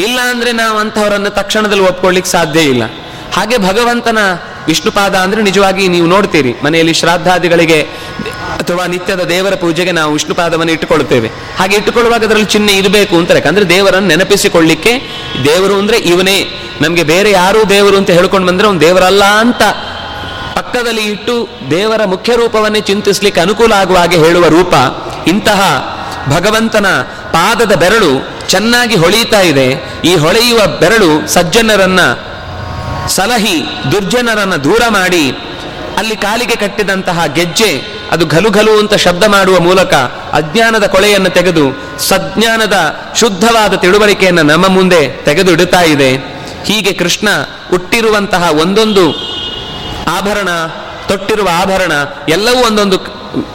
[0.00, 2.82] ಇಲ್ಲ ಅಂದ್ರೆ ನಾವು ಅಂಥವರನ್ನು ತಕ್ಷಣದಲ್ಲಿ ಒಪ್ಕೊಳ್ಳಿಕ್ ಸಾಧ್ಯ ಇಲ್ಲ.
[3.32, 4.18] ಹಾಗೆ ಭಗವಂತನ
[4.66, 7.82] ವಿಷ್ಣುಪಾದ ಅಂದ್ರೆ ನಿಜವಾಗಿ ನೀವು ನೋಡ್ತೀರಿ, ಮನೆಯಲ್ಲಿ ಶ್ರಾದ್ದಾದಿಗಳಿಗೆ
[8.58, 11.28] ಅಥವಾ ನಿತ್ಯದ ದೇವರ ಪೂಜೆಗೆ ನಾವು ವಿಷ್ಣುಪಾದವನ್ನು ಇಟ್ಟುಕೊಳ್ತೇವೆ
[11.58, 14.92] ಹಾಗೆ ಇಟ್ಟುಕೊಳ್ಳುವಾಗ ಅದರಲ್ಲಿ ಚಿಹ್ನೆ ಇರಬೇಕು ಅಂತ ಯಾಕಂದ್ರೆ ದೇವರನ್ನು ನೆನಪಿಸಿಕೊಳ್ಳಿಕ್ಕೆ
[15.44, 16.38] ದೇವರು ಅಂದ್ರೆ ಇವನೇ.
[16.80, 19.62] ನಮಗೆ ಬೇರೆ ಯಾರೂ ದೇವರು ಅಂತ ಹೇಳ್ಕೊಂಡು ಬಂದ್ರೆ ಅವ್ನು ದೇವರಲ್ಲ ಅಂತ
[20.54, 24.74] ಪಕ್ಕದಲ್ಲಿ ಇಟ್ಟು ದೇವರ ಮುಖ್ಯ ರೂಪವನ್ನೇ ಚಿಂತಿಸ್ಲಿಕ್ಕೆ ಅನುಕೂಲ ಆಗುವ ಹಾಗೆ ಹೇಳುವ ರೂಪ,
[25.26, 25.60] ಇಂತಹ
[26.28, 26.86] ಭಗವಂತನ
[27.32, 28.12] ಪಾದದ ಬೆರಳು
[28.48, 29.68] ಚೆನ್ನಾಗಿ ಹೊಳೆಯುತ್ತಾ ಇದೆ.
[30.04, 32.00] ಈ ಹೊಳೆಯುವ ಬೆರಳು ಸಜ್ಜನರನ್ನ
[33.08, 33.56] ಸಲಹಿ,
[33.92, 35.24] ದುರ್ಜನರನ್ನ ದೂರ ಮಾಡಿ,
[35.98, 37.70] ಅಲ್ಲಿ ಕಾಲಿಗೆ ಕಟ್ಟಿದಂತಹ ಗೆಜ್ಜೆ,
[38.10, 39.94] ಅದು ಘಲು ಘಲು ಅಂತ ಶಬ್ದ ಮಾಡುವ ಮೂಲಕ
[40.32, 41.64] ಅಜ್ಞಾನದ ಕೊಳೆಯನ್ನು ತೆಗೆದು,
[41.98, 42.78] ಸಜ್ಞಾನದ
[43.16, 46.10] ಶುದ್ಧವಾದ ತಿಳುವಳಿಕೆಯನ್ನು ನಮ್ಮ ಮುಂದೆ ತೆಗೆದು ಇಡುತ್ತಾ ಇದೆ.
[46.64, 47.28] ಹೀಗೆ ಕೃಷ್ಣ
[47.70, 49.04] ಹುಟ್ಟಿರುವಂತಹ ಒಂದೊಂದು
[50.08, 50.48] ಆಭರಣ,
[51.08, 51.92] ತೊಟ್ಟಿರುವ ಆಭರಣ,
[52.28, 52.96] ಎಲ್ಲವೂ ಒಂದೊಂದು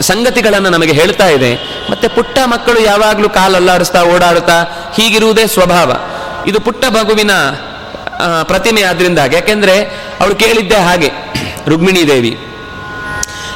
[0.02, 1.52] ಸಂಗತಿಗಳನ್ನು ನಮಗೆ ಹೇಳ್ತಾ ಇದೆ.
[1.92, 4.58] ಮತ್ತೆ ಪುಟ್ಟ ಮಕ್ಕಳು ಯಾವಾಗಲೂ ಕಾಲಲ್ಲಾಡಿಸ್ತಾ ಓಡಾಡುತ್ತಾ,
[4.96, 5.92] ಹೀಗಿರುವುದೇ ಸ್ವಭಾವ.
[6.48, 7.32] ಇದು ಪುಟ್ಟ ಮಗುವಿನ
[8.44, 9.36] ಪ್ರತಿಮೆ ಆದ್ರಿಂದಾಗಿ.
[9.36, 9.76] ಯಾಕೆಂದ್ರೆ
[10.20, 11.12] ಅವಳು ಕೇಳಿದ್ದೆ ಹಾಗೆ,
[11.68, 12.38] ರುಕ್ಮಿಣಿ ದೇವಿ.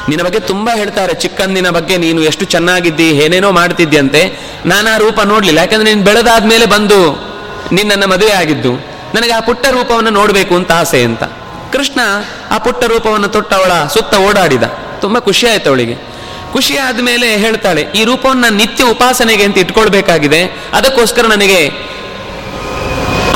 [0.08, 4.22] ನಿನ್ನ ಬಗ್ಗೆ ತುಂಬಾ ಹೇಳ್ತಾರೆ, ಚಿಕ್ಕಂದಿನ ಬಗ್ಗೆ ನೀನು ಎಷ್ಟು ಚೆನ್ನಾಗಿದ್ದಿ, ಏನೇನೋ ಮಾಡ್ತಿದ್ಯಂತೆ.
[4.66, 5.58] ನಾನಾ ರೂಪ ನೋಡ್ಲಿಲ್ಲ.
[5.58, 6.98] ಯಾಕಂದ್ರೆ ನೀನು ಬೆಳೆದಾದ್ಮೇಲೆ ಬಂದು
[7.72, 8.72] ನಿನ್ನನ್ನು ಮದುವೆ ಆಗಿದ್ದು.
[9.14, 11.22] ನನಗೆ ಆ ಪುಟ್ಟ ರೂಪವನ್ನು ನೋಡಬೇಕು ಅಂತ ಆಸೆ ಅಂತ.
[11.72, 12.00] ಕೃಷ್ಣ
[12.50, 14.64] ಆ ಪುಟ್ಟ ರೂಪವನ್ನು ತೊಟ್ಟವಳ ಸುತ್ತ ಓಡಾಡಿದ.
[15.00, 15.96] ತುಂಬಾ ಖುಷಿ ಆಯ್ತು ಅವಳಿಗೆ.
[16.52, 20.40] ಖುಷಿ ಆದಮೇಲೆ ಹೇಳ್ತಾಳೆ, ಈ ರೂಪವನ್ನು ನಿತ್ಯ ಉಪಾಸನೆಗೆ ಅಂತ ಇಟ್ಕೊಳ್ಬೇಕಾಗಿದೆ.
[20.72, 21.60] ಅದಕ್ಕೋಸ್ಕರ ನನಗೆ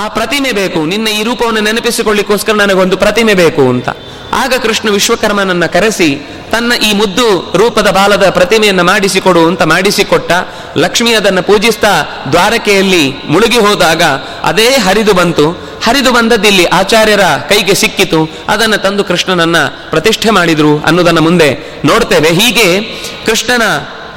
[0.02, 0.80] ಆ ಪ್ರತಿಮೆ ಬೇಕು.
[0.84, 3.88] ನಿನ್ನ ಈ ರೂಪವನ್ನು ನೆನಪಿಸಿಕೊಳ್ಳಿಕ್ಕೋಸ್ಕರ ನನಗೊಂದು ಪ್ರತಿಮೆ ಬೇಕು ಅಂತ.
[4.32, 10.32] ಆಗ ಕೃಷ್ಣ ವಿಶ್ವಕರ್ಮನನ್ನ ಕರೆಸಿ ತನ್ನ ಈ ಮುದ್ದು ರೂಪದ ಬಾಲದ ಪ್ರತಿಮೆಯನ್ನ ಮಾಡಿಸಿಕೊಡು ಅಂತ ಮಾಡಿಸಿಕೊಟ್ಟ.
[10.76, 14.02] ಲಕ್ಷ್ಮಿ ಅದನ್ನು ಪೂಜಿಸ್ತಾ ದ್ವಾರಕೆಯಲ್ಲಿ ಮುಳುಗಿ ಹೋದಾಗ
[14.42, 15.50] ಅದೇ ಹರಿದು ಬಂತು.
[15.84, 18.30] ಹರಿದು ಬಂದದ್ದಿಲ್ಲಿ ಆಚಾರ್ಯರ ಕೈಗೆ ಸಿಕ್ಕಿತು.
[18.48, 22.28] ಅದನ್ನು ತಂದು ಕೃಷ್ಣನನ್ನ ಪ್ರತಿಷ್ಠೆ ಮಾಡಿದ್ರು ಅನ್ನೋದನ್ನ ಮುಂದೆ ನೋಡ್ತೇವೆ.
[22.28, 22.82] ಹೀಗೆ
[23.26, 23.62] ಕೃಷ್ಣನ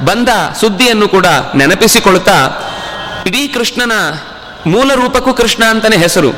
[0.04, 0.28] ಬಂದ
[0.60, 2.50] ಸುದ್ದಿಯನ್ನು ಕೂಡ ನೆನಪಿಸಿಕೊಳ್ತಾ
[3.26, 3.92] ಇಡೀ ಕೃಷ್ಣನ
[4.66, 6.32] ಮೂಲ ರೂಪಕ್ಕೂ ಕೃಷ್ಣ ಅಂತಾನೆ ಹೆಸರು.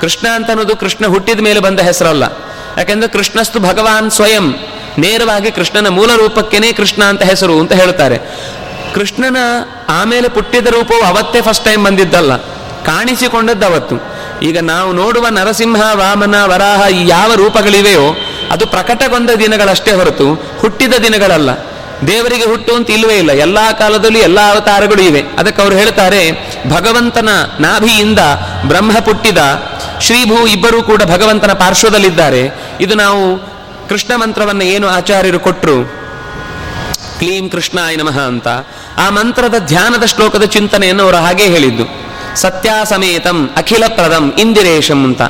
[0.00, 2.24] ಕೃಷ್ಣ ಅಂತ ಅನ್ನೋದು ಕೃಷ್ಣ ಹುಟ್ಟಿದ ಮೇಲೆ ಬಂದ ಹೆಸರಲ್ಲ.
[2.76, 4.54] ಯಾಕೆಂದ್ರೆ ಕೃಷ್ಣಸ್ತು ಭಗವಾನ್ ಸ್ವಯಂ.
[4.98, 8.18] ನೇರವಾಗಿ ಕೃಷ್ಣನ ಮೂಲ ರೂಪಕ್ಕೇನೆ ಕೃಷ್ಣ ಅಂತ ಹೆಸರು ಅಂತ ಹೇಳ್ತಾರೆ.
[8.94, 9.36] ಕೃಷ್ಣನ
[9.88, 12.36] ಆಮೇಲೆ ಪುಟ್ಟಿದ ರೂಪವು ಅವತ್ತೇ ಫಸ್ಟ್ ಟೈಮ್ ಬಂದಿದ್ದಲ್ಲ.
[12.84, 14.16] ಕಾಣಿಸಿಕೊಂಡದ್ದು ಅವತ್ತು.
[14.42, 18.16] ಈಗ ನಾವು ನೋಡುವ ನರಸಿಂಹ, ವಾಮನ, ವರಾಹ ಯಾವ ರೂಪಗಳಿವೆಯೋ,
[18.50, 21.50] ಅದು ಪ್ರಕಟಗೊಂಡ ದಿನಗಳಷ್ಟೇ ಹೊರತು ಹುಟ್ಟಿದ ದಿನಗಳಲ್ಲ.
[22.06, 23.32] ದೇವರಿಗೆ ಹುಟ್ಟು ಅಂತ ಇಲ್ಲವೇ ಇಲ್ಲ.
[23.32, 25.22] ಎಲ್ಲಾ ಕಾಲದಲ್ಲೂ ಎಲ್ಲಾ ಅವತಾರಗಳು ಇವೆ.
[25.38, 26.32] ಅದಕ್ಕೆ ಅವರು ಹೇಳ್ತಾರೆ,
[26.70, 27.28] ಭಗವಂತನ
[27.60, 28.18] ನಾಭಿಯಿಂದ
[28.68, 29.38] ಬ್ರಹ್ಮ ಪುಟ್ಟಿದ
[30.00, 32.42] ಶ್ರೀಭೂ ಇಬ್ಬರೂ ಕೂಡ ಭಗವಂತನ ಪಾರ್ಶ್ವದಲ್ಲಿದ್ದಾರೆ.
[32.80, 33.38] ಇದು ನಾವು
[33.88, 35.84] ಕೃಷ್ಣ ಮಂತ್ರವನ್ನು ಏನು ಆಚಾರ್ಯರು ಕೊಟ್ಟರು
[37.18, 38.48] ಕ್ಲೀಂ ಕೃಷ್ಣಾಯ ನಮಃ ಅಂತ.
[38.98, 41.84] ಆ ಮಂತ್ರದ ಧ್ಯಾನದ ಶ್ಲೋಕದ ಚಿಂತನೆಯನ್ನು ಅವರು ಹಾಗೆ ಹೇಳಿದ್ದು.
[42.36, 45.22] ಸತ್ಯಾಸಮೇತಂ ಅಖಿಲ ಪ್ರದಂ ಇಂದಿರೇಶಂ ಅಂತ.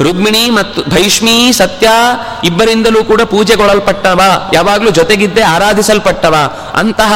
[0.00, 1.88] ರುಕ್ಮಿಣಿ ಮತ್ತು ಭೈಷ್ಮಿ ಸತ್ಯ
[2.44, 4.20] ಇಬ್ಬರಿಂದಲೂ ಕೂಡ ಪೂಜೆಗೊಳ್ಳಲ್ಪಟ್ಟವ
[4.54, 6.34] ಯಾವಾಗಲೂ ಜೊತೆಗಿದ್ದೇ ಆರಾಧಿಸಲ್ಪಟ್ಟವ,
[6.74, 7.12] ಅಂತಹ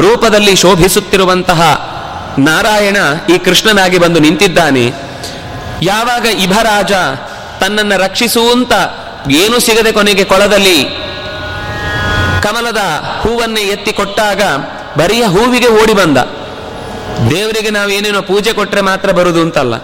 [0.00, 1.60] ರೂಪದಲ್ಲಿ ಶೋಭಿಸುತ್ತಿರುವಂತಹ
[2.38, 2.96] ನಾರಾಯಣ
[3.34, 5.12] ಈ ಕೃಷ್ಣನಾಗಿ ಬಂದು ನಿಂತಿದ್ದಾನೆ.
[5.82, 6.92] ಯಾವಾಗ ಇಭರಾಜ
[7.60, 8.72] ತನ್ನನ್ನು ರಕ್ಷಿಸುವಂತ
[9.40, 10.78] ಏನು ಸಿಗದೆ ಕೊನೆಗೆ ಕೊಳದಲ್ಲಿ
[12.44, 12.82] ಕಮಲದ
[13.22, 14.42] ಹೂವನ್ನೇ ಎತ್ತಿ ಕೊಟ್ಟಾಗ
[14.98, 16.18] ಬರಿಯ ಹೂವಿಗೆ ಓಡಿ ಬಂದ.
[17.30, 19.74] ದೇವರಿಗೆ ನಾವು ಏನೇನೋ ಪೂಜೆ ಕೊಟ್ಟರೆ ಮಾತ್ರ ಬರುದು ಅಂತಲ್ಲ.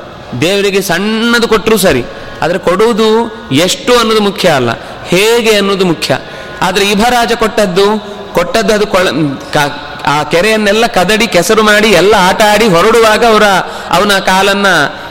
[0.41, 2.03] ದೇವರಿಗೆ ಸಣ್ಣದು ಕೊಟ್ಟರೂ ಸರಿ,
[2.43, 3.09] ಆದರೆ ಕೊಡುವುದು
[3.57, 4.71] ಎಷ್ಟು ಅನ್ನೋದು ಮುಖ್ಯ ಅಲ್ಲ.
[5.13, 6.11] ಹೇಗೆ ಅನ್ನೋದು ಮುಖ್ಯ.
[6.63, 7.87] ಆದರೆ ಇಭರಾಜ ಕೊಟ್ಟದ್ದು
[8.35, 9.09] ಕೊಟ್ಟದ್ದು ಅದು ಕೊಳ
[10.07, 13.47] ಆ ಕೆರೆಯನ್ನೆಲ್ಲ ಕದಡಿ, ಕೆಸರು ಮಾಡಿ ಎಲ್ಲ ಆಟ ಆಡಿ ಹೊರಡುವಾಗ ಅವರ
[13.97, 14.69] ಅವನ ಕಾಲನ್ನ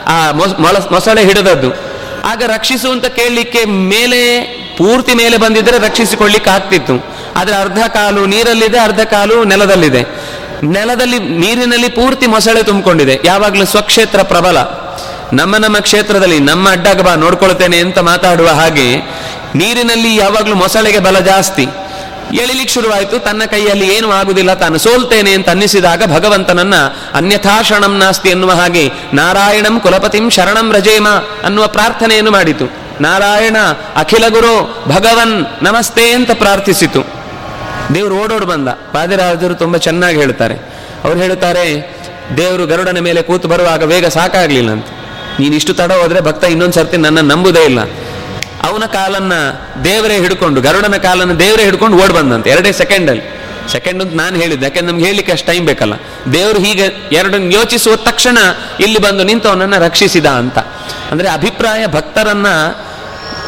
[0.08, 0.32] ಆ
[0.90, 1.70] ಮೊಸಳೆ ಹಿಡಿದದ್ದು.
[2.24, 4.42] ಆಗ ರಕ್ಷಿಸು ಅಂತ ಕೇಳಲಿಕ್ಕೆ ಮೇಲೆ,
[4.78, 7.06] ಪೂರ್ತಿ ಮೇಲೆ ಬಂದಿದ್ರೆ ರಕ್ಷಿಸಿಕೊಳ್ಳಿಕ್ಕೆ ಆಗ್ತಿತ್ತು.
[7.36, 10.02] ಆದರೆ ಅರ್ಧ ಕಾಲು ನೀರಲ್ಲಿದೆ, ಅರ್ಧ ಕಾಲು ನೆಲದಲ್ಲಿದೆ.
[10.64, 13.20] ನೆಲದಲ್ಲಿ, ನೀರಿನಲ್ಲಿ ಪೂರ್ತಿ ಮೊಸಳೆ ತುಂಬಿಕೊಂಡಿದೆ.
[13.24, 14.58] ಯಾವಾಗಲೂ ಸ್ವಕ್ಷೇತ್ರ ಪ್ರಬಲ.
[15.32, 18.96] ನಮ್ಮ ನಮ್ಮ ಕ್ಷೇತ್ರದಲ್ಲಿ, ನಮ್ಮ ಅಡ್ಡಾಗ ಬಾ, ನೋಡ್ಕೊಳ್ತೇನೆ ಅಂತ ಮಾತಾಡುವ ಹಾಗೆ,
[19.54, 21.66] ನೀರಿನಲ್ಲಿ ಯಾವಾಗಲೂ ಮೊಸಳೆಗೆ ಬಲ ಜಾಸ್ತಿ.
[22.34, 23.18] ಎಳಿಲಿಕ್ಕೆ ಶುರುವಾಯಿತು.
[23.18, 26.74] ತನ್ನ ಕೈಯಲ್ಲಿ ಏನು ಆಗುದಿಲ್ಲ ತಾನು ಸೋಲ್ತೇನೆ ಅಂತ ಅನ್ನಿಸಿದಾಗ ಭಗವಂತನನ್ನ
[27.14, 31.08] ಅನ್ಯಥಾ ಶರಣಂ ನಾಸ್ತಿ ಎನ್ನುವ ಹಾಗೆ ನಾರಾಯಣಂ ಕುಲಪತಿಂ ಶರಣಂ ರಜೇಮ
[31.44, 32.88] ಅನ್ನುವ ಪ್ರಾರ್ಥನೆಯನ್ನು ಮಾಡಿತು.
[33.00, 33.56] ನಾರಾಯಣ,
[33.96, 37.06] ಅಖಿಲ ಗುರು, ಭಗವನ್, ನಮಸ್ತೆ ಅಂತ ಪ್ರಾರ್ಥಿಸಿತು.
[37.94, 38.68] ದೇವರು ಓಡೋಡು ಬಂದ.
[38.68, 40.54] ಪಾದಿರಾಜರು ತುಂಬಾ ಚೆನ್ನಾಗಿ ಹೇಳ್ತಾರೆ.
[41.04, 41.96] ಅವ್ರು ಹೇಳುತ್ತಾರೆ,
[42.36, 44.86] ದೇವರು ಗರುಡನ ಮೇಲೆ ಕೂತು ಬರುವಾಗ ವೇಗ ಸಾಕಾಗ್ಲಿಲ್ಲ ಅಂತ.
[45.40, 47.78] ನೀನು ಇಷ್ಟು ತಡ ಹೋದ್ರೆ ಭಕ್ತ ಇನ್ನೊಂದು ಸರ್ತಿ ನನ್ನ ನಂಬುದೇ ಇಲ್ಲ.
[48.62, 49.32] ಅವನ ಕಾಲನ್ನ
[49.84, 53.24] ದೇವರೇ ಹಿಡ್ಕೊಂಡು, ಗರುಡನ ಕಾಲನ್ನು ದೇವರೇ ಹಿಡ್ಕೊಂಡು ಓಡ್ ಬಂದಂತೆ, ಎರಡೇ ಸೆಕೆಂಡ್ ಅಲ್ಲಿ
[53.72, 55.94] ಸೆಕೆಂಡ್ ಅಂತ ನಾನು ಹೇಳಿದ್ದೆ, ಯಾಕಂದ್ರೆ ನಮ್ಗೆ ಹೇಳಲಿಕ್ಕೆ ಅಷ್ಟು ಟೈಮ್ ಬೇಕಲ್ಲ.
[56.32, 58.38] ದೇವರು ಹೀಗೆ ಎರಡನ್ನು ಯೋಚಿಸುವ ತಕ್ಷಣ
[58.80, 60.58] ಇಲ್ಲಿ ಬಂದು ನಿಂತು ಅವನನ್ನು ರಕ್ಷಿಸಿದ ಅಂತ.
[61.10, 62.46] ಅಂದ್ರೆ ಅಭಿಪ್ರಾಯ ಭಕ್ತರನ್ನ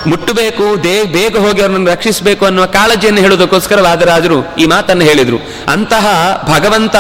[0.07, 5.39] ಮುಟ್ಟಬೇಕು ದೇವ್ ಬೇಗ ಹೋಗಿ ಅವರನ್ನು ರಕ್ಷಿಸಬೇಕು ಅನ್ನುವ ಕಾಳಜಿಯನ್ನು ಹೇಳೋದಕ್ಕೋಸ್ಕರ ವಾದರಾಜರು ಈ ಮಾತನ್ನು ಹೇಳಿದರು.
[5.73, 6.07] ಅಂತಹ
[6.49, 6.97] ಭಗವಂತ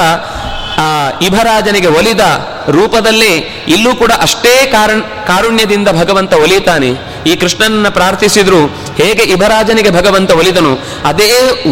[0.81, 0.86] ಆ
[1.23, 2.20] ಇಭರಾಜನಿಗೆ ಒಲಿದ
[2.69, 3.32] ರೂಪದಲ್ಲಿ
[3.69, 6.90] ಇಲ್ಲೂ ಕೂಡ ಅಷ್ಟೇ ಕಾರಣ ಕಾರುಣ್ಯದಿಂದ ಭಗವಂತ ಒಲಿತಾನೆ
[7.27, 8.61] ಈ ಕೃಷ್ಣನನ್ನ ಪ್ರಾರ್ಥಿಸಿದ್ರು,
[8.97, 10.73] ಹೇಗೆ ಇಭರಾಜನಿಗೆ ಭಗವಂತ ಒಲಿದನು?
[11.05, 11.31] ಅದೇ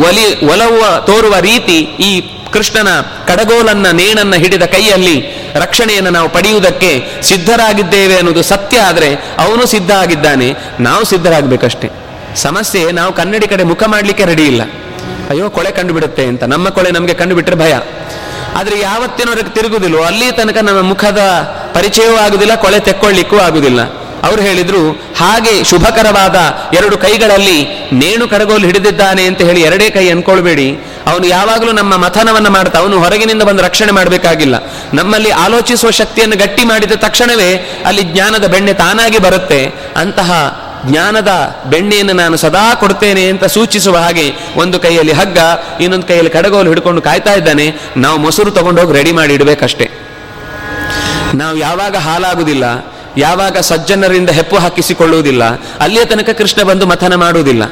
[0.09, 2.11] ಒಲಿ, ಒಲವ ತೋರುವ ರೀತಿ ಈ
[2.53, 5.17] ಕೃಷ್ಣನ ಕಡಗೋಲನ್ನ, ನೇಣನ್ನ ಹಿಡಿದ ಕೈಯಲ್ಲಿ
[5.55, 6.91] ರಕ್ಷಣೆಯನ್ನು ನಾವು ಪಡೆಯುವುದಕ್ಕೆ
[7.23, 10.49] ಸಿದ್ಧರಾಗಿದ್ದೇವೆ ಅನ್ನೋದು ಸತ್ಯ ಆದರೆ ಅವನು ಸಿದ್ಧ ಆಗಿದ್ದಾನೆ
[10.81, 11.91] ನಾವು ಸಿದ್ಧರಾಗಬೇಕಷ್ಟೇ.
[12.37, 14.63] ಸಮಸ್ಯೆ, ನಾವು ಕನ್ನಡಿ ಕಡೆ ಮುಖ ಮಾಡಲಿಕ್ಕೆ ರೆಡಿ ಇಲ್ಲ.
[15.31, 16.43] ಅಯ್ಯೋ, ಕೊಳೆ ಕಂಡುಬಿಡುತ್ತೆ ಅಂತ.
[16.43, 17.75] ನಮ್ಮ ಕೊಳೆ ನಮಗೆ ಕಂಡುಬಿಟ್ರೆ ಭಯ.
[18.57, 21.19] ಆದ್ರೆ ಯಾವತ್ತಿನವರೆಗೆ ತಿರುಗುದಿಲ್ವೋ, ಅಲ್ಲಿ ತನಕ ನಮ್ಮ ಮುಖದ
[21.75, 23.81] ಪರಿಚಯವೂ ಆಗುದಿಲ್ಲ ಕೊಳೆ ತೆಕ್ಕೊಳ್ಳಿಕ್ಕೂ ಆಗುದಿಲ್ಲ.
[24.23, 26.37] ಅವ್ರು ಹೇಳಿದ್ರು, ಹಾಗೆ ಶುಭಕರವಾದ
[26.77, 30.87] ಎರಡು ಕೈಗಳಲ್ಲಿ ನೇಣು ಕರಗೋಲು ಹಿಡಿದಿದ್ದಾನೆ ಅಂತ ಹೇಳಿ ಎರಡೇ ಕೈ ಅನ್ಕೊಳ್ಬೇಡಿ.
[31.07, 34.55] ಅವನು ಯಾವಾಗಲೂ ನಮ್ಮ ಮಥನವನ್ನ ಮಾಡ್ತಾ, ಅವನು ಹೊರಗಿನಿಂದ ಬಂದು ರಕ್ಷಣೆ ಮಾಡಬೇಕಾಗಿಲ್ಲ.
[34.95, 39.67] ನಮ್ಮಲ್ಲಿ ಆಲೋಚಿಸುವ ಶಕ್ತಿಯನ್ನು ಗಟ್ಟಿ ಮಾಡಿದ ತಕ್ಷಣವೇ ಅಲ್ಲಿ ಜ್ಞಾನದ ಬೆಣ್ಣೆ ತಾನಾಗಿ ಬರುತ್ತೆ.
[39.97, 40.33] ಅಂತಹ
[40.87, 45.39] ಜ್ಞಾನದ ಬೆಣ್ಣೆಯನ್ನು ನಾನು ಸದಾ ಕೊಡ್ತೇನೆ ಅಂತ ಸೂಚಿಸುವ ಹಾಗೆ ಒಂದು ಕೈಯಲ್ಲಿ ಹಗ್ಗ,
[45.81, 47.81] ಇನ್ನೊಂದು ಕೈಯಲ್ಲಿ ಕಡಗೋಲು ಹಿಡ್ಕೊಂಡು ಕಾಯ್ತಾ ಇದ್ದಾನೆ.
[47.97, 49.91] ನಾವು ಮೊಸರು ತಗೊಂಡೋಗಿ ರೆಡಿ ಮಾಡಿ ಇಡಬೇಕಷ್ಟೇ.
[51.35, 52.65] ನಾವು ಯಾವಾಗ ಹಾಲಾಗುವುದಿಲ್ಲ
[53.17, 55.45] ಯಾವಾಗ ಸಜ್ಜನರಿಂದ ಹೆಪ್ಪು ಹಾಕಿಸಿಕೊಳ್ಳುವುದಿಲ್ಲ,
[55.81, 57.63] ಅಲ್ಲಿಯ ತನಕ ಕೃಷ್ಣ ಬಂದು ಮಥನ ಮಾಡುವುದಿಲ್ಲ.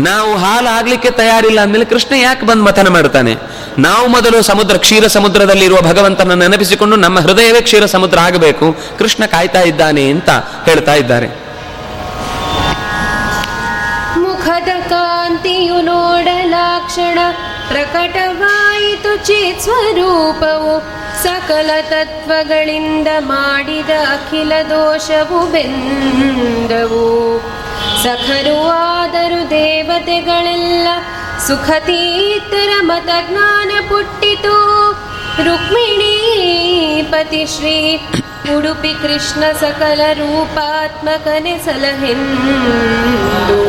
[0.00, 3.36] ನಾವು ಹಾಲು ಆಗ್ಲಿಕ್ಕೆ ತಯಾರಿಲ್ಲ ಅಂದಮೇಲೆ ಕೃಷ್ಣ ಯಾಕೆ ಬಂದು ಮಥನ ಮಾಡ್ತಾನೆ?
[3.78, 10.10] ನಾವು ಮೊದಲು ಸಮುದ್ರ, ಕ್ಷೀರ ಸಮುದ್ರದಲ್ಲಿರುವ ಭಗವಂತನ ನೆನಪಿಸಿಕೊಂಡು ನಮ್ಮ ಹೃದಯವೇ ಕ್ಷೀರ ಸಮುದ್ರ ಆಗಬೇಕು, ಕೃಷ್ಣ ಕಾಯ್ತಾ ಇದ್ದಾನೆ
[10.10, 10.30] ಅಂತ
[10.64, 11.43] ಹೇಳ್ತಾ ಇದ್ದಾರೆ.
[16.74, 17.18] ನೋಡಲಾಕ್ಷಣ
[17.70, 20.72] ಪ್ರಕಟವಾಯಿತು ಚಿತ್ ಸ್ವರೂಪವು.
[21.22, 27.06] ಸಕಲ ತತ್ವಗಳಿಂದ ಮಾಡಿದ ಅಖಿಲ ದೋಷವು ಬೆಂದವು.
[28.02, 28.58] ಸಖರು
[28.94, 30.88] ಆದರು ದೇವತೆಗಳೆಲ್ಲ,
[31.46, 34.56] ಸುಖತೀತರ ಮತಜ್ಞಾನ ಪುಟ್ಟಿತು.
[35.46, 36.14] ರುಕ್ಮಿಣಿ
[37.12, 37.76] ಪತಿ ಶ್ರೀ
[38.56, 43.62] ಉಡುಪಿ ಕೃಷ್ಣ ಸಕಲ ರೂಪಾತ್ಮಕನೆ ಸಲಹೆಂದು.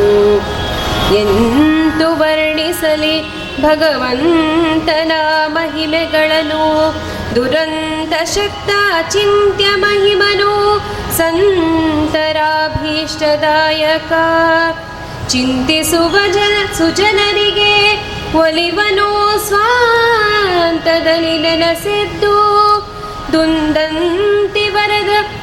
[1.95, 3.23] ಎಂದು ವರ್ಣಿಸಲಿ
[3.61, 5.11] ಭಗವಂತನ
[5.47, 6.95] ಮಹಿಮೆಗಳನ್ನು.
[7.35, 8.69] ದುರಂತ ಶಕ್ತ
[9.09, 10.81] ಚಿಂತ್ಯ ಮಹಿಮನು
[11.17, 14.11] ಸಂತರಾಭೀಷ್ಟದಾಯಕ.
[15.27, 17.73] ಚಿಂತಿಸುವ ಜನ ಸುಜನರಿಗೆ
[18.37, 22.35] ಒಲಿವನು ಸ್ವಾಂತದಲ್ಲಿ ನೆನೆಸಿದ್ದು.
[23.33, 24.54] ದುಂದಂತ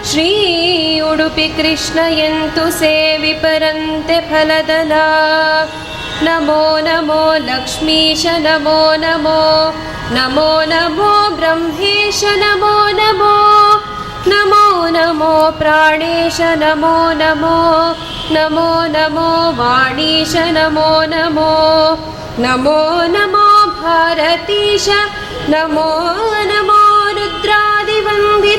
[0.05, 5.07] श्री उडुपि कृष्णयन्तु सेवि परन्ते फलदला।
[6.23, 9.43] नमो नमो लक्ष्मीश नमो नमो।
[10.15, 13.35] नमो नमो ब्रह्मेश नमो नमो।
[14.27, 17.59] नमो नमो प्राणेश नमो नमो।
[18.35, 21.53] नमो नमो वाणीश नमो नमो।
[22.39, 23.43] नमो नमो
[23.83, 24.89] भारतीश
[25.49, 25.91] नमो
[26.45, 26.81] नमो
[27.19, 28.52] रुद्रादिवन्दे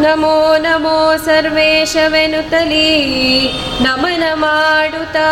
[0.00, 2.88] ನಮೋ ನಮೋ ಸರ್ವೇಶವೆನುತಲಿ.
[3.82, 5.28] ನಮನ ಮಾಡುತ್ತಾ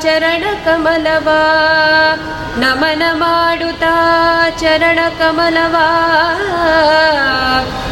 [0.00, 1.40] ಚರಣ ಕಮಲವಾ
[2.58, 3.92] ನಮನ ಮಾಡುತ್ತಾ
[4.60, 5.86] ಚರಣ ಕಮಲವಾ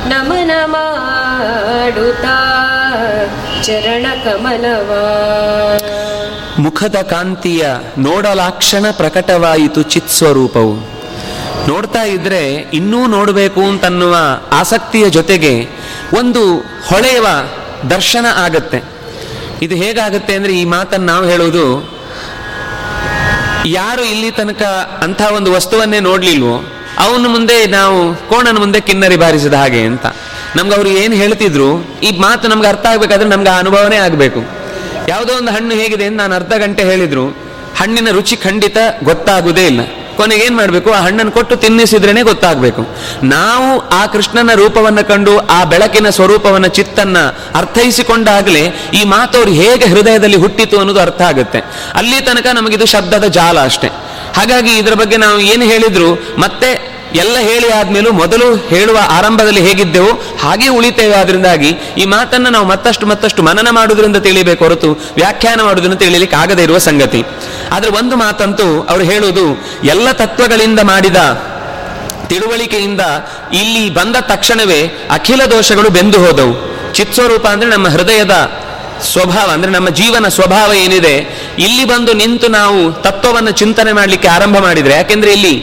[0.08, 2.36] ನಮನ ಮಾಡುತ್ತಾ
[3.62, 5.04] ಚರಣ ಕಮಲವಾ
[6.58, 7.66] ಮುಖದ ಕಾಂತಿಯ
[7.98, 10.93] ನೋಡಲಾಕ್ಷಣ ಪ್ರಕಟವಾಯಿತು ಚಿತ್ಸ್ವರೂಪವು
[11.68, 12.40] ನೋಡ್ತಾ ಇದ್ರೆ
[12.78, 14.16] ಇನ್ನೂ ನೋಡಬೇಕು ಅಂತನ್ನುವ
[14.52, 15.52] ಆಸಕ್ತಿಯ ಜೊತೆಗೆ
[16.18, 16.42] ಒಂದು
[16.88, 17.26] ಹೊಳೆಯುವ
[17.90, 18.80] ದರ್ಶನ ಆಗತ್ತೆ.
[19.64, 21.64] ಇದು ಹೇಗಾಗತ್ತೆ ಅಂದ್ರೆ ಈ ಮಾತನ್ನು ನಾವು ಹೇಳುವುದು,
[23.78, 24.62] ಯಾರು ಇಲ್ಲಿ ತನಕ
[25.04, 26.56] ಅಂಥ ಒಂದು ವಸ್ತುವನ್ನೇ ನೋಡ್ಲಿಲ್ವೋ,
[27.04, 27.98] ಅವನ ಮುಂದೆ ನಾವು
[28.30, 30.06] ಕೋಣನ ಮುಂದೆ ಕಿನ್ನರಿ ಬಾರಿಸಿದ ಹಾಗೆ ಅಂತ.
[30.56, 31.70] ನಮ್ಗೆ ಅವರು ಏನು ಹೇಳ್ತಿದ್ರು,
[32.06, 34.40] ಈ ಮಾತು ನಮ್ಗೆ ಅರ್ಥ ಆಗ್ಬೇಕಾದ್ರೆ ನಮ್ಗೆ ಆ ಅನುಭವನೇ ಆಗಬೇಕು.
[35.08, 37.24] ಯಾವುದೋ ಒಂದು ಹಣ್ಣು ಹೇಗಿದೆ ಅಂತ ನಾನು ಅರ್ಧ ಗಂಟೆ ಹೇಳಿದ್ರು,
[37.80, 39.82] ಹಣ್ಣಿನ ರುಚಿ ಖಂಡಿತ ಗೊತ್ತಾಗುವುದೇ ಇಲ್ಲ.
[40.14, 40.92] ಕೊನೆಗೆ ಏನ್ ಮಾಡಬೇಕು?
[40.92, 42.86] ಆ ಹಣ್ಣನ್ನು ಕೊಟ್ಟು ತಿನ್ನಿಸಿದ್ರೇನೆ ಗೊತ್ತಾಗಬೇಕು.
[43.22, 47.18] ನಾವು ಆ ಕೃಷ್ಣನ ರೂಪವನ್ನ ಕಂಡು, ಆ ಬೆಳಕಿನ ಸ್ವರೂಪವನ್ನ, ಚಿತ್ತನ್ನ
[47.54, 51.60] ಅರ್ಥೈಸಿಕೊಂಡಾಗಲೇ ಈ ಮಾತು ಅವ್ರು ಹೇಗೆ ಹೃದಯದಲ್ಲಿ ಹುಟ್ಟಿತು ಅನ್ನೋದು ಅರ್ಥ ಆಗುತ್ತೆ.
[51.94, 53.88] ಅಲ್ಲಿ ತನಕ ನಮಗಿದು ಶಬ್ದದ ಜಾಲ ಅಷ್ಟೆ.
[54.36, 60.12] ಹಾಗಾಗಿ ಇದರ ಬಗ್ಗೆ ನಾವು ಏನು ಹೇಳಿದ್ರು, ಮತ್ತೆ ಎಲ್ಲ ಹೇಳಿ ಆದ್ಮೇಲೂ ಮೊದಲು ಹೇಳುವ ಆರಂಭದಲ್ಲಿ ಹೇಗಿದ್ದೆವು
[60.42, 61.14] ಹಾಗೆ ಉಳಿತೇವೆ.
[61.14, 66.78] ಆದ್ರಿಂದಾಗಿ ಈ ಮಾತನ್ನ ನಾವು ಮತ್ತಷ್ಟು ಮತ್ತಷ್ಟು ಮನನ ಮಾಡುವುದರಿಂದ ತಿಳಿಬೇಕು ಹೊರತು ವ್ಯಾಖ್ಯಾನ ಮಾಡುವುದನ್ನು ತಿಳಿಲಿಕ್ಕೆ ಆಗದೇ ಇರುವ
[66.78, 67.22] ಸಂಗತಿ.
[67.70, 69.46] ಆದ್ರೆ ಒಂದು ಮಾತಂತೂ ಅವರು ಹೇಳುವುದು,
[69.84, 71.16] ಎಲ್ಲ ತತ್ವಗಳಿಂದ ಮಾಡಿದ
[72.28, 73.00] ತಿಳುವಳಿಕೆಯಿಂದ
[73.52, 74.80] ಇಲ್ಲಿ ಬಂದ ತಕ್ಷಣವೇ
[75.10, 76.54] ಅಖಿಲ ದೋಷಗಳು ಬೆಂದು ಹೋದವು.
[76.92, 78.34] ಚಿತ್ಸ್ವರೂಪ ಅಂದ್ರೆ ನಮ್ಮ ಹೃದಯದ
[79.12, 81.14] ಸ್ವಭಾವ, ಅಂದ್ರೆ ನಮ್ಮ ಜೀವನ ಸ್ವಭಾವ ಏನಿದೆ,
[81.58, 85.54] ಇಲ್ಲಿ ಬಂದು ನಿಂತು ನಾವು ತತ್ವವನ್ನು ಚಿಂತನೆ ಮಾಡಲಿಕ್ಕೆ ಆರಂಭ ಮಾಡಿದ್ರೆ, ಯಾಕೆಂದ್ರೆ ಇಲ್ಲಿ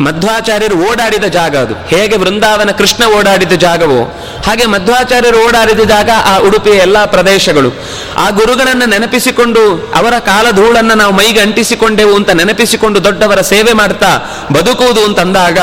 [0.00, 1.74] ಮಧ್ವಾಚಾರ್ಯರು ಓಡಾಡಿದ ಜಾಗ ಅದು.
[1.74, 7.70] ಹೇಗೆ ವೃಂದಾವನ ಕೃಷ್ಣ ಓಡಾಡಿದ ಜಾಗವೋ, ಹಾಗೆ ಮಧ್ವಾಚಾರ್ಯರು ಓಡಾಡಿದ ಜಾಗ ಆ ಉಡುಪಿಯ ಎಲ್ಲ ಪ್ರದೇಶಗಳು.
[8.16, 14.06] ಆ ಗುರುಗಳನ್ನು ನೆನಪಿಸಿಕೊಂಡು, ಅವರ ಕಾಲಧೂಳನ್ನು ನಾವು ಮೈಗೆ ಅಂಟಿಸಿಕೊಂಡೆವು ಅಂತ ನೆನಪಿಸಿಕೊಂಡು ದೊಡ್ಡವರ ಸೇವೆ ಮಾಡ್ತಾ
[14.52, 15.58] ಬದುಕುವುದು ಅಂತಂದಾಗ,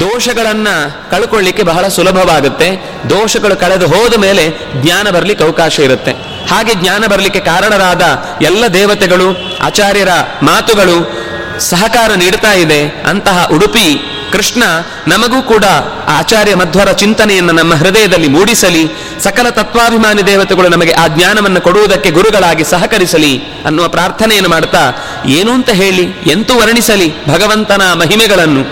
[0.00, 0.68] ದೋಷಗಳನ್ನ
[1.10, 2.90] ಕಳ್ಕೊಳ್ಳಿಕ್ಕೆ ಬಹಳ ಸುಲಭವಾಗುತ್ತೆ.
[3.10, 4.50] ದೋಷಗಳು ಕಳೆದು ಹೋದ ಮೇಲೆ
[4.82, 6.10] ಜ್ಞಾನ ಬರಲಿಕ್ಕೆ ಅವಕಾಶ ಇರುತ್ತೆ.
[6.50, 8.02] ಹಾಗೆ ಜ್ಞಾನ ಬರಲಿಕ್ಕೆ ಕಾರಣರಾದ
[8.42, 10.08] ಎಲ್ಲ ದೇವತೆಗಳು, ಆಚಾರ್ಯರ
[10.42, 11.24] ಮಾತುಗಳು
[11.60, 14.00] ಸಹಕಾರ ನೀಡ್ತಾ ಇದೆ ಅಂತಹ ಉಡುಪಿ
[14.32, 14.62] ಕೃಷ್ಣ
[15.08, 15.64] ನಮಗೂ ಕೂಡ
[16.08, 18.90] ಆಚಾರ್ಯ ಮಧ್ವರ ಚಿಂತನೆಯನ್ನು ನಮ್ಮ ಹೃದಯದಲ್ಲಿ ಮೂಡಿಸಲಿ,
[19.22, 24.92] ಸಕಲ ತತ್ವಾಭಿಮಾನಿ ದೇವತೆಗಳು ನಮಗೆ ಆ ಜ್ಞಾನವನ್ನು ಕೊಡುವುದಕ್ಕೆ ಗುರುಗಳಾಗಿ ಸಹಕರಿಸಲಿ ಅನ್ನುವ ಪ್ರಾರ್ಥನೆಯನ್ನು ಮಾಡ್ತಾ,
[25.26, 28.64] ಏನು ಅಂತ ಹೇಳಿ, ಎಂತೂ ವರ್ಣಿಸಲಿ ಭಗವಂತನ ಮಹಿಮೆಗಳನ್ನು.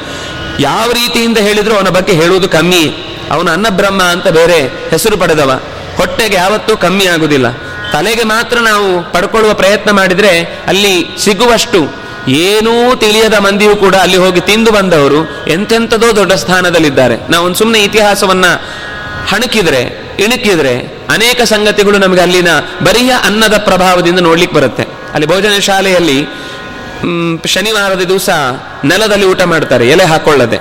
[0.60, 2.84] ಯಾವ ರೀತಿಯಿಂದ ಹೇಳಿದ್ರು ಅವನ ಬಗ್ಗೆ ಹೇಳುವುದು ಕಮ್ಮಿ
[3.30, 5.60] ಅವನು ಅನ್ನಬ್ರಹ್ಮ ಅಂತ ಬೇರೆ ಹೆಸರು ಪಡೆದವ.
[5.96, 7.52] ಹೊಟ್ಟೆಗೆ ಯಾವತ್ತೂ ಕಮ್ಮಿ ಆಗುವುದಿಲ್ಲ
[7.92, 14.72] ತಲೆಗೆ ಮಾತ್ರ ನಾವು ಪಡ್ಕೊಳ್ಳುವ ಪ್ರಯತ್ನ ಮಾಡಿದ್ರೆ ಅಲ್ಲಿ ಸಿಗುವಷ್ಟು ಏನೂ ತಿಳಿಯದ ಮಂದಿಯೂ ಕೂಡ ಅಲ್ಲಿ ಹೋಗಿ ತಿಂದು
[14.72, 17.30] ಬಂದವರು ಎಂತೆಂಥದೋ ದೊಡ್ಡ ಸ್ಥಾನದಲ್ಲಿದ್ದಾರೆ.
[17.30, 18.44] ನಾವು ಒಂದು ಸುಮ್ಮನೆ ಇತಿಹಾಸವನ್ನ
[19.28, 19.80] ಹಣಕಿದ್ರೆ,
[20.18, 20.78] ಇಣುಕಿದ್ರೆ
[21.10, 24.82] ಅನೇಕ ಸಂಗತಿಗಳು ನಮಗೆ ಅಲ್ಲಿನ ಬರಿಯ ಅನ್ನದ ಪ್ರಭಾವದಿಂದ ನೋಡ್ಲಿಕ್ಕೆ ಬರುತ್ತೆ.
[24.82, 26.26] ಅಲ್ಲಿ ಭೋಜನ ಶಾಲೆಯಲ್ಲಿ
[27.46, 28.30] ಶನಿವಾರದ ದಿವಸ
[28.84, 30.56] ನೆಲದಲ್ಲಿ ಊಟ ಮಾಡ್ತಾರೆ, ಎಲೆ ಹಾಕೊಳ್ಳದೆ.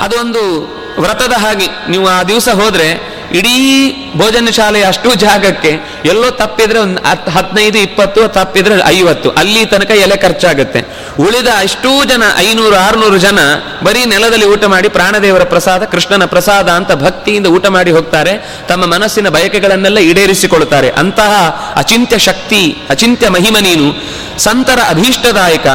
[0.00, 1.90] ಅದೊಂದು ವ್ರತದ ಹಾಗೆ.
[1.90, 8.28] ನೀವು ಆ ದಿವಸ ಹೋದ್ರೆ ಇಡೀ ಭೋಜನ ಶಾಲೆಯ ಅಷ್ಟು ಜಾಗಕ್ಕೆ ಎಲ್ಲೋ ತಪ್ಪಿದ್ರೆ ಒಂದು ಹತ್- ಹದಿನೈದು, ಇಪ್ಪತ್ತು,
[8.28, 9.30] ತಪ್ಪಿದ್ರೆ ಐವತ್ತು.
[9.30, 10.84] ಅಲ್ಲಿ ತನಕ ಎಲೆ ಖರ್ಚಾಗುತ್ತೆ.
[11.20, 13.38] ಉಳಿದ ಅಷ್ಟೂ ಜನ, ಐನೂರು, ಆರುನೂರು ಜನ
[13.82, 18.58] ಬರೀ ನೆಲದಲ್ಲಿ ಊಟ ಮಾಡಿ ಪ್ರಾಣದೇವರ ಪ್ರಸಾದ, ಕೃಷ್ಣನ ಪ್ರಸಾದ ಅಂತ ಭಕ್ತಿಯಿಂದ ಊಟ ಮಾಡಿ ಹೋಗ್ತಾರೆ.
[18.68, 21.32] ತಮ್ಮ ಮನಸ್ಸಿನ ಬಯಕೆಗಳನ್ನೆಲ್ಲ ಈಡೇರಿಸಿಕೊಳ್ತಾರೆ ಅಂತಹ
[21.76, 23.92] ಅಚಿಂತ್ಯ ಶಕ್ತಿ, ಅಚಿಂತ್ಯ ಮಹಿಮ ನೀನು,
[24.38, 25.66] ಸಂತರ ಅಭೀಷ್ಟದಾಯಕ.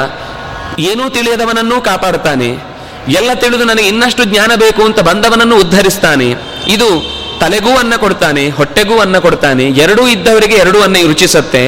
[0.79, 2.57] ಏನೂ ತಿಳಿಯದವನನ್ನೂ ಕಾಪಾಡ್ತಾನೆ
[3.07, 6.35] ಎಲ್ಲ ತಿಳಿದು ನನಗೆ ಇನ್ನಷ್ಟು ಜ್ಞಾನ ಬೇಕು ಅಂತ ಬಂದವನನ್ನು ಉದ್ಧರಿಸ್ತಾನೆ.
[6.67, 11.63] ಇದು ತಲೆಗೂ ಅನ್ನ ಕೊಡ್ತಾನೆ, ಹೊಟ್ಟೆಗೂ ಅನ್ನ ಕೊಡ್ತಾನೆ, ಎರಡೂ ಇದ್ದವರಿಗೆ ಎರಡೂ ಅನ್ನ ರುಚಿಸುತ್ತೆ.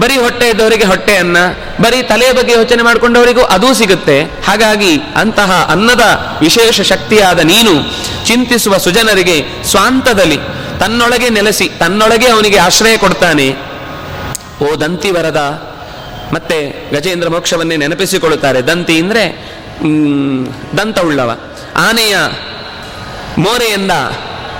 [0.00, 1.38] ಬರೀ ಹೊಟ್ಟೆ ಇದ್ದವರಿಗೆ ಹೊಟ್ಟೆ ಅನ್ನ,
[1.82, 4.16] ಬರೀ ತಲೆಯ ಬಗ್ಗೆ ಯೋಚನೆ ಮಾಡಿಕೊಂಡವರಿಗೂ ಅದೂ ಸಿಗುತ್ತೆ.
[4.46, 6.04] ಹಾಗಾಗಿ ಅಂತಹ ಅನ್ನದ
[6.40, 7.74] ವಿಶೇಷ ಶಕ್ತಿಯಾದ ನೀನು
[8.26, 9.36] ಚಿಂತಿಸುವ ಸುಜನರಿಗೆ
[9.70, 10.38] ಸ್ವಾಂತದಲ್ಲಿ
[10.80, 13.48] ತನ್ನೊಳಗೆ ನೆಲೆಸಿ, ತನ್ನೊಳಗೆ ಅವನಿಗೆ ಆಶ್ರಯ ಕೊಡ್ತಾನೆ.
[14.64, 15.42] ಓ ದಂತಿ ವರದ,
[16.32, 16.56] ಮತ್ತೆ
[16.92, 18.60] ಗಜೇಂದ್ರ ಮೋಕ್ಷವನ್ನೇ ನೆನಪಿಸಿಕೊಳ್ಳುತ್ತಾರೆ.
[18.68, 19.24] ದಂತಿ ಅಂದ್ರೆ
[20.78, 21.30] ದಂತ ಉಳ್ಳವ
[21.78, 22.16] ಆನೆಯ
[23.38, 23.92] ಮೋರೆಯಿಂದ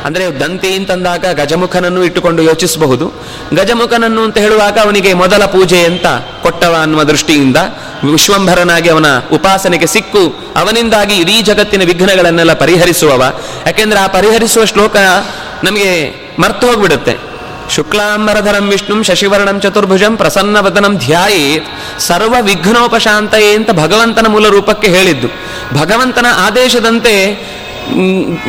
[0.04, 3.12] ಅಂದ್ರೆ ದಂತಿ ಅಂತಂದಾಗ ಗಜಮುಖನನ್ನು ಇಟ್ಟುಕೊಂಡು ಯೋಚಿಸಬಹುದು.
[3.54, 6.06] ಗಜಮುಖನನ್ನು ಅಂತ ಹೇಳುವಾಗ ಅವನಿಗೆ ಮೊದಲ ಪೂಜೆ ಅಂತ
[6.42, 7.56] ಕೊಟ್ಟವ ಅನ್ನುವ ದೃಷ್ಟಿಯಿಂದ
[8.12, 10.52] ವಿಶ್ವಂಭರನಾಗಿ ಅವನ ಉಪಾಸನೆಗೆ ಸಿಕ್ಕು.
[10.56, 13.40] ಅವನಿಂದಾಗಿ ಇಡೀ ಜಗತ್ತಿನ ವಿಘ್ನಗಳನ್ನೆಲ್ಲ ಪರಿಹರಿಸುವವ.
[13.66, 14.96] ಯಾಕೆಂದ್ರೆ ಆ ಪರಿಹರಿಸುವ ಶ್ಲೋಕ
[15.64, 17.28] ನಮಗೆ ಮರ್ತು ಹೋಗ್ಬಿಡುತ್ತೆ.
[17.74, 25.28] ಶುಕ್ಲಾಂಬರಧರಂ ವಿಷ್ಣುಂ ಶಶಿವರ್ಣಂ ಚತುರ್ಭುಜಂ ಪ್ರಸನ್ನವದನಂ ಧ್ಯಾಯೇತ್ ಸರ್ವ ವಿಘ್ನೋಪಶಾಂತಯೇ ಅಂತ ಭಗವಂತನ ಮೂಲ ರೂಪಕ್ಕೆ ಹೇಳಿದ್ದು.
[25.74, 27.14] ಭಗವಂತನ ಆದೇಶದಂತೆ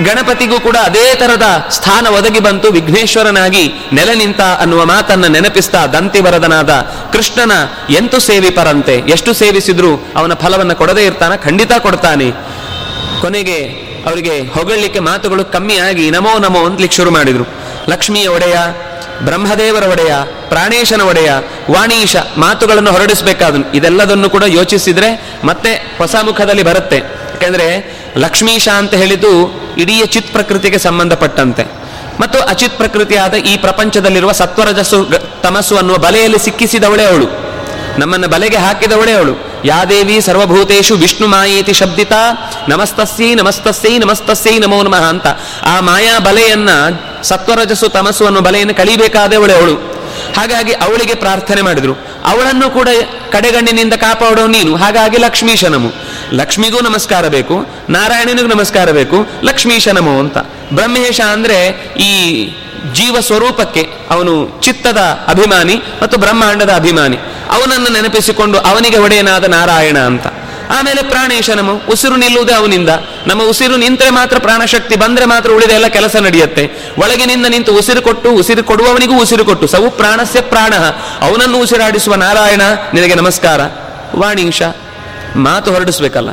[0.03, 2.71] ಗಣಪತಿಗೂ ಕೂಡ ಅದೇ ತರದ ಸ್ಥಾನ ಒದಗಿ ಬಂತು.
[2.71, 6.69] ವಿಘ್ನೇಶ್ವರನಾಗಿ ನೆಲೆ ನಿಂತ ಅನ್ನುವ ಮಾತನ್ನ ನೆನಪಿಸ್ತಾ ದಂತಿವರದನಾದ
[7.13, 7.51] ಕೃಷ್ಣನ
[7.89, 12.31] ಎಂತು ಸೇವಿಪರಂತೆ ಎಷ್ಟು ಸೇವಿಸಿದ್ರು ಅವನ ಫಲವನ್ನು ಕೊಡದೇ ಇರ್ತಾನ, ಖಂಡಿತ ಕೊಡ್ತಾನೆ.
[13.21, 17.43] ಕೊನೆಗೆ ಅವರಿಗೆ ಹೊಗಳಲಿಕ್ಕೆ ಮಾತುಗಳು ಕಮ್ಮಿಯಾಗಿ ನಮೋ ನಮೋ ಅಂತಲಿಕ್ಕೆ ಶುರು ಮಾಡಿದ್ರು.
[17.89, 18.57] ಲಕ್ಷ್ಮಿಯ ಒಡೆಯ,
[19.21, 20.15] ಬ್ರಹ್ಮದೇವರ ಒಡೆಯ,
[20.49, 21.31] ಪ್ರಾಣೇಶನ ಒಡೆಯ,
[21.71, 23.73] ವಾಣೀಶ ಮಾತುಗಳನ್ನು ಹೊರಡಿಸಬೇಕಾದನು.
[23.73, 26.97] ಇದೆಲ್ಲದನ್ನು ಕೂಡ ಯೋಚಿಸಿದ್ರೆ ಮತ್ತೆ ಹೊಸ ಮುಖದಲ್ಲಿ ಬರುತ್ತೆ.
[26.97, 31.63] ಯಾಕೆಂದ್ರೆ ಲಕ್ಷ್ಮೀಶ ಅಂತ ಹೇಳಿದ್ದು ಇಡೀ ಚಿತ್ ಪ್ರಕೃತಿಗೆ ಸಂಬಂಧಪಟ್ಟಂತೆ.
[32.19, 35.09] ಮತ್ತು ಅಚಿತ್ ಪ್ರಕೃತಿಯಾದ ಈ ಪ್ರಪಂಚದಲ್ಲಿರುವ ಸತ್ವರಜಸ್ಸು,
[35.43, 37.49] ತಮಸ್ಸು ಅನ್ನುವ ಬಲೆಯಲ್ಲಿ ಸಿಕ್ಕಿಸಿದವಳೇ ಅವಳು.
[37.99, 39.61] ನಮ್ಮನ್ನು ಬಲೆಗೆ ಹಾಕಿದವಳೇ ಅವಳು.
[39.65, 42.11] ಯಾದೇವಿ ಸರ್ವಭೂತೇಶು ವಿಷ್ಣು ಮಾಯೇತಿ ಶಬ್ದಿತ,
[42.69, 45.27] ನಮಸ್ತಸ್ಯೈ ನಮಸ್ತಸ್ಯೈ ನಮಸ್ತಸ್ಯೈ ನಮೋ ನಮಃ ಅಂತ.
[45.63, 46.69] ಆ ಮಾಯಾ ಬಲೆಯನ್ನ,
[47.23, 49.73] ಸತ್ವರಜಸ್ಸು, ತಮಸ್ಸು ಅನ್ನೋ ಬಲೆಯನ್ನು ಕಳಿಬೇಕಾದವಳೆ ಅವಳು.
[50.37, 51.93] ಹಾಗಾಗಿ ಅವಳಿಗೆ ಪ್ರಾರ್ಥನೆ ಮಾಡಿದ್ರು.
[52.25, 52.89] ಅವಳನ್ನು ಕೂಡ
[53.31, 54.75] ಕಡೆಗಣ್ಣಿನಿಂದ ಕಾಪಾಡೋ ನೀನು.
[54.75, 60.37] ಹಾಗಾಗಿ ಲಕ್ಷ್ಮೀಶ ನಮು ಲಕ್ಷ್ಮಿಗೂ ನಮಸ್ಕಾರ ಬೇಕು, ನಾರಾಯಣನಿಗೂ ನಮಸ್ಕಾರ ಬೇಕು, ಲಕ್ಷ್ಮೀಶ ನಮೋ ಅಂತ.
[60.73, 61.67] ಬ್ರಹ್ಮೇಶ ಅಂದ್ರೆ
[61.99, 62.45] ಈ
[62.93, 64.97] ಜೀವ ಸ್ವರೂಪಕ್ಕೆ ಅವನು ಚಿತ್ತದ
[65.27, 67.17] ಅಭಿಮಾನಿ ಮತ್ತು ಬ್ರಹ್ಮಾಂಡದ ಅಭಿಮಾನಿ.
[67.49, 70.27] ಅವನನ್ನು ನೆನಪಿಸಿಕೊಂಡು ಅವನಿಗೆ ಒಡೆಯನಾದ ನಾರಾಯಣ ಅಂತ.
[70.69, 72.89] ಆಮೇಲೆ ಪ್ರಾಣೇಶನಮು ಉಸಿರು ನಿಲ್ಲುವುದೇ ಅವನಿಂದ.
[73.27, 76.71] ನಮ್ಮ ಉಸಿರು ನಿಂತರೆ ಮಾತ್ರ ಪ್ರಾಣಶಕ್ತಿ ಬಂದ್ರೆ ಮಾತ್ರ ಉಳಿದ ಎಲ್ಲ ಕೆಲಸ ನಡೆಯುತ್ತೆ.
[76.97, 80.73] ಒಳಗಿನಿಂದ ನಿಂತು ಉಸಿರು ಕೊಟ್ಟು, ಉಸಿರು ಕೊಡುವವನಿಗೂ ಉಸಿರು ಕೊಟ್ಟು, ಸವು ಪ್ರಾಣಸ್ಯ ಪ್ರಾಣ.
[81.21, 82.61] ಅವನನ್ನು ಉಸಿರಾಡಿಸುವ ನಾರಾಯಣ,
[82.93, 83.61] ನಿನಗೆ ನಮಸ್ಕಾರ.
[84.15, 84.61] ವಾಣೀಶ.
[85.35, 86.29] ಮಾತು ಹೊರಡಿಸ್ಬೇಕಲ್ಲ.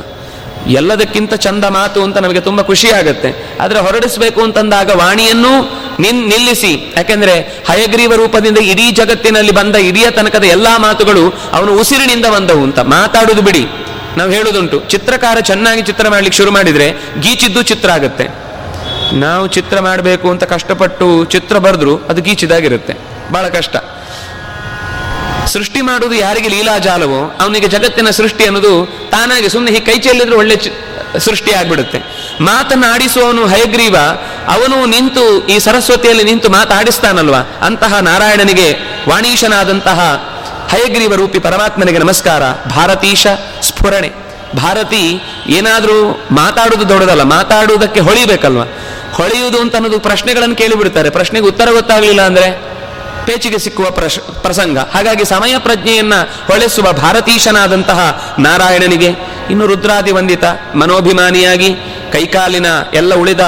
[0.67, 3.57] ಎಲ್ಲದಕ್ಕಿಂತ ಚಂದ ಮಾತು ಅಂತ ನಮಗೆ ತುಂಬ ಖುಷಿ ಆಗುತ್ತೆ.
[3.59, 6.93] ಆದರೆ ಹೊರಡಿಸಬೇಕು ಅಂತಂದಾಗ ವಾಣಿಯನ್ನು ನಿನ್, ನಿಲ್ಲಿಸಿ.
[6.97, 12.79] ಯಾಕೆಂದ್ರೆ ಹಯಗ್ರೀವ ರೂಪದಿಂದ ಇಡೀ ಜಗತ್ತಿನಲ್ಲಿ ಬಂದ ಇಡೀ ತನಕದ ಎಲ್ಲಾ ಮಾತುಗಳು ಅವನು ಉಸಿರಿನಿಂದ ಬಂದವು ಅಂತ.
[12.79, 13.67] ಮಾತಾಡುದು ಬಿಡಿ.
[14.17, 18.27] ನಾವು ಹೇಳುದುಂಟು ಚಿತ್ರಕಾರ ಚೆನ್ನಾಗಿ ಚಿತ್ರ ಮಾಡ್ಲಿಕ್ಕೆ ಶುರು ಮಾಡಿದ್ರೆ ಗೀಚಿದ್ದು ಚಿತ್ರ ಆಗುತ್ತೆ.
[19.13, 22.93] ನಾವು ಚಿತ್ರ ಮಾಡಬೇಕು ಅಂತ ಕಷ್ಟಪಟ್ಟು ಚಿತ್ರ ಬರೆದ್ರು ಅದು ಗೀಚಿದಾಗಿರುತ್ತೆ.
[23.31, 23.75] ಬಹಳ ಕಷ್ಟ.
[25.47, 30.87] ಸೃಷ್ಟಿ ಮಾಡುವುದು ಯಾರಿಗೆ ಲೀಲಾಜಾಲವೋ ಅವನಿಗೆ ಜಗತ್ತಿನ ಸೃಷ್ಟಿ ಅನ್ನೋದು ತಾನಾಗಿ ಸುಮ್ಮನೆ ಈ ಕೈ ಚೆಲ್ಲಿದ್ರೆ ಒಳ್ಳೆ
[31.19, 31.99] ಸೃಷ್ಟಿ ಆಗ್ಬಿಡುತ್ತೆ.
[32.41, 33.95] ಮಾತನಾಡಿಸುವವನು ಹಯಗ್ರೀವ,
[34.47, 37.39] ಅವನು ನಿಂತು ಈ ಸರಸ್ವತಿಯಲ್ಲಿ ನಿಂತು ಮಾತಾಡಿಸ್ತಾನಲ್ವಾ?
[37.61, 38.71] ಅಂತಹ ನಾರಾಯಣನಿಗೆ
[39.09, 39.99] ವಾಣೀಶನಾದಂತಹ
[40.69, 42.41] ಹಯಗ್ರೀವ ರೂಪಿ ಪರಮಾತ್ಮನಿಗೆ ನಮಸ್ಕಾರ.
[42.75, 43.27] ಭಾರತೀಶ
[43.61, 44.11] ಸ್ಫುರಣೆ.
[44.55, 48.63] ಭಾರತಿ, ಏನಾದರೂ ಮಾತಾಡುವುದು ದೊಡ್ಡದಲ್ಲ, ಮಾತಾಡುವುದಕ್ಕೆ ಹೊಳಿಬೇಕಲ್ವಾ?
[49.13, 51.09] ಹೊಳೆಯುವುದು ಅಂತ ಅನ್ನೋದು ಪ್ರಶ್ನೆಗಳನ್ನು ಕೇಳಿಬಿಡ್ತಾರೆ.
[51.09, 52.76] ಪ್ರಶ್ನೆಗೆ ಉತ್ತರ ಗೊತ್ತಾಗಲಿಲ್ಲ ಅಂದ್ರೆ?
[53.27, 53.87] ಪೇಚಿಗೆ ಸಿಕ್ಕುವ
[54.41, 54.77] ಪ್ರಸಂಗ.
[54.77, 56.15] ಹಾಗಾಗಿ ಸಮಯ ಪ್ರಜ್ಞೆಯನ್ನ
[56.47, 57.99] ಹೊಳೆಸುವ ಭಾರತೀಶನಾದಂತಹ
[58.39, 59.09] ನಾರಾಯಣನಿಗೆ
[59.49, 60.43] ಇನ್ನು ರುದ್ರಾದಿ ವಂದಿತ,
[60.75, 61.69] ಮನೋಭಿಮಾನಿಯಾಗಿ,
[62.11, 63.43] ಕೈಕಾಲಿನ ಎಲ್ಲ ಉಳಿದ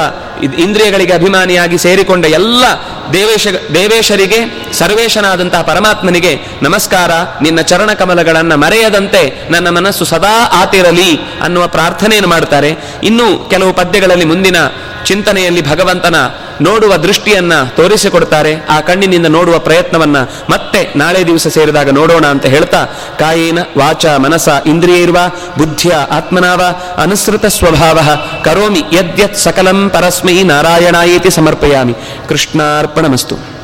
[0.58, 2.64] ಇಂದ್ರಿಯಗಳಿಗೆ ಅಭಿಮಾನಿಯಾಗಿ ಸೇರಿಕೊಂಡ ಎಲ್ಲ
[3.14, 4.40] ದೇವೇಶ, ದೇವೇಶರಿಗೆ,
[4.74, 7.12] ಸರ್ವೇಶನಾದಂತಹ ಪರಮಾತ್ಮನಿಗೆ ನಮಸ್ಕಾರ.
[7.42, 11.12] ನಿನ್ನ ಚರಣ ಕಮಲಗಳನ್ನು ಮರೆಯದಂತೆ ನನ್ನ ಮನಸ್ಸು ಸದಾ ಆತಿರಲಿ
[11.44, 12.70] ಅನ್ನುವ ಪ್ರಾರ್ಥನೆಯನ್ನು ಮಾಡ್ತಾರೆ.
[13.04, 14.58] ಇನ್ನು ಕೆಲವು ಪದ್ಯಗಳಲ್ಲಿ ಮುಂದಿನ
[15.06, 16.16] ಚಿಂತನೆಯಲ್ಲಿ ಭಗವಂತನ
[16.62, 18.66] ನೋಡುವ ದೃಷ್ಟಿಯನ್ನ ತೋರಿಸಿಕೊಡ್ತಾರೆ.
[18.66, 20.18] ಆ ಕಣ್ಣಿನಿಂದ ನೋಡುವ ಪ್ರಯತ್ನವನ್ನ
[20.50, 22.86] ಮತ್ತೆ ನಾಳೆ ದಿವಸ ಸೇರಿದಾಗ ನೋಡೋಣ ಅಂತ ಹೇಳ್ತಾ,
[23.20, 25.18] ಕಾಯೇನ ವಾಚ ಮನಸ ಇಂದ್ರಿಯೈರ್ವ,
[25.58, 26.62] ಬುದ್ಧಿಯ ಆತ್ಮನಾವ,
[26.98, 28.00] ಅನುಸೃತ ಸ್ವಭಾವ,
[28.44, 31.94] ಕರೋಮಿ ಯದ್ಯತ್ ಸಕಲಂ ಪರಸ್ಮೈ ನಾರಾಯಣಾಯೇತಿ ಸಮರ್ಪಯಾಮಿ.
[32.28, 33.59] ಕೃಷ್ಣಾರ್ಪಣಮಸ್ತು.